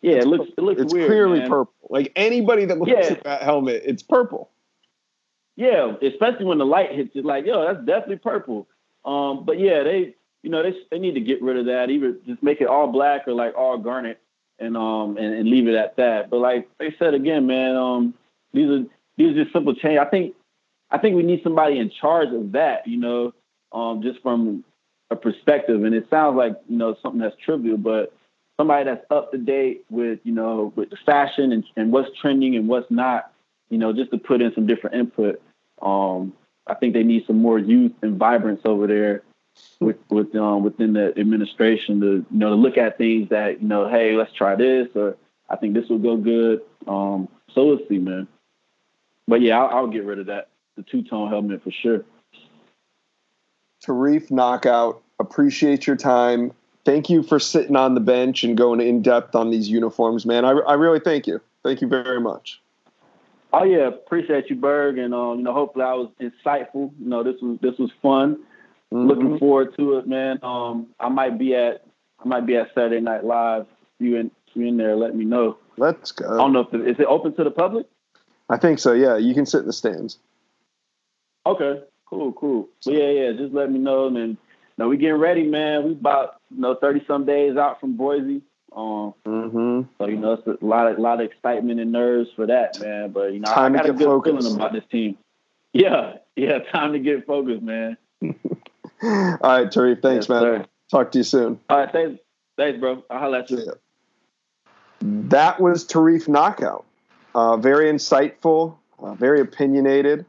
yeah, 0.00 0.14
it 0.14 0.26
looks 0.26 0.50
it 0.56 0.60
looks 0.60 0.80
it's 0.80 0.92
weird, 0.92 1.08
clearly 1.08 1.40
man. 1.40 1.48
purple. 1.48 1.74
Like 1.90 2.12
anybody 2.14 2.64
that 2.66 2.78
looks 2.78 2.90
yeah. 2.90 3.12
at 3.14 3.24
that 3.24 3.42
helmet, 3.42 3.82
it's 3.84 4.02
purple. 4.02 4.50
Yeah, 5.56 5.94
especially 6.02 6.44
when 6.44 6.58
the 6.58 6.66
light 6.66 6.92
hits 6.92 7.10
it, 7.14 7.24
like 7.24 7.46
yo, 7.46 7.66
that's 7.66 7.84
definitely 7.84 8.18
purple. 8.18 8.68
Um, 9.04 9.44
but 9.44 9.58
yeah, 9.58 9.82
they 9.82 10.14
you 10.42 10.50
know 10.50 10.62
they 10.62 10.74
they 10.90 10.98
need 11.00 11.14
to 11.14 11.20
get 11.20 11.42
rid 11.42 11.56
of 11.56 11.66
that. 11.66 11.90
Either 11.90 12.12
just 12.26 12.42
make 12.42 12.60
it 12.60 12.68
all 12.68 12.86
black 12.86 13.26
or 13.26 13.32
like 13.32 13.54
all 13.56 13.76
garnet, 13.76 14.20
and 14.58 14.76
um 14.76 15.16
and, 15.16 15.34
and 15.34 15.48
leave 15.48 15.68
it 15.68 15.74
at 15.74 15.96
that. 15.96 16.30
But 16.30 16.38
like 16.38 16.68
they 16.78 16.94
said 16.98 17.14
again, 17.14 17.46
man, 17.46 17.76
um 17.76 18.14
these 18.52 18.68
are 18.68 18.84
these 19.16 19.36
are 19.36 19.42
just 19.44 19.52
simple 19.52 19.74
change. 19.74 19.98
I 19.98 20.06
think 20.06 20.34
I 20.90 20.98
think 20.98 21.16
we 21.16 21.22
need 21.22 21.42
somebody 21.42 21.78
in 21.78 21.90
charge 21.90 22.32
of 22.32 22.52
that. 22.52 22.86
You 22.86 22.98
know, 22.98 23.34
um 23.72 24.02
just 24.02 24.20
from 24.22 24.64
a 25.10 25.16
perspective, 25.16 25.84
and 25.84 25.94
it 25.94 26.06
sounds 26.10 26.36
like 26.36 26.56
you 26.68 26.76
know 26.76 26.96
something 27.02 27.20
that's 27.20 27.36
trivial, 27.44 27.76
but 27.76 28.12
somebody 28.58 28.84
that's 28.84 29.04
up 29.10 29.30
to 29.32 29.38
date 29.38 29.84
with 29.88 30.18
you 30.24 30.32
know 30.32 30.72
with 30.76 30.90
the 30.90 30.96
fashion 31.06 31.52
and, 31.52 31.64
and 31.76 31.92
what's 31.92 32.10
trending 32.20 32.56
and 32.56 32.68
what's 32.68 32.90
not 32.90 33.32
you 33.70 33.78
know 33.78 33.92
just 33.92 34.10
to 34.10 34.18
put 34.18 34.42
in 34.42 34.52
some 34.54 34.66
different 34.66 34.96
input 34.96 35.40
um, 35.80 36.32
i 36.66 36.74
think 36.74 36.92
they 36.92 37.04
need 37.04 37.24
some 37.26 37.40
more 37.40 37.58
youth 37.58 37.92
and 38.02 38.18
vibrance 38.18 38.60
over 38.64 38.86
there 38.86 39.22
with 39.80 39.96
with 40.08 40.34
um, 40.34 40.62
within 40.62 40.92
the 40.92 41.18
administration 41.18 42.00
to 42.00 42.06
you 42.30 42.38
know 42.38 42.50
to 42.50 42.54
look 42.54 42.76
at 42.76 42.98
things 42.98 43.28
that 43.30 43.62
you 43.62 43.68
know 43.68 43.88
hey 43.88 44.12
let's 44.16 44.32
try 44.32 44.54
this 44.54 44.88
or 44.94 45.16
i 45.48 45.56
think 45.56 45.74
this 45.74 45.88
will 45.88 45.98
go 45.98 46.16
good 46.16 46.60
um, 46.86 47.28
so 47.54 47.66
we'll 47.66 47.80
see 47.88 47.98
man 47.98 48.26
but 49.26 49.40
yeah 49.40 49.58
I'll, 49.58 49.78
I'll 49.78 49.86
get 49.86 50.04
rid 50.04 50.18
of 50.18 50.26
that 50.26 50.48
the 50.76 50.82
two-tone 50.82 51.28
helmet 51.28 51.62
for 51.62 51.70
sure 51.70 52.04
Tareef 53.86 54.30
knockout 54.30 55.02
appreciate 55.20 55.86
your 55.86 55.96
time 55.96 56.52
thank 56.88 57.10
you 57.10 57.22
for 57.22 57.38
sitting 57.38 57.76
on 57.76 57.92
the 57.92 58.00
bench 58.00 58.42
and 58.44 58.56
going 58.56 58.80
in 58.80 59.02
depth 59.02 59.34
on 59.34 59.50
these 59.50 59.68
uniforms, 59.68 60.24
man. 60.24 60.46
I, 60.46 60.52
I 60.52 60.72
really 60.72 61.00
thank 61.00 61.26
you. 61.26 61.38
Thank 61.62 61.82
you 61.82 61.88
very 61.88 62.18
much. 62.18 62.62
Oh 63.52 63.64
yeah, 63.64 63.88
appreciate 63.88 64.48
you, 64.48 64.56
Berg, 64.56 64.96
and 64.96 65.12
um, 65.12 65.38
you 65.38 65.44
know, 65.44 65.52
hopefully 65.52 65.84
I 65.84 65.92
was 65.92 66.08
insightful. 66.18 66.92
You 66.98 67.08
know, 67.08 67.22
this 67.22 67.36
was 67.42 67.58
this 67.60 67.78
was 67.78 67.90
fun. 68.02 68.38
Mm-hmm. 68.92 69.06
Looking 69.06 69.38
forward 69.38 69.76
to 69.76 69.98
it, 69.98 70.06
man. 70.06 70.38
Um, 70.42 70.88
I 70.98 71.08
might 71.08 71.38
be 71.38 71.54
at 71.54 71.84
I 72.20 72.26
might 72.26 72.46
be 72.46 72.56
at 72.56 72.68
Saturday 72.74 73.00
Night 73.00 73.24
Live. 73.24 73.66
You 73.98 74.16
in 74.16 74.30
you 74.54 74.66
in 74.66 74.76
there? 74.76 74.96
Let 74.96 75.14
me 75.14 75.24
know. 75.24 75.58
Let's 75.76 76.12
go. 76.12 76.32
I 76.32 76.36
don't 76.36 76.52
know 76.52 76.60
if 76.60 76.70
the, 76.70 76.86
is 76.86 76.98
it 76.98 77.06
open 77.06 77.34
to 77.36 77.44
the 77.44 77.50
public. 77.50 77.86
I 78.48 78.56
think 78.56 78.78
so. 78.78 78.92
Yeah, 78.92 79.16
you 79.16 79.34
can 79.34 79.46
sit 79.46 79.60
in 79.60 79.66
the 79.66 79.72
stands. 79.72 80.18
Okay, 81.46 81.82
cool, 82.06 82.32
cool. 82.32 82.68
So, 82.80 82.90
yeah, 82.92 83.10
yeah. 83.10 83.32
Just 83.32 83.54
let 83.54 83.70
me 83.70 83.78
know, 83.78 84.06
and 84.06 84.16
then 84.16 84.38
no, 84.76 84.88
we 84.88 84.96
getting 84.96 85.16
ready, 85.16 85.44
man. 85.44 85.84
We 85.84 85.92
about 85.92 86.40
you 86.50 86.60
know 86.60 86.74
thirty 86.74 87.04
some 87.06 87.24
days 87.24 87.56
out 87.56 87.80
from 87.80 87.96
Boise. 87.96 88.42
Um, 88.74 89.14
mm-hmm. 89.26 89.82
so 89.98 90.06
you 90.06 90.16
know 90.16 90.34
it's 90.34 90.46
a 90.46 90.64
lot 90.64 90.90
of 90.90 90.98
lot 90.98 91.20
of 91.20 91.30
excitement 91.30 91.80
and 91.80 91.92
nerves 91.92 92.28
for 92.36 92.46
that, 92.46 92.80
man. 92.80 93.10
But 93.12 93.32
you 93.32 93.40
know, 93.40 93.52
time 93.52 93.74
I 93.74 93.78
got 93.78 93.90
a 93.90 93.92
good 93.92 94.04
focused. 94.04 94.38
feeling 94.38 94.56
about 94.56 94.72
this 94.72 94.84
team. 94.90 95.16
Yeah, 95.72 96.14
yeah, 96.36 96.58
time 96.72 96.92
to 96.92 96.98
get 96.98 97.26
focused, 97.26 97.62
man. 97.62 97.96
All 99.02 99.38
right, 99.42 99.68
Tareef. 99.68 100.02
Thanks, 100.02 100.24
yes, 100.24 100.28
man. 100.28 100.40
Sir. 100.40 100.66
Talk 100.90 101.12
to 101.12 101.18
you 101.18 101.24
soon. 101.24 101.60
All 101.68 101.78
right, 101.78 101.92
thanks. 101.92 102.20
Thanks, 102.56 102.80
bro. 102.80 103.04
I'll 103.08 103.18
holler 103.18 103.38
at 103.38 103.50
you. 103.50 103.58
Yeah. 103.58 103.72
That 105.00 105.60
was 105.60 105.86
Tareef 105.86 106.26
Knockout. 106.28 106.84
Uh, 107.34 107.56
very 107.56 107.92
insightful, 107.92 108.76
uh, 108.98 109.14
very 109.14 109.40
opinionated. 109.40 110.24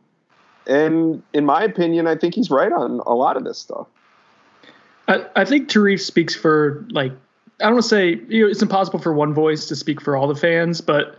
And 0.68 1.24
in 1.34 1.46
my 1.46 1.64
opinion, 1.64 2.06
I 2.06 2.16
think 2.16 2.36
he's 2.36 2.52
right 2.52 2.72
on 2.72 3.00
a 3.08 3.16
lot 3.16 3.36
of 3.36 3.44
this 3.44 3.58
stuff. 3.58 3.88
I, 5.08 5.26
I 5.36 5.46
think 5.46 5.70
Tareef 5.70 6.02
speaks 6.02 6.36
for, 6.36 6.86
like, 6.92 7.12
I 7.60 7.64
don't 7.64 7.74
want 7.74 7.84
to 7.84 7.90
say 7.90 8.22
you 8.28 8.44
know, 8.44 8.52
it's 8.52 8.62
impossible 8.62 9.00
for 9.00 9.12
one 9.12 9.34
voice 9.34 9.66
to 9.68 9.76
speak 9.76 10.00
for 10.02 10.16
all 10.16 10.28
the 10.28 10.36
fans, 10.36 10.82
but 10.82 11.18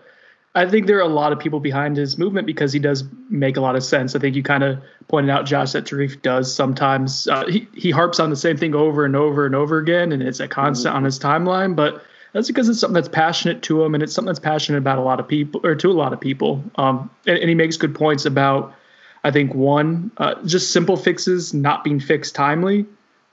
I 0.54 0.66
think 0.68 0.86
there 0.86 0.98
are 0.98 1.02
a 1.02 1.08
lot 1.08 1.32
of 1.32 1.38
people 1.38 1.60
behind 1.60 1.96
his 1.96 2.18
movement 2.18 2.46
because 2.46 2.72
he 2.72 2.80
does 2.80 3.04
make 3.28 3.56
a 3.56 3.60
lot 3.60 3.76
of 3.76 3.84
sense. 3.84 4.16
I 4.16 4.18
think 4.18 4.34
you 4.34 4.42
kind 4.42 4.64
of 4.64 4.82
pointed 5.06 5.30
out, 5.30 5.46
Josh, 5.46 5.72
that 5.72 5.84
Tareef 5.84 6.20
does 6.22 6.52
sometimes 6.52 7.28
uh, 7.28 7.46
he 7.46 7.68
he 7.74 7.90
harps 7.90 8.18
on 8.18 8.30
the 8.30 8.36
same 8.36 8.56
thing 8.56 8.74
over 8.74 9.04
and 9.04 9.14
over 9.14 9.46
and 9.46 9.54
over 9.54 9.78
again, 9.78 10.10
and 10.10 10.22
it's 10.22 10.40
a 10.40 10.48
constant 10.48 10.90
mm-hmm. 10.90 10.96
on 10.98 11.04
his 11.04 11.20
timeline. 11.20 11.76
But 11.76 12.02
that's 12.32 12.48
because 12.48 12.68
it's 12.68 12.80
something 12.80 12.94
that's 12.94 13.08
passionate 13.08 13.62
to 13.62 13.84
him, 13.84 13.94
and 13.94 14.02
it's 14.02 14.12
something 14.12 14.26
that's 14.26 14.40
passionate 14.40 14.78
about 14.78 14.98
a 14.98 15.02
lot 15.02 15.20
of 15.20 15.28
people 15.28 15.60
or 15.62 15.76
to 15.76 15.88
a 15.88 15.92
lot 15.92 16.12
of 16.12 16.20
people. 16.20 16.64
Um, 16.76 17.08
and, 17.26 17.38
and 17.38 17.48
he 17.48 17.54
makes 17.54 17.76
good 17.76 17.94
points 17.94 18.24
about, 18.24 18.74
I 19.22 19.30
think 19.30 19.54
one, 19.54 20.10
uh, 20.16 20.34
just 20.44 20.72
simple 20.72 20.96
fixes 20.96 21.54
not 21.54 21.84
being 21.84 22.00
fixed 22.00 22.34
timely. 22.34 22.86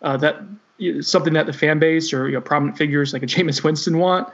Uh, 0.03 0.17
that 0.17 0.43
something 1.01 1.33
that 1.33 1.47
the 1.47 1.53
fan 1.53 1.79
base 1.79 2.13
or 2.13 2.27
you 2.27 2.35
know, 2.35 2.41
prominent 2.41 2.77
figures 2.77 3.11
like 3.11 3.23
a 3.23 3.25
Jameis 3.25 3.63
Winston 3.63 3.97
want. 3.97 4.31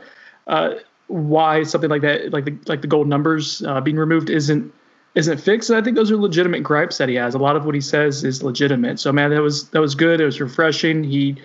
Uh, 0.47 0.73
why 1.07 1.63
something 1.63 1.89
like 1.89 2.01
that, 2.01 2.31
like 2.33 2.45
the 2.45 2.57
like 2.67 2.81
the 2.81 2.87
gold 2.87 3.07
numbers 3.07 3.63
uh, 3.63 3.81
being 3.81 3.97
removed, 3.97 4.29
isn't 4.29 4.73
isn't 5.15 5.37
fixed. 5.39 5.69
And 5.69 5.77
I 5.77 5.81
think 5.83 5.95
those 5.95 6.11
are 6.11 6.17
legitimate 6.17 6.63
gripes 6.63 6.97
that 6.97 7.09
he 7.09 7.15
has. 7.15 7.35
A 7.35 7.39
lot 7.39 7.55
of 7.55 7.65
what 7.65 7.75
he 7.75 7.81
says 7.81 8.23
is 8.23 8.41
legitimate. 8.43 8.99
So 8.99 9.11
man, 9.11 9.31
that 9.31 9.41
was 9.41 9.69
that 9.69 9.79
was 9.79 9.95
good. 9.95 10.21
It 10.21 10.25
was 10.25 10.41
refreshing. 10.41 11.03
He 11.03 11.37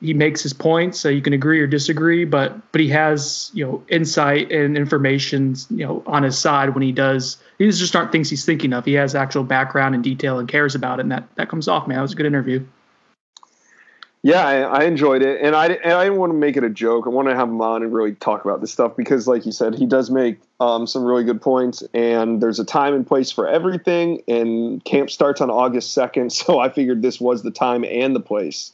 he 0.00 0.14
makes 0.14 0.42
his 0.42 0.52
points. 0.52 0.98
So 0.98 1.08
you 1.08 1.22
can 1.22 1.32
agree 1.32 1.60
or 1.60 1.66
disagree, 1.66 2.24
but 2.24 2.72
but 2.72 2.80
he 2.80 2.88
has 2.88 3.50
you 3.54 3.64
know 3.64 3.82
insight 3.88 4.50
and 4.50 4.76
information 4.76 5.54
you 5.70 5.86
know 5.86 6.02
on 6.06 6.22
his 6.22 6.38
side 6.38 6.74
when 6.74 6.82
he 6.82 6.92
does. 6.92 7.36
These 7.58 7.78
just 7.78 7.94
aren't 7.94 8.12
things 8.12 8.30
he's 8.30 8.44
thinking 8.44 8.72
of. 8.72 8.84
He 8.84 8.94
has 8.94 9.14
actual 9.14 9.44
background 9.44 9.94
and 9.94 10.02
detail 10.02 10.38
and 10.38 10.48
cares 10.48 10.74
about 10.74 10.98
it, 10.98 11.02
and 11.02 11.12
that 11.12 11.28
that 11.36 11.48
comes 11.48 11.68
off. 11.68 11.86
Man, 11.86 11.98
it 11.98 12.02
was 12.02 12.12
a 12.12 12.16
good 12.16 12.26
interview. 12.26 12.64
Yeah, 14.24 14.46
I, 14.46 14.60
I, 14.60 14.84
enjoyed 14.84 15.20
it, 15.22 15.40
and 15.42 15.56
I 15.56 15.66
and 15.66 15.94
I 15.94 16.04
didn't 16.04 16.20
want 16.20 16.30
to 16.30 16.38
make 16.38 16.56
it 16.56 16.62
a 16.62 16.70
joke. 16.70 17.06
I 17.06 17.10
want 17.10 17.28
to 17.28 17.34
have 17.34 17.48
him 17.48 17.60
on 17.60 17.82
and 17.82 17.92
really 17.92 18.14
talk 18.14 18.44
about 18.44 18.60
this 18.60 18.70
stuff 18.70 18.96
because, 18.96 19.26
like 19.26 19.44
you 19.44 19.50
said, 19.50 19.74
he 19.74 19.84
does 19.84 20.10
make 20.10 20.40
um, 20.60 20.86
some 20.86 21.04
really 21.04 21.24
good 21.24 21.42
points. 21.42 21.82
And 21.92 22.40
there's 22.40 22.60
a 22.60 22.64
time 22.64 22.94
and 22.94 23.04
place 23.04 23.32
for 23.32 23.48
everything. 23.48 24.22
And 24.28 24.84
camp 24.84 25.10
starts 25.10 25.40
on 25.40 25.50
August 25.50 25.92
second, 25.92 26.32
so 26.32 26.60
I 26.60 26.68
figured 26.68 27.02
this 27.02 27.20
was 27.20 27.42
the 27.42 27.50
time 27.50 27.84
and 27.84 28.14
the 28.14 28.20
place 28.20 28.72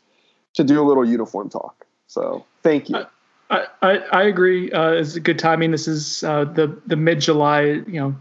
to 0.55 0.65
do 0.65 0.83
a 0.83 0.85
little 0.87 1.05
uniform 1.05 1.49
talk. 1.49 1.87
So 2.09 2.45
thank 2.63 2.91
you. 2.91 3.07
I 3.49 3.67
I, 3.81 3.97
I 4.13 4.23
agree. 4.25 4.71
Uh, 4.71 4.91
it's 4.91 5.15
a 5.15 5.21
good 5.21 5.39
timing. 5.39 5.71
This 5.71 5.89
is 5.89 6.23
uh, 6.25 6.45
the 6.45 6.79
the 6.87 6.97
mid 6.97 7.21
July, 7.21 7.63
you 7.63 8.01
know, 8.01 8.17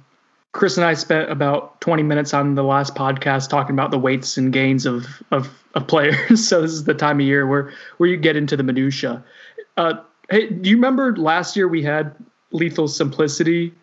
Chris 0.54 0.78
and 0.78 0.86
I 0.86 0.94
spent 0.94 1.30
about 1.30 1.80
20 1.82 2.04
minutes 2.04 2.34
on 2.34 2.56
the 2.56 2.64
last 2.64 2.96
podcast 2.96 3.50
talking 3.50 3.76
about 3.76 3.92
the 3.92 4.00
weights 4.00 4.38
and 4.38 4.52
gains 4.52 4.86
of 4.86 5.06
of, 5.32 5.50
of 5.78 5.88
players. 5.88 6.48
so 6.48 6.62
this 6.62 6.72
is 6.72 6.84
the 6.84 6.94
time 6.94 7.20
of 7.20 7.26
year 7.26 7.48
where 7.48 7.72
where 7.98 8.10
you 8.10 8.18
get 8.18 8.36
into 8.36 8.58
the 8.58 8.64
minutia. 8.64 9.24
Uh, 9.78 9.94
hey, 10.30 10.50
do 10.50 10.70
you 10.70 10.76
remember 10.76 11.16
last 11.16 11.56
year 11.56 11.68
we 11.68 11.84
had 11.84 12.16
Lethal 12.52 12.88
Simplicity? 12.88 13.74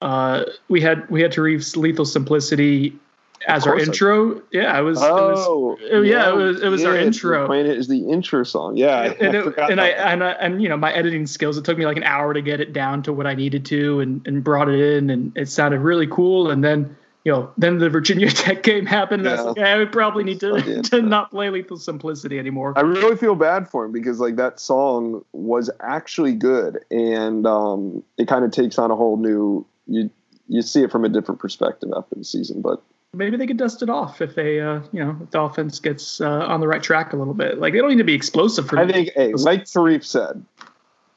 Uh, 0.00 0.44
we 0.68 0.80
had 0.80 1.08
we 1.10 1.20
had 1.20 1.32
Tareef's 1.32 1.76
Lethal 1.76 2.04
Simplicity 2.04 2.98
as 3.46 3.66
our 3.66 3.78
intro. 3.78 4.42
yeah, 4.52 4.78
it 4.78 4.82
was. 4.82 4.98
Oh, 5.00 5.76
it 5.80 5.98
was, 5.98 6.08
yeah, 6.08 6.30
it 6.30 6.36
was. 6.36 6.62
It 6.62 6.68
was 6.68 6.82
yeah, 6.82 6.88
our 6.88 6.96
intro. 6.96 7.46
Playing 7.46 7.66
it 7.66 7.76
as 7.76 7.88
the 7.88 8.08
intro 8.08 8.44
song. 8.44 8.76
Yeah, 8.76 9.02
and, 9.02 9.36
I 9.36 9.40
it, 9.40 9.58
and 9.58 9.80
I 9.80 9.88
and 9.88 10.24
I 10.24 10.30
and 10.32 10.62
you 10.62 10.68
know 10.68 10.76
my 10.76 10.92
editing 10.92 11.26
skills. 11.26 11.58
It 11.58 11.64
took 11.64 11.76
me 11.76 11.84
like 11.84 11.96
an 11.96 12.04
hour 12.04 12.32
to 12.32 12.42
get 12.42 12.60
it 12.60 12.72
down 12.72 13.02
to 13.04 13.12
what 13.12 13.26
I 13.26 13.34
needed 13.34 13.64
to, 13.66 14.00
and 14.00 14.26
and 14.26 14.44
brought 14.44 14.68
it 14.68 14.78
in, 14.78 15.10
and 15.10 15.36
it 15.36 15.48
sounded 15.48 15.80
really 15.80 16.06
cool. 16.06 16.50
And 16.50 16.62
then 16.62 16.96
you 17.24 17.32
know, 17.32 17.50
then 17.56 17.78
the 17.78 17.88
Virginia 17.88 18.30
Tech 18.30 18.62
game 18.62 18.86
happened. 18.86 19.24
Yeah. 19.24 19.34
I 19.34 19.40
like, 19.40 19.56
yeah, 19.56 19.78
we 19.78 19.86
probably 19.86 20.24
need 20.24 20.40
to, 20.40 20.82
to 20.82 21.02
not 21.02 21.30
play 21.30 21.50
Lethal 21.50 21.78
Simplicity 21.78 22.38
anymore. 22.38 22.74
I 22.76 22.82
really 22.82 23.16
feel 23.16 23.34
bad 23.34 23.68
for 23.68 23.84
him 23.84 23.92
because 23.92 24.20
like 24.20 24.36
that 24.36 24.60
song 24.60 25.24
was 25.32 25.70
actually 25.80 26.34
good, 26.34 26.84
and 26.90 27.46
um, 27.46 28.02
it 28.18 28.28
kind 28.28 28.44
of 28.44 28.50
takes 28.50 28.78
on 28.78 28.90
a 28.90 28.96
whole 28.96 29.16
new 29.16 29.66
you 29.86 30.10
you 30.48 30.62
see 30.62 30.82
it 30.82 30.92
from 30.92 31.04
a 31.04 31.08
different 31.08 31.40
perspective 31.40 31.90
after 31.96 32.14
the 32.14 32.24
season, 32.24 32.60
but 32.60 32.82
maybe 33.14 33.36
they 33.36 33.46
could 33.46 33.56
dust 33.56 33.82
it 33.82 33.88
off 33.88 34.20
if 34.20 34.34
they, 34.34 34.60
uh, 34.60 34.80
you 34.92 35.02
know, 35.02 35.16
if 35.22 35.30
the 35.30 35.40
offense 35.40 35.78
gets 35.78 36.20
uh, 36.20 36.28
on 36.28 36.60
the 36.60 36.68
right 36.68 36.82
track 36.82 37.12
a 37.12 37.16
little 37.16 37.34
bit. 37.34 37.58
Like 37.58 37.72
they 37.72 37.78
don't 37.78 37.88
need 37.88 37.98
to 37.98 38.04
be 38.04 38.14
explosive. 38.14 38.68
For 38.68 38.78
I 38.78 38.90
think, 38.90 39.10
hey, 39.14 39.32
like 39.32 39.64
Tareef 39.64 40.04
said, 40.04 40.44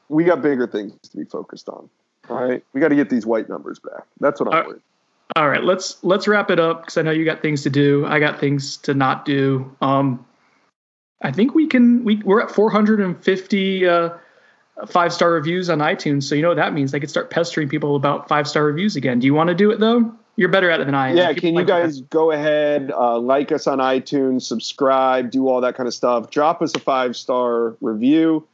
we 0.08 0.24
got 0.24 0.40
bigger 0.40 0.66
things 0.66 0.94
to 1.10 1.16
be 1.16 1.24
focused 1.24 1.68
on. 1.68 1.90
All 2.30 2.42
right, 2.42 2.62
we 2.72 2.80
got 2.80 2.88
to 2.88 2.94
get 2.94 3.10
these 3.10 3.26
white 3.26 3.48
numbers 3.48 3.78
back. 3.78 4.04
That's 4.20 4.40
what 4.40 4.54
I'm 4.54 4.66
worried. 4.66 4.82
All 5.36 5.48
right, 5.48 5.62
let's 5.62 6.02
let's 6.02 6.26
wrap 6.26 6.50
it 6.50 6.58
up 6.58 6.82
because 6.82 6.96
I 6.96 7.02
know 7.02 7.10
you 7.10 7.24
got 7.24 7.42
things 7.42 7.62
to 7.62 7.70
do. 7.70 8.06
I 8.06 8.18
got 8.18 8.40
things 8.40 8.78
to 8.78 8.94
not 8.94 9.24
do. 9.24 9.74
Um, 9.80 10.24
I 11.22 11.32
think 11.32 11.54
we 11.54 11.66
can. 11.66 12.04
We 12.04 12.16
we're 12.16 12.40
at 12.40 12.50
450 12.50 13.86
uh, 13.86 14.10
five 14.86 15.12
star 15.12 15.32
reviews 15.32 15.68
on 15.68 15.78
iTunes, 15.78 16.24
so 16.24 16.34
you 16.34 16.42
know 16.42 16.48
what 16.48 16.56
that 16.56 16.72
means. 16.72 16.92
They 16.92 17.00
could 17.00 17.10
start 17.10 17.30
pestering 17.30 17.68
people 17.68 17.96
about 17.96 18.28
five 18.28 18.48
star 18.48 18.64
reviews 18.64 18.96
again. 18.96 19.18
Do 19.18 19.26
you 19.26 19.34
want 19.34 19.48
to 19.48 19.54
do 19.54 19.70
it 19.70 19.80
though? 19.80 20.12
You're 20.36 20.50
better 20.50 20.70
at 20.70 20.80
it 20.80 20.86
than 20.86 20.94
I 20.94 21.10
am. 21.10 21.16
Yeah, 21.16 21.32
can 21.32 21.56
you 21.56 21.64
guys 21.64 21.98
that. 21.98 22.10
go 22.10 22.30
ahead, 22.30 22.92
uh, 22.92 23.18
like 23.18 23.50
us 23.50 23.66
on 23.66 23.78
iTunes, 23.78 24.42
subscribe, 24.42 25.32
do 25.32 25.48
all 25.48 25.60
that 25.62 25.74
kind 25.74 25.88
of 25.88 25.94
stuff. 25.94 26.30
Drop 26.30 26.62
us 26.62 26.74
a 26.76 26.78
five 26.78 27.16
star 27.16 27.76
review. 27.80 28.46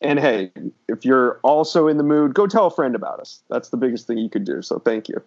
And 0.00 0.18
hey, 0.18 0.50
if 0.88 1.04
you're 1.04 1.38
also 1.44 1.86
in 1.86 1.96
the 1.96 2.02
mood, 2.02 2.34
go 2.34 2.48
tell 2.48 2.66
a 2.66 2.70
friend 2.72 2.96
about 2.96 3.20
us. 3.20 3.40
That's 3.48 3.68
the 3.68 3.76
biggest 3.76 4.08
thing 4.08 4.18
you 4.18 4.28
could 4.28 4.44
do. 4.44 4.62
So 4.62 4.80
thank 4.80 5.08
you. 5.08 5.22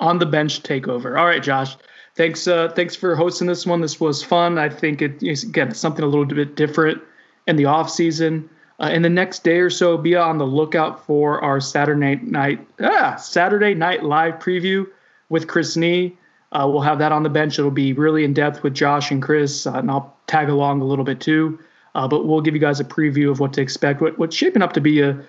On 0.00 0.18
the 0.18 0.26
bench 0.26 0.62
takeover. 0.62 1.18
All 1.18 1.26
right, 1.26 1.42
Josh. 1.42 1.76
Thanks. 2.16 2.46
Uh, 2.46 2.68
thanks 2.68 2.94
for 2.94 3.16
hosting 3.16 3.46
this 3.46 3.66
one. 3.66 3.80
This 3.80 4.00
was 4.00 4.22
fun. 4.22 4.58
I 4.58 4.68
think 4.68 5.02
it 5.02 5.22
is 5.22 5.44
again 5.44 5.74
something 5.74 6.04
a 6.04 6.08
little 6.08 6.24
bit 6.24 6.56
different 6.56 7.02
in 7.46 7.56
the 7.56 7.64
off 7.66 7.90
season. 7.90 8.48
Uh, 8.80 8.90
in 8.92 9.02
the 9.02 9.08
next 9.08 9.44
day 9.44 9.58
or 9.58 9.70
so, 9.70 9.96
be 9.96 10.16
on 10.16 10.38
the 10.38 10.44
lookout 10.44 11.06
for 11.06 11.42
our 11.44 11.60
Saturday 11.60 12.16
night 12.16 12.66
ah, 12.80 13.14
Saturday 13.16 13.74
night 13.74 14.02
live 14.02 14.34
preview 14.34 14.86
with 15.28 15.46
Chris 15.46 15.76
Nee. 15.76 16.16
Uh, 16.52 16.68
we'll 16.68 16.80
have 16.80 16.98
that 16.98 17.12
on 17.12 17.22
the 17.22 17.28
bench. 17.28 17.58
It'll 17.58 17.70
be 17.70 17.92
really 17.92 18.24
in 18.24 18.32
depth 18.32 18.62
with 18.62 18.74
Josh 18.74 19.10
and 19.10 19.22
Chris, 19.22 19.66
uh, 19.66 19.74
and 19.74 19.90
I'll 19.90 20.16
tag 20.26 20.48
along 20.48 20.80
a 20.80 20.84
little 20.84 21.04
bit 21.04 21.20
too. 21.20 21.58
Uh, 21.94 22.08
but 22.08 22.26
we'll 22.26 22.40
give 22.40 22.54
you 22.54 22.60
guys 22.60 22.80
a 22.80 22.84
preview 22.84 23.30
of 23.30 23.40
what 23.40 23.52
to 23.54 23.60
expect. 23.60 24.00
What, 24.00 24.18
what's 24.18 24.34
shaping 24.34 24.62
up 24.62 24.72
to 24.72 24.80
be 24.80 25.00
a 25.00 25.20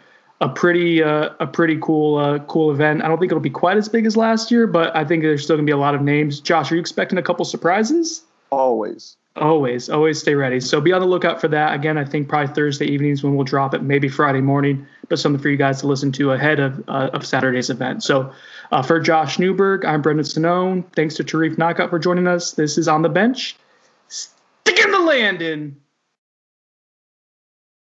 a 0.41 0.49
pretty 0.49 1.01
uh, 1.01 1.29
a 1.39 1.47
pretty 1.47 1.77
cool 1.81 2.17
uh, 2.17 2.39
cool 2.39 2.71
event. 2.71 3.03
I 3.03 3.07
don't 3.07 3.19
think 3.19 3.31
it'll 3.31 3.41
be 3.41 3.49
quite 3.49 3.77
as 3.77 3.88
big 3.88 4.05
as 4.05 4.17
last 4.17 4.51
year, 4.51 4.67
but 4.67 4.95
I 4.95 5.05
think 5.05 5.23
there's 5.23 5.43
still 5.43 5.55
gonna 5.55 5.65
be 5.65 5.71
a 5.71 5.77
lot 5.77 5.95
of 5.95 6.01
names. 6.01 6.39
Josh, 6.39 6.71
are 6.71 6.75
you 6.75 6.81
expecting 6.81 7.17
a 7.17 7.23
couple 7.23 7.45
surprises? 7.45 8.23
Always. 8.51 9.17
Always, 9.38 9.89
always 9.89 10.17
stay 10.17 10.33
ready. 10.33 10.61
So 10.61 10.79
be 10.79 10.93
on 10.93 11.01
the 11.01 11.07
lookout 11.07 11.41
for 11.41 11.49
that. 11.49 11.73
Again, 11.73 11.97
I 11.97 12.05
think 12.05 12.29
probably 12.29 12.53
Thursday 12.53 12.86
evenings 12.86 13.21
when 13.21 13.36
we'll 13.36 13.43
drop 13.43 13.73
it, 13.73 13.83
maybe 13.83 14.07
Friday 14.07 14.39
morning, 14.39 14.88
but 15.09 15.19
something 15.19 15.41
for 15.41 15.49
you 15.49 15.57
guys 15.57 15.81
to 15.81 15.88
listen 15.88 16.13
to 16.13 16.31
ahead 16.31 16.61
of 16.61 16.81
uh, 16.88 17.09
of 17.13 17.25
Saturday's 17.25 17.69
event. 17.69 18.03
So 18.03 18.31
uh, 18.71 18.81
for 18.81 18.99
Josh 18.99 19.38
Newberg, 19.38 19.83
I'm 19.83 20.01
Brendan 20.01 20.25
Sonnone. 20.25 20.86
Thanks 20.95 21.15
to 21.15 21.23
Tareef 21.23 21.57
Knockout 21.57 21.89
for 21.89 21.99
joining 21.99 22.27
us. 22.27 22.51
This 22.51 22.77
is 22.77 22.88
On 22.88 23.01
the 23.01 23.09
Bench. 23.09 23.57
Stick 24.07 24.79
in 24.79 24.91
the 24.91 24.99
landing. 24.99 25.75